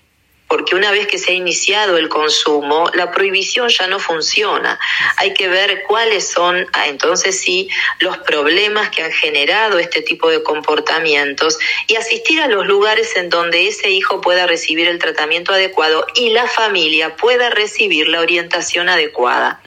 porque 0.48 0.74
una 0.74 0.90
vez 0.90 1.06
que 1.06 1.18
se 1.18 1.32
ha 1.32 1.34
iniciado 1.34 1.98
el 1.98 2.08
consumo, 2.08 2.90
la 2.94 3.10
prohibición 3.10 3.68
ya 3.68 3.86
no 3.86 3.98
funciona. 3.98 4.78
Hay 5.16 5.34
que 5.34 5.48
ver 5.48 5.82
cuáles 5.86 6.28
son, 6.28 6.66
ah, 6.72 6.88
entonces 6.88 7.38
sí, 7.38 7.68
los 8.00 8.18
problemas 8.18 8.88
que 8.88 9.02
han 9.02 9.12
generado 9.12 9.78
este 9.78 10.00
tipo 10.02 10.30
de 10.30 10.42
comportamientos 10.42 11.58
y 11.86 11.96
asistir 11.96 12.40
a 12.40 12.48
los 12.48 12.66
lugares 12.66 13.14
en 13.16 13.28
donde 13.28 13.68
ese 13.68 13.90
hijo 13.90 14.20
pueda 14.20 14.46
recibir 14.46 14.88
el 14.88 14.98
tratamiento 14.98 15.52
adecuado 15.52 16.06
y 16.14 16.30
la 16.30 16.46
familia 16.46 17.16
pueda 17.16 17.50
recibir 17.50 18.08
la 18.08 18.20
orientación 18.20 18.88
adecuada. 18.88 19.60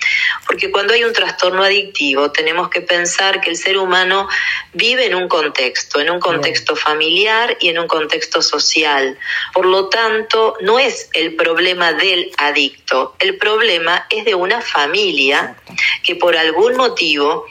Porque 0.48 0.72
cuando 0.72 0.94
hay 0.94 1.04
un 1.04 1.14
trastorno 1.14 1.64
adictivo, 1.64 2.32
tenemos 2.32 2.70
que 2.70 2.82
pensar 2.82 3.40
que 3.40 3.52
el 3.52 3.56
ser 3.56 3.78
humano 3.78 4.28
vive 4.74 5.06
en 5.06 5.16
un 5.16 5.28
contexto, 5.28 6.00
en 6.00 6.10
un 6.10 6.20
contexto 6.20 6.76
familiar 6.76 7.58
y 7.60 7.70
en 7.70 7.80
un 7.80 7.88
contexto 7.88 8.42
social. 8.42 9.18
Por 9.54 9.66
lo 9.66 9.88
tanto, 9.90 10.58
no 10.62 10.71
es 10.80 11.10
el 11.14 11.36
problema 11.36 11.94
del 11.94 12.32
adicto, 12.38 13.16
el 13.20 13.38
problema 13.38 14.06
es 14.10 14.26
de 14.26 14.36
una 14.36 14.62
familia 14.62 15.56
que 16.04 16.16
por 16.16 16.36
algún 16.36 16.76
motivo 16.76 17.46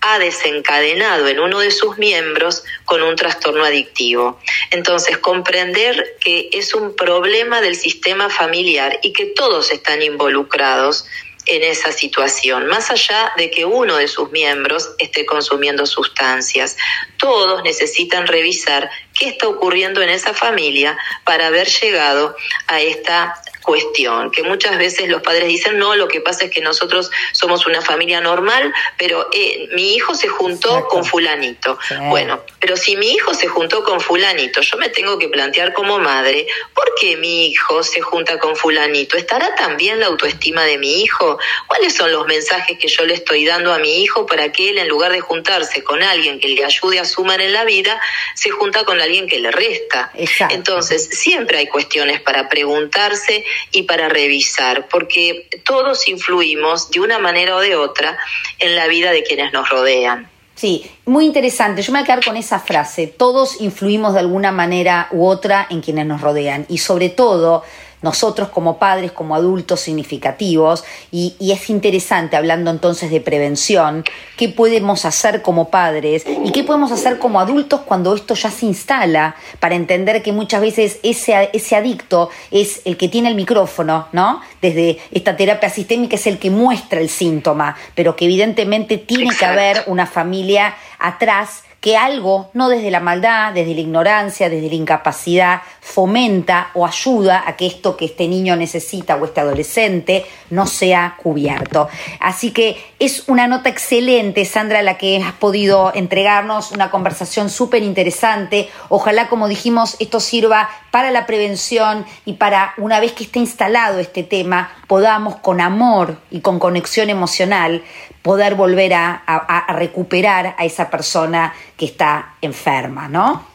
ha 0.00 0.18
desencadenado 0.18 1.28
en 1.28 1.40
uno 1.40 1.58
de 1.58 1.70
sus 1.70 1.98
miembros 1.98 2.64
con 2.84 3.02
un 3.02 3.16
trastorno 3.16 3.64
adictivo. 3.64 4.40
Entonces, 4.70 5.18
comprender 5.18 6.16
que 6.20 6.48
es 6.52 6.74
un 6.74 6.96
problema 6.96 7.60
del 7.60 7.76
sistema 7.76 8.30
familiar 8.30 8.98
y 9.02 9.12
que 9.12 9.26
todos 9.26 9.70
están 9.70 10.02
involucrados 10.02 11.06
en 11.46 11.62
esa 11.62 11.92
situación, 11.92 12.66
más 12.66 12.90
allá 12.90 13.32
de 13.36 13.50
que 13.50 13.64
uno 13.64 13.96
de 13.96 14.08
sus 14.08 14.30
miembros 14.30 14.90
esté 14.98 15.26
consumiendo 15.26 15.86
sustancias. 15.86 16.76
Todos 17.16 17.62
necesitan 17.62 18.26
revisar 18.26 18.90
qué 19.18 19.28
está 19.28 19.48
ocurriendo 19.48 20.02
en 20.02 20.10
esa 20.10 20.34
familia 20.34 20.96
para 21.24 21.48
haber 21.48 21.68
llegado 21.68 22.36
a 22.66 22.80
esta 22.80 23.40
cuestión, 23.62 24.30
que 24.30 24.42
muchas 24.42 24.78
veces 24.78 25.08
los 25.08 25.22
padres 25.22 25.46
dicen, 25.48 25.78
no, 25.78 25.94
lo 25.94 26.08
que 26.08 26.20
pasa 26.20 26.46
es 26.46 26.50
que 26.50 26.60
nosotros 26.60 27.10
somos 27.32 27.66
una 27.66 27.82
familia 27.82 28.20
normal, 28.20 28.72
pero 28.98 29.28
eh, 29.32 29.68
mi 29.72 29.94
hijo 29.94 30.14
se 30.14 30.28
juntó 30.28 30.86
con 30.88 31.04
fulanito. 31.04 31.78
Bueno, 32.08 32.42
pero 32.58 32.76
si 32.76 32.96
mi 32.96 33.12
hijo 33.12 33.34
se 33.34 33.48
juntó 33.48 33.84
con 33.84 34.00
fulanito, 34.00 34.60
yo 34.60 34.76
me 34.76 34.88
tengo 34.88 35.18
que 35.18 35.28
plantear 35.28 35.72
como 35.72 35.98
madre, 35.98 36.46
¿por 36.74 36.92
qué 37.00 37.16
mi 37.16 37.46
hijo 37.46 37.82
se 37.82 38.00
junta 38.00 38.38
con 38.38 38.56
fulanito? 38.56 39.16
¿Estará 39.16 39.54
también 39.54 40.00
la 40.00 40.06
autoestima 40.06 40.64
de 40.64 40.78
mi 40.78 41.02
hijo? 41.02 41.38
¿Cuáles 41.66 41.94
son 41.94 42.12
los 42.12 42.26
mensajes 42.26 42.78
que 42.78 42.88
yo 42.88 43.04
le 43.04 43.14
estoy 43.14 43.44
dando 43.44 43.72
a 43.72 43.78
mi 43.78 44.02
hijo 44.02 44.26
para 44.26 44.52
que 44.52 44.70
él, 44.70 44.78
en 44.78 44.88
lugar 44.88 45.12
de 45.12 45.20
juntarse 45.20 45.84
con 45.84 46.02
alguien 46.02 46.40
que 46.40 46.48
le 46.48 46.64
ayude 46.64 46.98
a 46.98 47.04
sumar 47.04 47.40
en 47.40 47.52
la 47.52 47.64
vida, 47.64 48.00
se 48.34 48.50
junta 48.50 48.84
con 48.84 49.00
alguien 49.00 49.26
que 49.26 49.38
le 49.38 49.50
resta? 49.50 50.12
Entonces, 50.50 51.08
siempre 51.12 51.58
hay 51.58 51.66
cuestiones 51.68 52.20
para 52.20 52.48
preguntarse 52.48 53.44
y 53.72 53.84
para 53.84 54.08
revisar, 54.08 54.88
porque 54.88 55.48
todos 55.64 56.08
influimos 56.08 56.90
de 56.90 57.00
una 57.00 57.18
manera 57.18 57.56
o 57.56 57.60
de 57.60 57.76
otra 57.76 58.18
en 58.58 58.76
la 58.76 58.86
vida 58.86 59.12
de 59.12 59.22
quienes 59.22 59.52
nos 59.52 59.68
rodean. 59.68 60.30
Sí, 60.54 60.90
muy 61.06 61.24
interesante. 61.24 61.80
Yo 61.80 61.90
me 61.90 62.00
voy 62.00 62.02
a 62.02 62.06
quedar 62.06 62.24
con 62.24 62.36
esa 62.36 62.58
frase. 62.58 63.06
Todos 63.06 63.62
influimos 63.62 64.12
de 64.12 64.20
alguna 64.20 64.52
manera 64.52 65.08
u 65.10 65.24
otra 65.24 65.66
en 65.70 65.80
quienes 65.80 66.04
nos 66.04 66.20
rodean 66.20 66.66
y 66.68 66.78
sobre 66.78 67.08
todo 67.08 67.64
nosotros 68.02 68.48
como 68.48 68.78
padres, 68.78 69.12
como 69.12 69.34
adultos 69.34 69.80
significativos, 69.80 70.84
y, 71.10 71.34
es 71.40 71.70
interesante, 71.70 72.36
hablando 72.36 72.70
entonces 72.70 73.10
de 73.10 73.20
prevención, 73.20 74.04
qué 74.36 74.48
podemos 74.48 75.04
hacer 75.04 75.42
como 75.42 75.68
padres 75.68 76.24
y 76.44 76.52
qué 76.52 76.64
podemos 76.64 76.92
hacer 76.92 77.18
como 77.18 77.40
adultos 77.40 77.80
cuando 77.80 78.14
esto 78.14 78.34
ya 78.34 78.50
se 78.50 78.66
instala, 78.66 79.36
para 79.58 79.74
entender 79.74 80.22
que 80.22 80.32
muchas 80.32 80.60
veces 80.60 80.98
ese, 81.02 81.50
ese 81.52 81.76
adicto 81.76 82.30
es 82.50 82.82
el 82.84 82.96
que 82.96 83.08
tiene 83.08 83.28
el 83.28 83.34
micrófono, 83.34 84.06
¿no? 84.12 84.40
Desde 84.62 84.98
esta 85.10 85.36
terapia 85.36 85.68
sistémica 85.70 86.16
es 86.16 86.26
el 86.26 86.38
que 86.38 86.50
muestra 86.50 87.00
el 87.00 87.08
síntoma, 87.08 87.76
pero 87.94 88.16
que 88.16 88.24
evidentemente 88.24 88.98
tiene 88.98 89.30
que 89.36 89.44
haber 89.44 89.84
una 89.86 90.06
familia 90.06 90.74
atrás 90.98 91.64
que 91.80 91.96
algo, 91.96 92.50
no 92.52 92.68
desde 92.68 92.90
la 92.90 93.00
maldad, 93.00 93.54
desde 93.54 93.74
la 93.74 93.80
ignorancia, 93.80 94.50
desde 94.50 94.68
la 94.68 94.74
incapacidad, 94.74 95.62
fomenta 95.90 96.70
o 96.74 96.86
ayuda 96.86 97.42
a 97.46 97.56
que 97.56 97.66
esto 97.66 97.96
que 97.96 98.04
este 98.04 98.28
niño 98.28 98.54
necesita 98.54 99.16
o 99.16 99.24
este 99.24 99.40
adolescente 99.40 100.24
no 100.50 100.66
sea 100.66 101.16
cubierto. 101.20 101.88
Así 102.20 102.52
que 102.52 102.80
es 102.98 103.28
una 103.28 103.48
nota 103.48 103.68
excelente, 103.68 104.44
Sandra, 104.44 104.82
la 104.82 104.96
que 104.96 105.16
has 105.22 105.32
podido 105.32 105.92
entregarnos, 105.94 106.70
una 106.70 106.90
conversación 106.90 107.50
súper 107.50 107.82
interesante. 107.82 108.68
Ojalá, 108.88 109.28
como 109.28 109.48
dijimos, 109.48 109.96
esto 109.98 110.20
sirva 110.20 110.70
para 110.92 111.10
la 111.10 111.26
prevención 111.26 112.06
y 112.24 112.34
para, 112.34 112.74
una 112.76 113.00
vez 113.00 113.12
que 113.12 113.24
esté 113.24 113.40
instalado 113.40 113.98
este 113.98 114.22
tema, 114.22 114.70
podamos 114.86 115.36
con 115.36 115.60
amor 115.60 116.18
y 116.30 116.40
con 116.40 116.58
conexión 116.58 117.10
emocional 117.10 117.82
poder 118.22 118.54
volver 118.54 118.94
a, 118.94 119.66
recuperar 119.70 120.54
a 120.58 120.64
esa 120.64 120.90
persona 120.90 121.52
que 121.76 121.86
está 121.86 122.34
enferma, 122.42 123.08
¿no? 123.08 123.49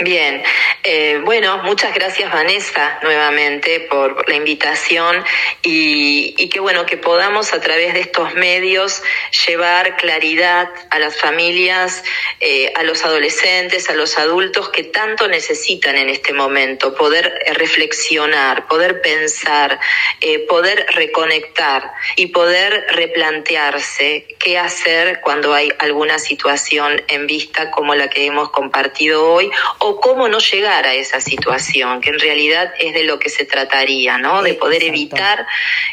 Bien, 0.00 0.44
eh, 0.84 1.20
bueno, 1.24 1.58
muchas 1.64 1.92
gracias 1.92 2.32
Vanessa 2.32 3.00
nuevamente 3.02 3.80
por 3.80 4.28
la 4.28 4.36
invitación 4.36 5.24
y, 5.60 6.36
y 6.38 6.48
que 6.48 6.60
bueno 6.60 6.86
que 6.86 6.96
podamos 6.96 7.52
a 7.52 7.60
través 7.60 7.94
de 7.94 8.00
estos 8.00 8.32
medios 8.34 9.02
llevar 9.44 9.96
claridad 9.96 10.68
a 10.90 11.00
las 11.00 11.16
familias, 11.16 12.04
eh, 12.38 12.72
a 12.76 12.84
los 12.84 13.04
adolescentes, 13.04 13.90
a 13.90 13.94
los 13.94 14.18
adultos 14.18 14.68
que 14.68 14.84
tanto 14.84 15.26
necesitan 15.26 15.96
en 15.96 16.10
este 16.10 16.32
momento, 16.32 16.94
poder 16.94 17.36
reflexionar, 17.54 18.68
poder 18.68 19.00
pensar, 19.00 19.80
eh, 20.20 20.38
poder 20.46 20.86
reconectar 20.90 21.90
y 22.14 22.26
poder 22.26 22.86
replantearse 22.90 24.26
qué 24.38 24.58
hacer 24.58 25.20
cuando 25.22 25.54
hay 25.54 25.72
alguna 25.80 26.20
situación 26.20 27.02
en 27.08 27.26
vista 27.26 27.72
como 27.72 27.96
la 27.96 28.08
que 28.08 28.26
hemos 28.26 28.50
compartido 28.50 29.28
hoy 29.28 29.50
cómo 29.96 30.28
no 30.28 30.38
llegar 30.38 30.86
a 30.86 30.94
esa 30.94 31.20
situación, 31.20 32.00
que 32.00 32.10
en 32.10 32.18
realidad 32.18 32.72
es 32.78 32.94
de 32.94 33.04
lo 33.04 33.18
que 33.18 33.28
se 33.28 33.44
trataría, 33.44 34.18
¿no? 34.18 34.42
De 34.42 34.54
poder 34.54 34.82
evitar 34.82 35.46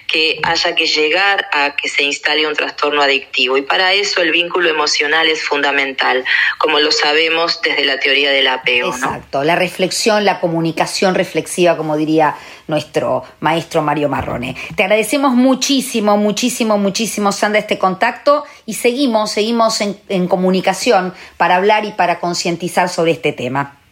que 0.07 0.39
haya 0.43 0.75
que 0.75 0.85
llegar 0.85 1.47
a 1.51 1.75
que 1.75 1.89
se 1.89 2.03
instale 2.03 2.47
un 2.47 2.55
trastorno 2.55 3.01
adictivo. 3.01 3.57
Y 3.57 3.61
para 3.61 3.93
eso 3.93 4.21
el 4.21 4.31
vínculo 4.31 4.69
emocional 4.69 5.27
es 5.27 5.43
fundamental, 5.43 6.23
como 6.57 6.79
lo 6.79 6.91
sabemos 6.91 7.61
desde 7.61 7.85
la 7.85 7.99
teoría 7.99 8.31
del 8.31 8.47
apego, 8.47 8.89
Exacto, 8.89 9.43
la 9.43 9.55
reflexión, 9.55 10.25
la 10.25 10.39
comunicación 10.39 11.15
reflexiva, 11.15 11.77
como 11.77 11.97
diría 11.97 12.35
nuestro 12.67 13.23
maestro 13.39 13.81
Mario 13.81 14.09
Marrone. 14.09 14.55
Te 14.75 14.83
agradecemos 14.83 15.33
muchísimo, 15.33 16.17
muchísimo, 16.17 16.77
muchísimo, 16.77 17.31
Sandra, 17.31 17.59
este 17.59 17.77
contacto 17.77 18.43
y 18.65 18.73
seguimos, 18.75 19.31
seguimos 19.31 19.81
en 19.81 20.27
comunicación 20.27 21.13
para 21.37 21.57
hablar 21.57 21.85
y 21.85 21.91
para 21.91 22.19
concientizar 22.19 22.89
sobre 22.89 23.11
este 23.11 23.33
tema. 23.33 23.84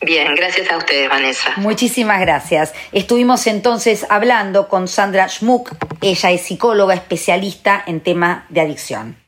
Bien, 0.00 0.34
gracias 0.34 0.70
a 0.70 0.76
ustedes, 0.76 1.08
Vanessa. 1.08 1.54
Muchísimas 1.56 2.20
gracias. 2.20 2.72
Estuvimos 2.92 3.46
entonces 3.46 4.06
hablando 4.08 4.68
con 4.68 4.86
Sandra 4.88 5.28
Schmuck. 5.28 5.72
Ella 6.00 6.30
es 6.30 6.42
psicóloga 6.42 6.94
especialista 6.94 7.82
en 7.86 8.00
tema 8.00 8.46
de 8.48 8.60
adicción. 8.60 9.27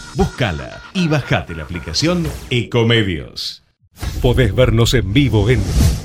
Búscala 0.21 0.83
y 0.93 1.07
bajate 1.07 1.55
la 1.55 1.63
aplicación 1.63 2.27
Ecomedios. 2.51 3.63
Podés 4.21 4.53
vernos 4.53 4.93
en 4.93 5.13
vivo 5.13 5.49
en 5.49 5.59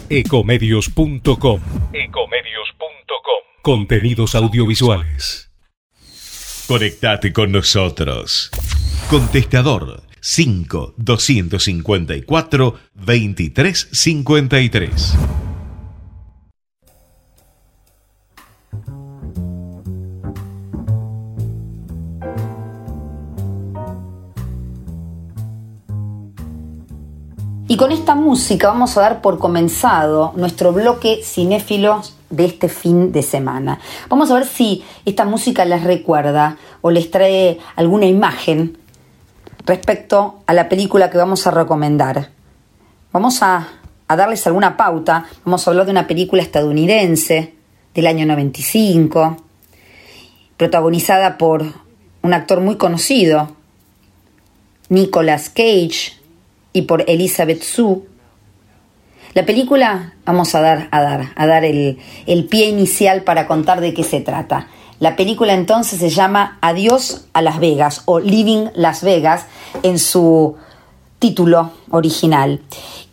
ecomedios.com. 0.09 1.61
Ecomedios.com. 1.93 3.43
Contenidos 3.61 4.35
audiovisuales. 4.35 5.51
Conectate 6.67 7.35
con 7.35 7.53
nosotros. 7.53 8.51
Contestador 9.11 10.03
5 10.19 10.95
254 10.97 12.81
2353. 12.95 15.19
Y 27.77 27.79
con 27.79 27.93
esta 27.93 28.15
música 28.15 28.69
vamos 28.69 28.97
a 28.97 29.03
dar 29.03 29.21
por 29.21 29.39
comenzado 29.39 30.33
nuestro 30.35 30.73
bloque 30.73 31.21
cinéfilos 31.23 32.17
de 32.31 32.47
este 32.47 32.71
fin 32.71 33.13
de 33.13 33.23
semana. 33.23 33.81
Vamos 34.09 34.31
a 34.31 34.37
ver 34.37 34.47
si 34.47 34.83
esta 35.05 35.27
música 35.27 35.63
les 35.67 35.85
recuerda 35.85 36.57
o 36.81 36.91
les 36.91 37.11
trae 37.11 37.59
alguna 37.75 38.07
imagen 38.07 38.79
respecto 39.67 40.39
a 40.47 40.55
la 40.55 40.71
película 40.71 41.11
que 41.11 41.19
vamos 41.19 41.47
a 41.47 41.51
recomendar. 41.51 42.31
Vamos 43.13 43.43
a, 43.43 43.69
a 44.09 44.17
darles 44.17 44.47
alguna 44.47 44.79
pauta. 44.79 45.27
Vamos 45.45 45.67
a 45.67 45.71
hablar 45.71 45.85
de 45.85 45.93
una 45.93 46.07
película 46.07 46.43
estadounidense 46.43 47.57
del 47.93 48.07
año 48.07 48.25
95, 48.25 49.37
protagonizada 50.57 51.37
por 51.37 51.63
un 52.23 52.33
actor 52.33 52.63
muy 52.63 52.77
conocido, 52.77 53.55
Nicolas 54.89 55.51
Cage, 55.51 56.17
y 56.77 56.83
por 56.83 57.09
Elizabeth 57.09 57.63
Sue. 57.63 58.03
La 59.33 59.47
película, 59.47 60.13
vamos 60.27 60.55
a 60.55 60.61
dar, 60.61 60.89
a 60.91 61.01
dar, 61.01 61.33
a 61.35 61.47
dar 61.47 61.65
el, 61.65 61.99
el 62.27 62.45
pie 62.45 62.69
inicial 62.69 63.23
para 63.23 63.47
contar 63.47 63.81
de 63.81 63.95
qué 63.95 64.05
se 64.05 64.21
trata. 64.21 64.69
La 64.99 65.17
película 65.17 65.55
entonces 65.55 65.99
se 66.01 66.11
llama 66.11 66.59
Adiós 66.61 67.29
a 67.33 67.41
Las 67.41 67.61
Vegas 67.61 68.03
o 68.05 68.21
Living 68.21 68.67
Las 68.75 69.03
Vegas 69.03 69.47
en 69.83 69.99
su 69.99 70.57
título 71.19 71.73
original. 71.91 72.61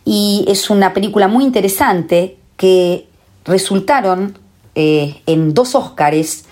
Y 0.04 0.44
es 0.46 0.68
una 0.68 0.92
película 0.92 1.26
muy 1.26 1.42
interesante 1.42 2.36
que 2.58 3.08
resultaron 3.46 4.38
eh, 4.74 5.22
en 5.24 5.54
dos 5.54 5.74
Óscares 5.74 6.44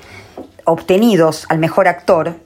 obtenidos 0.64 1.44
al 1.50 1.58
mejor 1.58 1.88
actor. 1.88 2.38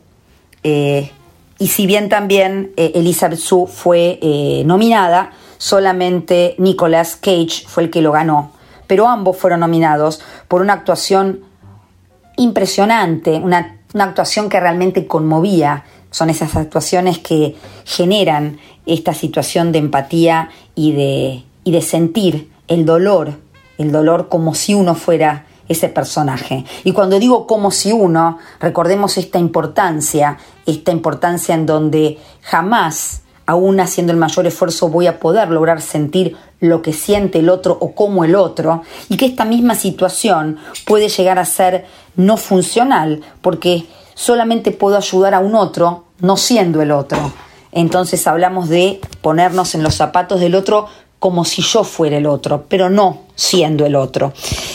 eh, 0.64 1.12
y 1.59 1.68
si 1.68 1.86
bien 1.86 2.09
también 2.09 2.72
eh, 2.76 2.92
Elizabeth 2.94 3.38
Sue 3.38 3.66
fue 3.66 4.18
eh, 4.20 4.62
nominada, 4.66 5.32
solamente 5.59 6.54
Nicolas 6.59 7.16
Cage 7.16 7.64
fue 7.66 7.84
el 7.84 7.90
que 7.90 8.02
lo 8.02 8.12
ganó. 8.12 8.52
Pero 8.86 9.09
ambos 9.09 9.36
fueron 9.36 9.61
nominados 9.61 10.22
por 10.48 10.61
una 10.61 10.74
actuación 10.74 11.40
impresionante, 12.36 13.32
una, 13.36 13.78
una 13.94 14.04
actuación 14.04 14.48
que 14.48 14.61
realmente 14.61 15.07
conmovía. 15.07 15.84
Son 16.11 16.30
esas 16.30 16.54
actuaciones 16.57 17.18
que 17.18 17.57
generan 17.84 18.59
esta 18.84 19.14
situación 19.14 19.72
de 19.72 19.78
empatía 19.78 20.50
y 20.74 20.92
de, 20.92 21.44
y 21.64 21.72
de 21.72 21.82
sentir 21.82 22.50
el 22.68 22.84
dolor, 22.84 23.32
el 23.78 23.92
dolor 23.92 24.28
como 24.28 24.54
si 24.54 24.74
uno 24.74 24.94
fuera 24.94 25.46
ese 25.68 25.88
personaje. 25.88 26.64
Y 26.84 26.92
cuando 26.92 27.18
digo 27.18 27.46
como 27.46 27.70
si 27.70 27.92
uno, 27.92 28.38
recordemos 28.60 29.18
esta 29.18 29.38
importancia, 29.38 30.38
esta 30.64 30.92
importancia 30.92 31.54
en 31.54 31.66
donde 31.66 32.18
jamás, 32.42 33.22
aún 33.46 33.80
haciendo 33.80 34.12
el 34.12 34.18
mayor 34.18 34.46
esfuerzo, 34.46 34.88
voy 34.88 35.06
a 35.06 35.18
poder 35.18 35.50
lograr 35.50 35.80
sentir 35.80 36.36
lo 36.60 36.82
que 36.82 36.92
siente 36.92 37.40
el 37.40 37.48
otro 37.48 37.76
o 37.80 37.94
como 37.94 38.24
el 38.24 38.34
otro, 38.34 38.82
y 39.08 39.16
que 39.16 39.26
esta 39.26 39.44
misma 39.44 39.74
situación 39.74 40.58
puede 40.86 41.08
llegar 41.08 41.38
a 41.38 41.44
ser 41.44 41.86
no 42.16 42.36
funcional, 42.36 43.22
porque 43.42 43.86
solamente 44.14 44.72
puedo 44.72 44.96
ayudar 44.96 45.34
a 45.34 45.40
un 45.40 45.54
otro 45.54 46.04
no 46.20 46.36
siendo 46.36 46.80
el 46.80 46.90
otro. 46.90 47.32
Entonces 47.72 48.26
hablamos 48.26 48.70
de 48.70 49.00
ponernos 49.20 49.74
en 49.74 49.82
los 49.82 49.94
zapatos 49.94 50.40
del 50.40 50.54
otro 50.54 50.86
como 51.18 51.44
si 51.44 51.62
yo 51.62 51.82
fuera 51.84 52.18
el 52.18 52.26
otro, 52.26 52.66
pero 52.68 52.90
no 52.90 53.22
siendo 53.34 53.86
el 53.86 53.96
otro. 53.96 54.32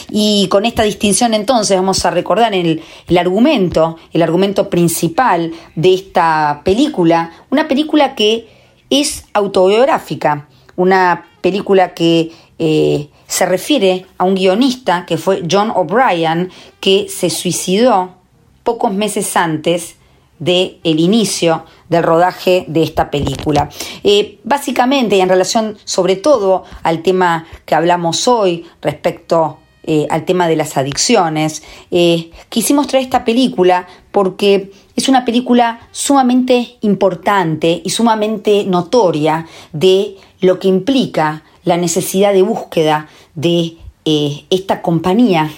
Y 0.09 0.47
con 0.47 0.65
esta 0.65 0.83
distinción 0.83 1.33
entonces 1.33 1.77
vamos 1.77 2.05
a 2.05 2.11
recordar 2.11 2.53
el, 2.53 2.81
argumento, 3.17 3.97
el 4.13 4.21
argumento 4.21 4.69
principal 4.69 5.51
de 5.75 5.93
esta 5.93 6.61
película, 6.63 7.31
una 7.49 7.67
película 7.67 8.15
que 8.15 8.47
es 8.89 9.25
autobiográfica, 9.33 10.47
una 10.75 11.25
película 11.41 11.93
que 11.93 12.31
eh, 12.59 13.09
se 13.27 13.45
refiere 13.45 14.05
a 14.17 14.23
un 14.25 14.35
guionista 14.35 15.05
que 15.05 15.17
fue 15.17 15.43
John 15.49 15.71
O'Brien, 15.75 16.51
que 16.79 17.07
se 17.09 17.29
suicidó 17.29 18.15
pocos 18.63 18.93
meses 18.93 19.35
antes 19.37 19.95
del 20.41 20.79
el 20.83 20.99
inicio 20.99 21.65
del 21.87 22.03
rodaje 22.03 22.65
de 22.67 22.81
esta 22.81 23.11
película. 23.11 23.69
Eh, 24.03 24.39
básicamente, 24.43 25.19
en 25.19 25.29
relación 25.29 25.77
sobre 25.85 26.15
todo 26.15 26.63
al 26.81 27.03
tema 27.03 27.45
que 27.65 27.75
hablamos 27.75 28.27
hoy 28.27 28.65
respecto 28.81 29.59
eh, 29.83 30.07
al 30.09 30.25
tema 30.25 30.47
de 30.47 30.55
las 30.55 30.77
adicciones, 30.77 31.61
eh, 31.91 32.31
quisimos 32.49 32.87
traer 32.87 33.05
esta 33.05 33.23
película 33.23 33.87
porque 34.11 34.71
es 34.95 35.09
una 35.09 35.25
película 35.25 35.79
sumamente 35.91 36.77
importante 36.81 37.81
y 37.83 37.89
sumamente 37.91 38.63
notoria 38.65 39.45
de 39.73 40.17
lo 40.39 40.59
que 40.59 40.67
implica 40.67 41.43
la 41.63 41.77
necesidad 41.77 42.33
de 42.33 42.41
búsqueda 42.41 43.07
de 43.35 43.77
esta 44.49 44.81
compañía 44.81 45.51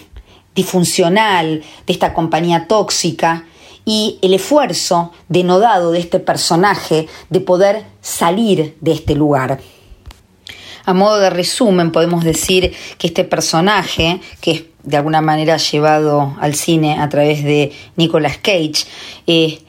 disfuncional, 0.54 1.64
de 1.88 1.94
esta 1.94 2.14
compañía 2.14 2.68
tóxica, 2.68 3.46
y 3.86 4.20
el 4.22 4.34
esfuerzo 4.34 5.12
denodado 5.30 5.92
de 5.92 6.00
este 6.00 6.20
personaje 6.20 7.08
de 7.30 7.40
poder 7.40 7.86
salir 8.02 8.76
de 8.82 8.92
este 8.92 9.16
lugar. 9.16 9.60
A 10.86 10.94
modo 10.94 11.20
de 11.20 11.30
resumen, 11.30 11.92
podemos 11.92 12.24
decir 12.24 12.74
que 12.98 13.08
este 13.08 13.24
personaje, 13.24 14.20
que 14.42 14.52
es 14.52 14.64
de 14.84 14.98
alguna 14.98 15.22
manera 15.22 15.56
llevado 15.58 16.36
al 16.40 16.56
cine 16.56 17.00
a 17.00 17.08
través 17.08 17.44
de 17.44 17.72
Nicolas 17.96 18.38
Cage, 18.38 18.86
eh, 19.28 19.60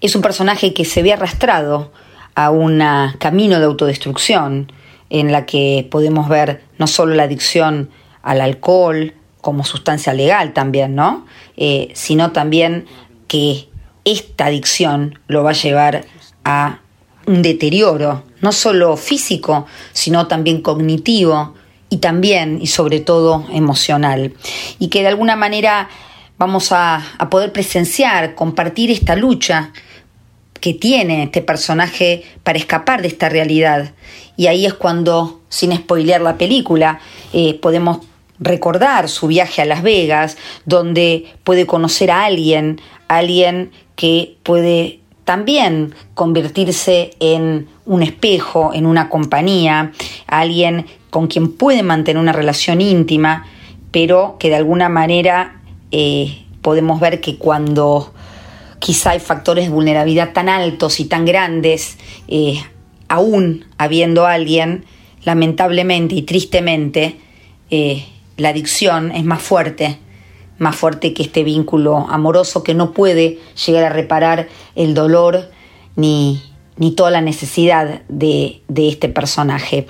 es 0.00 0.14
un 0.14 0.22
personaje 0.22 0.74
que 0.74 0.84
se 0.84 1.02
ve 1.02 1.12
arrastrado 1.12 1.90
a 2.34 2.50
un 2.50 2.82
camino 3.18 3.58
de 3.58 3.64
autodestrucción 3.64 4.70
en 5.10 5.32
la 5.32 5.46
que 5.46 5.88
podemos 5.90 6.28
ver 6.28 6.62
no 6.78 6.86
solo 6.86 7.14
la 7.14 7.24
adicción 7.24 7.90
al 8.22 8.40
alcohol 8.40 9.14
como 9.40 9.64
sustancia 9.64 10.12
legal 10.12 10.52
también, 10.52 10.94
¿no? 10.94 11.26
Eh, 11.56 11.90
sino 11.94 12.32
también 12.32 12.86
que 13.28 13.68
esta 14.04 14.46
adicción 14.46 15.20
lo 15.28 15.44
va 15.44 15.50
a 15.50 15.54
llevar 15.54 16.04
a 16.44 16.80
un 17.26 17.42
deterioro, 17.42 18.24
no 18.40 18.52
solo 18.52 18.96
físico, 18.96 19.66
sino 19.92 20.26
también 20.26 20.62
cognitivo 20.62 21.54
y 21.90 21.98
también 21.98 22.58
y 22.60 22.66
sobre 22.66 23.00
todo 23.00 23.46
emocional. 23.52 24.34
Y 24.78 24.88
que 24.88 25.02
de 25.02 25.08
alguna 25.08 25.36
manera 25.36 25.88
vamos 26.38 26.72
a, 26.72 27.02
poder 27.30 27.52
presenciar, 27.52 28.34
compartir 28.34 28.90
esta 28.90 29.14
lucha 29.16 29.72
que 30.60 30.72
tiene 30.72 31.24
este 31.24 31.42
personaje 31.42 32.24
para 32.42 32.58
escapar 32.58 33.02
de 33.02 33.08
esta 33.08 33.28
realidad. 33.28 33.92
Y 34.36 34.46
ahí 34.46 34.64
es 34.66 34.74
cuando, 34.74 35.42
sin 35.48 35.76
spoilear 35.76 36.20
la 36.20 36.38
película, 36.38 37.00
eh, 37.32 37.54
podemos 37.54 38.00
recordar 38.40 39.08
su 39.08 39.26
viaje 39.26 39.62
a 39.62 39.64
Las 39.64 39.82
Vegas, 39.82 40.36
donde 40.64 41.26
puede 41.44 41.66
conocer 41.66 42.10
a 42.10 42.24
alguien, 42.24 42.80
alguien 43.08 43.72
que 43.96 44.36
puede 44.42 45.00
también 45.24 45.94
convertirse 46.14 47.10
en 47.20 47.68
un 47.84 48.02
espejo, 48.02 48.72
en 48.72 48.86
una 48.86 49.08
compañía, 49.08 49.92
alguien 50.26 50.86
con 51.10 51.26
quien 51.26 51.52
puede 51.52 51.82
mantener 51.82 52.20
una 52.20 52.32
relación 52.32 52.80
íntima, 52.80 53.46
pero 53.90 54.36
que 54.38 54.48
de 54.48 54.56
alguna 54.56 54.88
manera 54.88 55.60
eh, 55.90 56.44
podemos 56.62 57.00
ver 57.00 57.20
que 57.20 57.36
cuando 57.36 58.12
quizá 58.78 59.10
hay 59.10 59.20
factores 59.20 59.64
de 59.64 59.70
vulnerabilidad 59.70 60.32
tan 60.32 60.48
altos 60.48 61.00
y 61.00 61.06
tan 61.06 61.24
grandes, 61.24 61.98
eh, 62.28 62.62
aún 63.08 63.64
habiendo 63.76 64.26
alguien, 64.26 64.84
lamentablemente 65.24 66.14
y 66.14 66.22
tristemente, 66.22 67.16
eh, 67.70 68.04
la 68.36 68.50
adicción 68.50 69.10
es 69.12 69.24
más 69.24 69.42
fuerte, 69.42 69.98
más 70.58 70.76
fuerte 70.76 71.14
que 71.14 71.22
este 71.22 71.44
vínculo 71.44 72.06
amoroso 72.08 72.62
que 72.62 72.74
no 72.74 72.92
puede 72.92 73.38
llegar 73.66 73.84
a 73.84 73.88
reparar 73.88 74.48
el 74.74 74.94
dolor 74.94 75.50
ni, 75.96 76.42
ni 76.76 76.92
toda 76.92 77.10
la 77.10 77.20
necesidad 77.20 78.02
de, 78.08 78.62
de 78.68 78.88
este 78.88 79.08
personaje. 79.08 79.86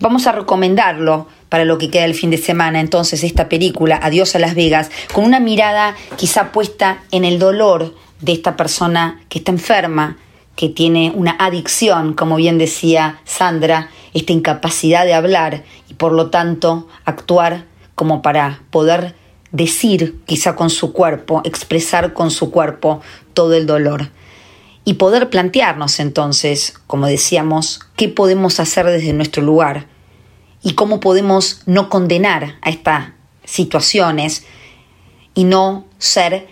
Vamos 0.00 0.26
a 0.26 0.32
recomendarlo 0.32 1.26
para 1.48 1.64
lo 1.64 1.78
que 1.78 1.90
queda 1.90 2.04
el 2.04 2.14
fin 2.14 2.30
de 2.30 2.38
semana, 2.38 2.80
entonces, 2.80 3.24
esta 3.24 3.48
película, 3.48 3.98
Adiós 4.02 4.34
a 4.34 4.38
Las 4.38 4.54
Vegas, 4.54 4.90
con 5.12 5.24
una 5.24 5.40
mirada 5.40 5.96
quizá 6.16 6.52
puesta 6.52 7.02
en 7.10 7.24
el 7.24 7.38
dolor 7.38 7.94
de 8.20 8.32
esta 8.32 8.56
persona 8.56 9.20
que 9.28 9.38
está 9.38 9.52
enferma, 9.52 10.18
que 10.56 10.68
tiene 10.68 11.12
una 11.14 11.36
adicción, 11.38 12.14
como 12.14 12.36
bien 12.36 12.58
decía 12.58 13.20
Sandra, 13.24 13.90
esta 14.12 14.32
incapacidad 14.32 15.04
de 15.04 15.14
hablar 15.14 15.62
y 15.88 15.94
por 15.94 16.12
lo 16.12 16.30
tanto 16.30 16.88
actuar 17.04 17.64
como 17.94 18.22
para 18.22 18.60
poder 18.70 19.14
decir 19.52 20.20
quizá 20.26 20.56
con 20.56 20.70
su 20.70 20.92
cuerpo, 20.92 21.42
expresar 21.44 22.12
con 22.12 22.30
su 22.30 22.50
cuerpo 22.50 23.00
todo 23.34 23.54
el 23.54 23.66
dolor. 23.66 24.10
Y 24.84 24.94
poder 24.94 25.28
plantearnos 25.28 26.00
entonces, 26.00 26.74
como 26.86 27.06
decíamos, 27.06 27.80
qué 27.96 28.08
podemos 28.08 28.58
hacer 28.58 28.86
desde 28.86 29.12
nuestro 29.12 29.42
lugar 29.42 29.86
y 30.62 30.74
cómo 30.74 31.00
podemos 31.00 31.62
no 31.66 31.88
condenar 31.90 32.56
a 32.62 32.70
estas 32.70 33.08
situaciones 33.44 34.44
y 35.34 35.44
no 35.44 35.86
ser 35.98 36.48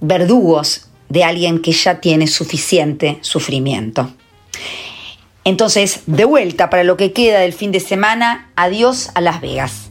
verdugos 0.00 0.88
de 1.08 1.24
alguien 1.24 1.60
que 1.60 1.72
ya 1.72 2.00
tiene 2.00 2.26
suficiente 2.26 3.18
sufrimiento. 3.20 4.12
Entonces, 5.44 6.00
de 6.06 6.24
vuelta 6.24 6.70
para 6.70 6.82
lo 6.82 6.96
que 6.96 7.12
queda 7.12 7.40
del 7.40 7.52
fin 7.52 7.70
de 7.70 7.80
semana, 7.80 8.50
adiós 8.56 9.10
a 9.14 9.20
Las 9.20 9.40
Vegas. 9.40 9.90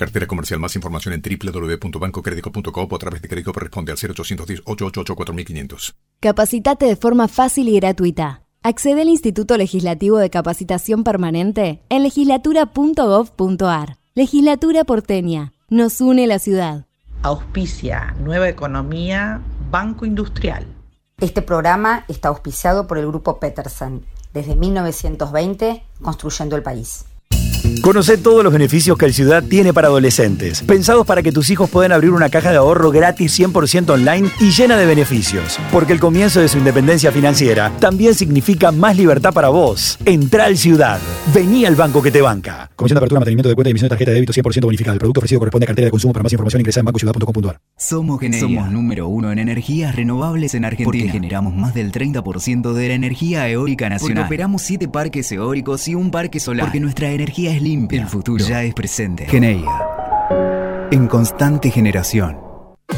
Cartera 0.00 0.26
comercial. 0.26 0.58
Más 0.58 0.74
información 0.76 1.12
en 1.12 1.20
www.bancocredico.coop 1.20 2.92
o 2.92 2.96
a 2.96 2.98
través 2.98 3.20
de 3.20 3.28
crédito 3.28 3.52
responde 3.52 3.92
al 3.92 3.98
0810 3.98 4.62
888 4.64 5.14
4500. 5.14 5.94
Capacitate 6.20 6.86
de 6.86 6.96
forma 6.96 7.28
fácil 7.28 7.68
y 7.68 7.76
gratuita. 7.76 8.42
Accede 8.62 9.02
al 9.02 9.10
Instituto 9.10 9.58
Legislativo 9.58 10.16
de 10.16 10.30
Capacitación 10.30 11.04
Permanente 11.04 11.82
en 11.90 12.02
legislatura.gov.ar. 12.02 13.98
Legislatura 14.14 14.84
porteña. 14.84 15.52
Nos 15.68 16.00
une 16.00 16.26
la 16.26 16.38
ciudad. 16.38 16.86
Auspicia 17.22 18.14
Nueva 18.20 18.48
Economía, 18.48 19.42
Banco 19.70 20.06
Industrial. 20.06 20.66
Este 21.18 21.42
programa 21.42 22.06
está 22.08 22.30
auspiciado 22.30 22.86
por 22.86 22.96
el 22.96 23.06
Grupo 23.06 23.38
Peterson. 23.38 24.06
Desde 24.32 24.56
1920, 24.56 25.84
construyendo 26.00 26.56
el 26.56 26.62
país. 26.62 27.04
Conoce 27.82 28.18
todos 28.18 28.44
los 28.44 28.52
beneficios 28.52 28.98
que 28.98 29.06
el 29.06 29.14
Ciudad 29.14 29.42
tiene 29.42 29.72
para 29.72 29.88
adolescentes, 29.88 30.62
pensados 30.62 31.06
para 31.06 31.22
que 31.22 31.32
tus 31.32 31.50
hijos 31.50 31.70
puedan 31.70 31.92
abrir 31.92 32.10
una 32.10 32.28
caja 32.28 32.50
de 32.50 32.58
ahorro 32.58 32.90
gratis 32.90 33.38
100% 33.38 33.90
online 33.90 34.30
y 34.38 34.50
llena 34.50 34.76
de 34.76 34.86
beneficios, 34.86 35.58
porque 35.72 35.92
el 35.92 36.00
comienzo 36.00 36.40
de 36.40 36.48
su 36.48 36.58
independencia 36.58 37.10
financiera 37.10 37.72
también 37.80 38.14
significa 38.14 38.70
más 38.70 38.96
libertad 38.96 39.32
para 39.32 39.48
vos. 39.48 39.98
Entra 40.04 40.44
al 40.44 40.56
Ciudad. 40.56 41.00
Vení 41.34 41.64
al 41.64 41.74
banco 41.74 42.02
que 42.02 42.10
te 42.10 42.20
banca. 42.20 42.70
Comisión 42.76 42.96
de 42.96 42.98
apertura, 42.98 43.20
mantenimiento 43.20 43.48
de 43.48 43.54
cuenta 43.54 43.68
y 43.68 43.72
emisión 43.72 43.86
de 43.86 43.90
tarjeta 43.90 44.10
de 44.10 44.14
débito 44.16 44.32
100% 44.32 44.64
bonificada. 44.64 44.94
El 44.94 44.98
producto 44.98 45.20
ofrecido 45.20 45.38
corresponde 45.40 45.64
a 45.64 45.68
cartera 45.68 45.86
de 45.86 45.90
consumo. 45.90 46.12
Para 46.12 46.22
más 46.22 46.32
información 46.32 46.60
ingresa 46.60 46.80
en 46.80 46.86
bancociudad.com.ar. 46.86 47.60
Somos 47.76 48.20
Geneia. 48.20 48.40
Somos 48.40 48.70
número 48.70 49.08
uno 49.08 49.32
en 49.32 49.38
energías 49.38 49.96
renovables 49.96 50.54
en 50.54 50.64
Argentina. 50.64 50.84
Porque 50.84 51.08
generamos 51.08 51.54
más 51.54 51.74
del 51.74 51.92
30% 51.92 52.72
de 52.72 52.88
la 52.88 52.94
energía 52.94 53.48
eólica 53.48 53.88
nacional. 53.88 54.16
Porque 54.16 54.34
operamos 54.34 54.62
7 54.62 54.88
parques 54.88 55.30
eólicos 55.32 55.88
y 55.88 55.94
un 55.94 56.10
parque 56.10 56.40
solar. 56.40 56.66
Porque 56.66 56.80
nuestra 56.80 57.10
energía 57.10 57.49
es 57.50 57.62
limpia. 57.62 58.02
El 58.02 58.08
futuro 58.08 58.44
ya 58.44 58.62
es 58.62 58.74
presente. 58.74 59.26
Geneia. 59.26 59.70
En 60.90 61.06
constante 61.06 61.70
generación. 61.70 62.38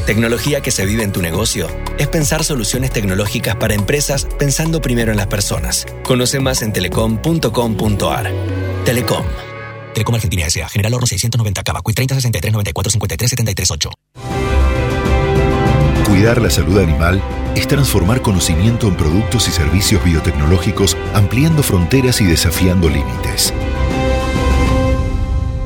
Tecnología 0.05 0.61
que 0.61 0.71
se 0.71 0.85
vive 0.85 1.03
en 1.03 1.11
tu 1.11 1.21
negocio 1.21 1.67
es 1.97 2.07
pensar 2.07 2.43
soluciones 2.43 2.91
tecnológicas 2.91 3.55
para 3.55 3.73
empresas 3.73 4.27
pensando 4.37 4.81
primero 4.81 5.11
en 5.11 5.17
las 5.17 5.27
personas. 5.27 5.85
Conoce 6.03 6.39
más 6.39 6.61
en 6.61 6.73
telecom.com.ar. 6.73 8.31
Telecom. 8.85 9.25
Telecom 9.93 10.15
Argentina 10.15 10.45
S.A. 10.45 10.67
General 10.67 10.93
Horno 10.95 11.07
690 11.07 11.63
Cava. 11.63 11.81
30 11.81 12.15
63 12.15 12.51
94 12.51 12.91
53 12.91 13.29
73 13.29 13.71
8. 13.71 13.89
Cuidar 16.05 16.41
la 16.41 16.49
salud 16.49 16.79
animal 16.79 17.21
es 17.55 17.67
transformar 17.67 18.21
conocimiento 18.21 18.87
en 18.87 18.95
productos 18.95 19.47
y 19.47 19.51
servicios 19.51 20.03
biotecnológicos, 20.03 20.97
ampliando 21.13 21.63
fronteras 21.63 22.21
y 22.21 22.25
desafiando 22.25 22.89
límites. 22.89 23.53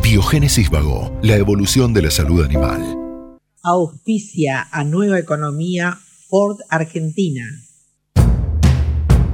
Biogénesis 0.09 0.69
Vago, 0.69 1.11
la 1.21 1.35
evolución 1.35 1.93
de 1.93 2.01
la 2.01 2.11
salud 2.11 2.41
animal. 2.41 2.81
Auspicia 3.61 4.65
a 4.71 4.85
Nueva 4.85 5.19
Economía 5.19 5.97
Ford 6.29 6.59
Argentina. 6.69 7.43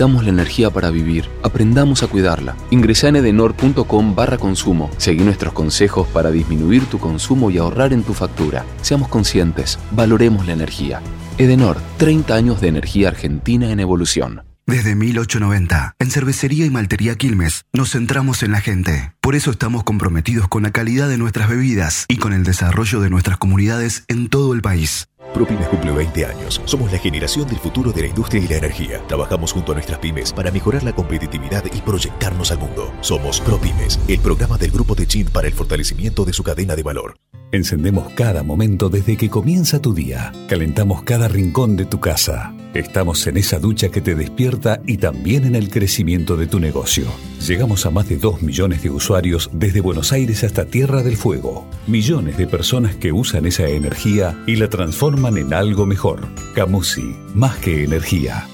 Necesitamos 0.00 0.24
la 0.24 0.30
energía 0.30 0.70
para 0.70 0.90
vivir. 0.90 1.26
Aprendamos 1.42 2.02
a 2.02 2.06
cuidarla. 2.06 2.56
Ingresa 2.70 3.08
en 3.08 3.16
edenor.com 3.16 4.14
barra 4.14 4.38
consumo. 4.38 4.88
Seguí 4.96 5.22
nuestros 5.22 5.52
consejos 5.52 6.08
para 6.08 6.30
disminuir 6.30 6.86
tu 6.86 6.98
consumo 6.98 7.50
y 7.50 7.58
ahorrar 7.58 7.92
en 7.92 8.02
tu 8.02 8.14
factura. 8.14 8.64
Seamos 8.80 9.08
conscientes. 9.08 9.78
Valoremos 9.90 10.46
la 10.46 10.54
energía. 10.54 11.02
Edenor, 11.36 11.76
30 11.98 12.34
años 12.34 12.62
de 12.62 12.68
energía 12.68 13.08
argentina 13.08 13.72
en 13.72 13.80
evolución. 13.80 14.49
Desde 14.70 14.94
1890, 14.94 15.96
en 15.98 16.10
Cervecería 16.12 16.64
y 16.64 16.70
Maltería 16.70 17.16
Quilmes, 17.16 17.64
nos 17.72 17.90
centramos 17.90 18.44
en 18.44 18.52
la 18.52 18.60
gente. 18.60 19.12
Por 19.20 19.34
eso 19.34 19.50
estamos 19.50 19.82
comprometidos 19.82 20.46
con 20.46 20.62
la 20.62 20.70
calidad 20.70 21.08
de 21.08 21.18
nuestras 21.18 21.48
bebidas 21.48 22.04
y 22.06 22.18
con 22.18 22.32
el 22.32 22.44
desarrollo 22.44 23.00
de 23.00 23.10
nuestras 23.10 23.36
comunidades 23.36 24.04
en 24.06 24.28
todo 24.28 24.54
el 24.54 24.62
país. 24.62 25.08
ProPymes 25.34 25.66
cumple 25.66 25.90
20 25.90 26.24
años. 26.24 26.62
Somos 26.66 26.92
la 26.92 26.98
generación 26.98 27.48
del 27.48 27.58
futuro 27.58 27.90
de 27.90 28.02
la 28.02 28.06
industria 28.06 28.44
y 28.44 28.46
la 28.46 28.58
energía. 28.58 29.04
Trabajamos 29.08 29.52
junto 29.52 29.72
a 29.72 29.74
nuestras 29.74 29.98
pymes 29.98 30.32
para 30.32 30.52
mejorar 30.52 30.84
la 30.84 30.92
competitividad 30.92 31.64
y 31.72 31.80
proyectarnos 31.80 32.52
al 32.52 32.60
mundo. 32.60 32.94
Somos 33.00 33.40
ProPymes, 33.40 33.98
el 34.06 34.20
programa 34.20 34.56
del 34.56 34.70
Grupo 34.70 34.94
de 34.94 35.08
Chin 35.08 35.26
para 35.26 35.48
el 35.48 35.54
fortalecimiento 35.54 36.24
de 36.24 36.32
su 36.32 36.44
cadena 36.44 36.76
de 36.76 36.84
valor. 36.84 37.16
Encendemos 37.50 38.12
cada 38.14 38.44
momento 38.44 38.88
desde 38.88 39.16
que 39.16 39.30
comienza 39.30 39.82
tu 39.82 39.94
día. 39.94 40.30
Calentamos 40.48 41.02
cada 41.02 41.26
rincón 41.26 41.76
de 41.76 41.86
tu 41.86 41.98
casa. 41.98 42.54
Estamos 42.74 43.26
en 43.26 43.36
esa 43.36 43.58
ducha 43.58 43.88
que 43.88 44.00
te 44.00 44.14
despierta 44.14 44.80
y 44.86 44.98
también 44.98 45.44
en 45.44 45.56
el 45.56 45.70
crecimiento 45.70 46.36
de 46.36 46.46
tu 46.46 46.60
negocio. 46.60 47.06
Llegamos 47.44 47.84
a 47.84 47.90
más 47.90 48.08
de 48.08 48.16
2 48.16 48.42
millones 48.42 48.80
de 48.84 48.90
usuarios 48.90 49.50
desde 49.52 49.80
Buenos 49.80 50.12
Aires 50.12 50.44
hasta 50.44 50.66
Tierra 50.66 51.02
del 51.02 51.16
Fuego. 51.16 51.66
Millones 51.88 52.36
de 52.36 52.46
personas 52.46 52.94
que 52.94 53.10
usan 53.10 53.44
esa 53.46 53.66
energía 53.66 54.40
y 54.46 54.54
la 54.54 54.68
transforman 54.68 55.36
en 55.36 55.52
algo 55.52 55.84
mejor. 55.84 56.28
Camusi, 56.54 57.16
más 57.34 57.56
que 57.56 57.82
energía. 57.82 58.46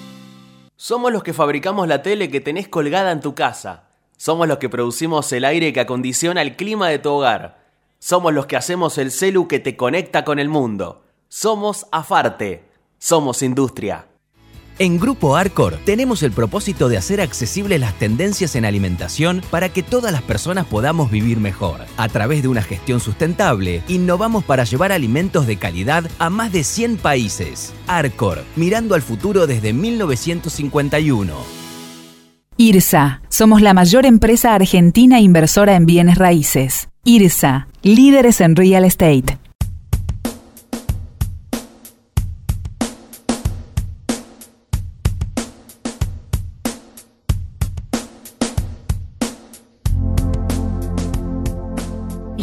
Somos 0.77 1.13
los 1.13 1.23
que 1.23 1.35
fabricamos 1.35 1.87
la 1.87 2.01
tele 2.01 2.31
que 2.31 2.41
tenés 2.41 2.69
colgada 2.69 3.13
en 3.13 3.21
tu 3.21 3.35
casa. 3.35 3.91
Somos 4.17 4.49
los 4.49 4.57
que 4.57 4.71
producimos 4.71 5.31
el 5.33 5.45
aire 5.45 5.75
que 5.75 5.81
acondiciona 5.81 6.41
el 6.41 6.57
clima 6.57 6.89
de 6.89 6.99
tu 6.99 7.11
hogar. 7.11 7.67
Somos 7.99 8.33
los 8.33 8.47
que 8.47 8.57
hacemos 8.57 8.97
el 8.97 9.11
celu 9.11 9.47
que 9.47 9.59
te 9.59 9.77
conecta 9.77 10.25
con 10.25 10.39
el 10.39 10.49
mundo. 10.49 11.05
Somos 11.29 11.87
Afarte. 11.93 12.66
Somos 12.99 13.43
industria. 13.43 14.09
En 14.79 14.99
Grupo 14.99 15.37
Arcor 15.37 15.79
tenemos 15.87 16.23
el 16.23 16.33
propósito 16.33 16.91
de 16.91 16.99
hacer 16.99 17.23
accesibles 17.23 17.81
las 17.81 17.95
tendencias 17.99 18.57
en 18.57 18.67
alimentación 18.67 19.41
para 19.51 19.71
que 19.71 19.83
todas 19.83 20.13
las 20.13 20.21
personas 20.21 20.67
podamos 20.67 21.11
vivir 21.11 21.39
mejor. 21.39 21.87
A 21.97 22.09
través 22.09 22.43
de 22.43 22.49
una 22.49 22.63
gestión 22.63 23.01
sustentable, 23.01 23.83
innovamos 23.89 24.45
para 24.45 24.65
llevar 24.65 24.93
alimentos 24.93 25.47
de 25.47 25.57
calidad 25.57 26.05
a 26.19 26.29
más 26.29 26.53
de 26.53 26.63
100 26.63 26.99
países. 26.99 27.73
Arcor, 27.87 28.45
mirando 28.55 28.95
al 28.95 29.03
futuro 29.03 29.47
desde 29.47 29.73
1951. 29.73 31.33
IRSA, 32.59 33.23
somos 33.29 33.63
la 33.63 33.73
mayor 33.73 34.05
empresa 34.05 34.55
argentina 34.55 35.21
inversora 35.21 35.75
en 35.77 35.87
bienes 35.87 36.19
raíces. 36.19 36.89
IRSA, 37.05 37.69
líderes 37.83 38.41
en 38.41 38.57
real 38.57 38.85
estate. 38.85 39.39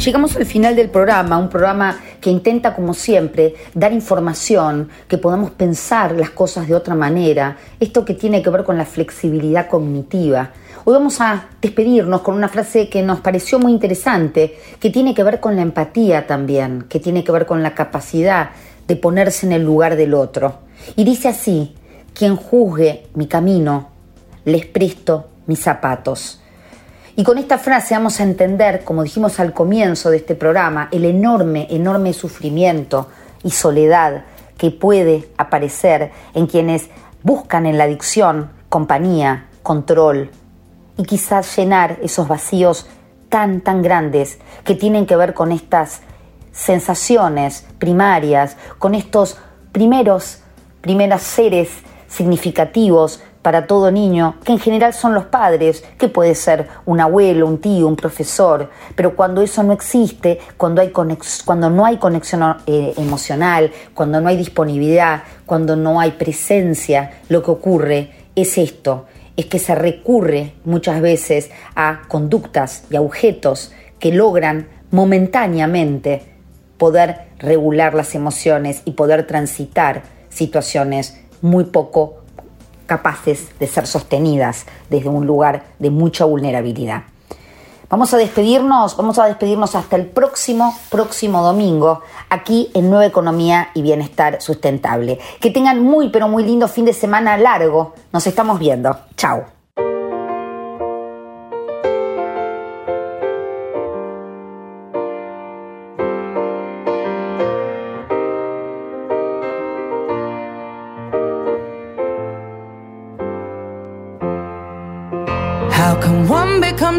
Llegamos 0.04 0.36
al 0.36 0.46
final 0.46 0.76
del 0.76 0.90
programa, 0.90 1.38
un 1.38 1.48
programa 1.48 1.98
que 2.20 2.30
intenta, 2.30 2.76
como 2.76 2.94
siempre, 2.94 3.54
dar 3.74 3.94
información, 3.94 4.90
que 5.08 5.18
podamos 5.18 5.52
pensar 5.52 6.12
las 6.14 6.32
cosas 6.32 6.68
de 6.68 6.76
otra 6.76 6.94
manera, 6.94 7.58
esto 7.80 8.04
que 8.04 8.14
tiene 8.14 8.42
que 8.42 8.50
ver 8.50 8.64
con 8.66 8.78
la 8.78 8.86
flexibilidad 8.86 9.70
cognitiva. 9.70 10.52
Hoy 10.84 10.94
vamos 10.94 11.22
a 11.22 11.48
despedirnos 11.62 12.22
con 12.22 12.36
una 12.36 12.50
frase 12.50 12.90
que 12.90 13.02
nos 13.02 13.22
pareció 13.22 13.60
muy 13.60 13.72
interesante, 13.72 14.58
que 14.80 14.90
tiene 14.90 15.14
que 15.14 15.24
ver 15.24 15.40
con 15.40 15.56
la 15.56 15.62
empatía 15.62 16.28
también, 16.28 16.86
que 16.90 17.00
tiene 17.00 17.24
que 17.24 17.32
ver 17.32 17.46
con 17.46 17.64
la 17.64 17.74
capacidad 17.74 18.50
de 18.86 18.96
ponerse 18.98 19.46
en 19.46 19.54
el 19.54 19.64
lugar 19.64 19.96
del 19.96 20.14
otro. 20.14 20.60
Y 20.98 21.06
dice 21.06 21.30
así, 21.30 21.76
quien 22.14 22.36
juzgue 22.36 23.08
mi 23.14 23.28
camino, 23.28 23.90
les 24.44 24.66
presto 24.66 25.30
mis 25.48 25.60
zapatos. 25.60 26.43
Y 27.16 27.24
con 27.24 27.38
esta 27.38 27.60
frase 27.60 27.94
vamos 27.94 28.20
a 28.20 28.24
entender, 28.24 28.84
como 28.84 29.04
dijimos 29.04 29.40
al 29.40 29.54
comienzo 29.54 30.10
de 30.10 30.18
este 30.18 30.34
programa, 30.34 30.90
el 30.92 31.06
enorme, 31.06 31.68
enorme 31.70 32.12
sufrimiento 32.12 33.08
y 33.44 33.52
soledad 33.52 34.24
que 34.58 34.72
puede 34.72 35.30
aparecer 35.38 36.12
en 36.34 36.48
quienes 36.48 36.90
buscan 37.22 37.68
en 37.68 37.78
la 37.78 37.84
adicción 37.84 38.50
compañía, 38.68 39.46
control 39.62 40.32
y 40.98 41.04
quizás 41.04 41.56
llenar 41.56 42.00
esos 42.02 42.28
vacíos 42.28 42.88
tan, 43.30 43.62
tan 43.62 43.84
grandes 43.84 44.40
que 44.64 44.74
tienen 44.74 45.06
que 45.06 45.16
ver 45.16 45.36
con 45.36 45.52
estas 45.52 46.02
sensaciones 46.52 47.68
primarias, 47.78 48.58
con 48.80 48.96
estos 48.96 49.38
primeros, 49.72 50.40
primeros 50.82 51.22
seres 51.22 51.70
significativos 52.08 53.22
para 53.44 53.68
todo 53.68 53.92
niño, 53.92 54.36
que 54.44 54.54
en 54.54 54.60
general 54.60 54.94
son 54.94 55.14
los 55.14 55.26
padres, 55.26 55.84
que 56.00 56.08
puede 56.08 56.34
ser 56.34 56.70
un 56.86 57.02
abuelo, 57.02 57.46
un 57.46 57.60
tío, 57.60 57.88
un 57.88 57.98
profesor, 57.98 58.72
pero 58.96 59.16
cuando 59.16 59.42
eso 59.42 59.62
no 59.62 59.74
existe, 59.74 60.40
cuando, 60.58 60.82
hay 60.82 60.92
cuando 61.46 61.70
no 61.70 61.86
hay 61.86 61.98
conexión 61.98 62.58
eh, 62.66 62.94
emocional, 62.98 63.70
cuando 63.94 64.22
no 64.22 64.30
hay 64.30 64.38
disponibilidad, 64.38 65.24
cuando 65.46 65.76
no 65.76 66.00
hay 66.00 66.12
presencia, 66.12 67.20
lo 67.28 67.44
que 67.44 67.52
ocurre 67.52 68.12
es 68.34 68.58
esto, 68.58 69.06
es 69.36 69.46
que 69.48 69.60
se 69.60 69.76
recurre 69.76 70.54
muchas 70.64 71.02
veces 71.02 71.52
a 71.76 72.04
conductas 72.08 72.86
y 72.90 72.96
a 72.96 73.02
objetos 73.02 73.74
que 74.00 74.14
logran 74.14 74.70
momentáneamente 74.90 76.24
poder 76.78 77.28
regular 77.40 77.94
las 77.94 78.16
emociones 78.16 78.84
y 78.86 78.92
poder 78.92 79.28
transitar 79.28 80.04
situaciones 80.30 81.20
muy 81.42 81.66
poco 81.66 82.23
capaces 82.86 83.58
de 83.60 83.68
ser 83.68 83.88
sostenidas 83.88 84.66
desde 84.90 85.10
un 85.10 85.26
lugar 85.26 85.64
de 85.80 85.90
mucha 85.90 86.26
vulnerabilidad. 86.26 87.04
Vamos 87.90 88.12
a 88.12 88.18
despedirnos, 88.18 88.98
vamos 88.98 89.20
a 89.20 89.26
despedirnos 89.26 89.76
hasta 89.76 89.96
el 89.96 90.08
próximo, 90.08 90.76
próximo 90.90 91.44
domingo, 91.44 92.02
aquí 92.30 92.72
en 92.74 92.90
Nueva 92.90 93.06
Economía 93.06 93.70
y 93.76 93.84
Bienestar 93.84 94.42
Sustentable. 94.42 95.20
Que 95.40 95.52
tengan 95.52 95.80
muy, 95.80 96.10
pero 96.10 96.28
muy 96.28 96.44
lindo 96.44 96.68
fin 96.68 96.86
de 96.86 96.94
semana 96.94 97.38
largo. 97.38 97.94
Nos 98.12 98.26
estamos 98.26 98.58
viendo. 98.58 98.98
Chao. 99.16 99.63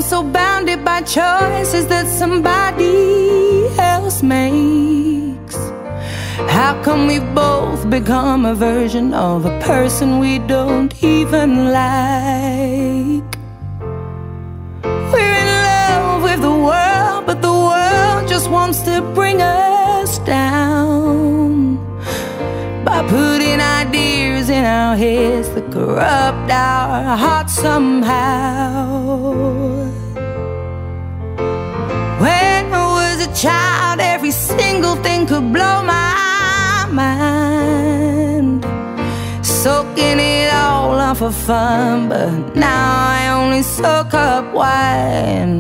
So 0.05 0.23
bounded 0.23 0.85
by 0.85 1.01
choices 1.01 1.87
that 1.87 2.07
somebody 2.07 3.69
else 3.79 4.23
makes? 4.23 5.57
How 6.57 6.79
come 6.83 7.07
we 7.07 7.21
both 7.21 7.89
become 7.89 8.45
a 8.45 8.55
version 8.55 9.15
of 9.15 9.47
a 9.47 9.59
person 9.61 10.19
we 10.19 10.39
don't 10.41 10.93
even 11.03 11.73
like? 11.73 13.31
We're 15.13 15.37
in 15.45 15.51
love 15.71 16.23
with 16.23 16.41
the 16.43 16.57
world, 16.69 17.27
but 17.27 17.41
the 17.41 17.57
world 17.69 18.29
just 18.29 18.51
wants 18.51 18.83
to 18.83 19.01
bring 19.15 19.41
us 19.41 20.19
down 20.19 21.77
by 22.85 23.01
putting 23.09 23.59
ideas 23.61 24.24
here's 24.97 25.49
the 25.51 25.63
corrupt 25.63 26.51
our 26.51 27.17
heart 27.17 27.51
somehow. 27.51 29.05
When 32.21 32.73
I 32.73 32.85
was 32.99 33.27
a 33.27 33.31
child, 33.35 34.01
every 34.01 34.31
single 34.31 34.97
thing 34.97 35.27
could 35.27 35.53
blow 35.53 35.83
my 35.83 36.87
mind. 36.91 38.65
Soaking 39.45 40.19
it 40.21 40.53
all 40.53 40.95
up 40.95 41.17
for 41.19 41.33
fun, 41.33 42.09
but 42.09 42.55
now 42.57 43.09
I 43.19 43.29
only 43.41 43.63
soak 43.63 44.15
up 44.15 44.53
wine. 44.55 45.59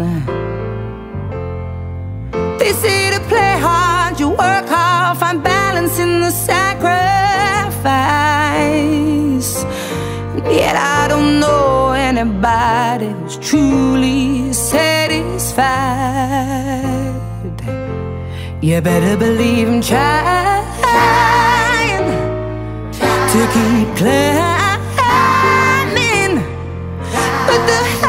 They 2.58 2.72
say 2.72 3.10
to 3.14 3.20
play 3.28 3.58
hard, 3.58 4.20
you 4.20 4.28
work 4.28 4.66
hard, 4.68 5.18
find 5.18 5.42
balance 5.42 5.98
in 5.98 6.20
the 6.20 6.30
sacrifice. 6.30 8.23
Yet 10.54 10.76
I 10.76 11.08
don't 11.08 11.40
know 11.40 11.90
anybody 11.90 13.08
who's 13.08 13.36
truly 13.38 14.52
satisfied. 14.52 15.60
You 18.62 18.80
better 18.80 19.16
believe 19.16 19.68
I'm 19.68 19.82
trying 19.82 20.64
to 23.32 23.40
keep 23.54 23.88
climbing, 23.96 25.24
but 27.48 27.60
the 27.66 28.03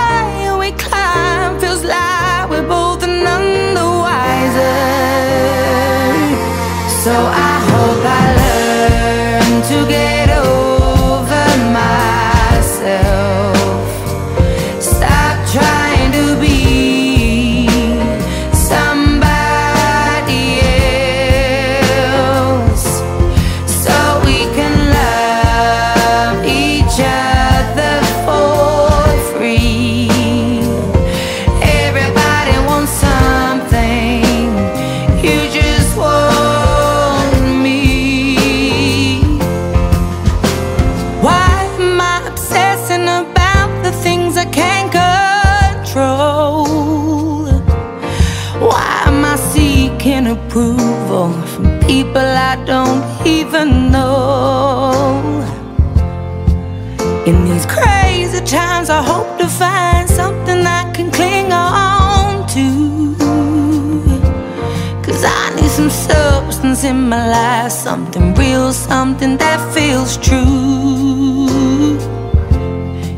happens 66.76 66.84
in 66.84 67.10
my 67.10 67.28
life 67.30 67.72
something 67.72 68.34
real, 68.36 68.74
something 68.74 69.38
that 69.38 69.60
feels 69.74 70.18
true. 70.18 71.48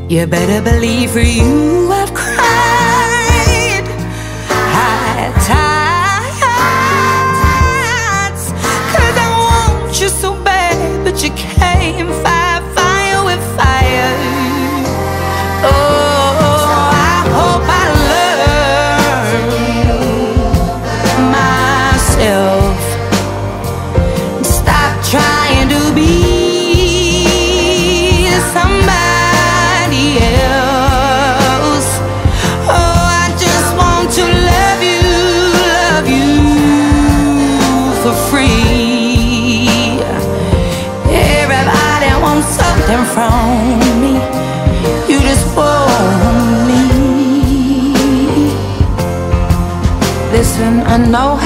You 0.10 0.28
better 0.28 0.62
believe 0.62 1.12
for 1.12 1.20
you, 1.20 1.92
I've 1.92 2.14
cried 2.14 3.88
high 4.76 5.32
tides. 5.50 6.44
Cause 8.94 9.18
I 9.18 9.28
want 9.40 10.02
you 10.02 10.10
so 10.10 10.34
bad, 10.44 11.04
but 11.04 11.24
you 11.24 11.32
can't 11.32 12.14
find. 12.24 12.47
I 50.98 51.06
know 51.06 51.37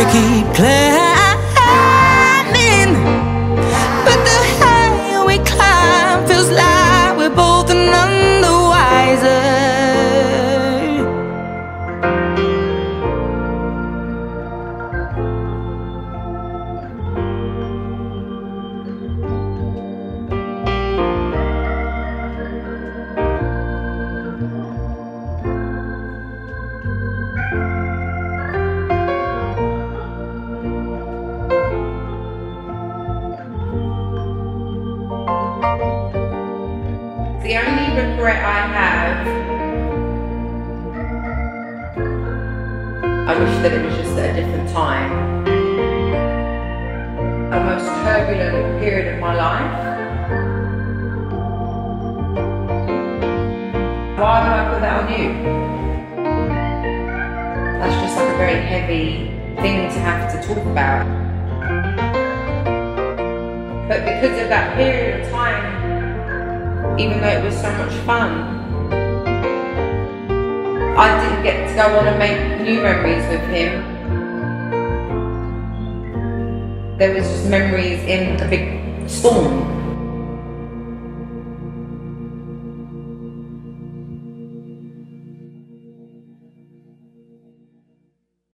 aquí. 0.00 0.39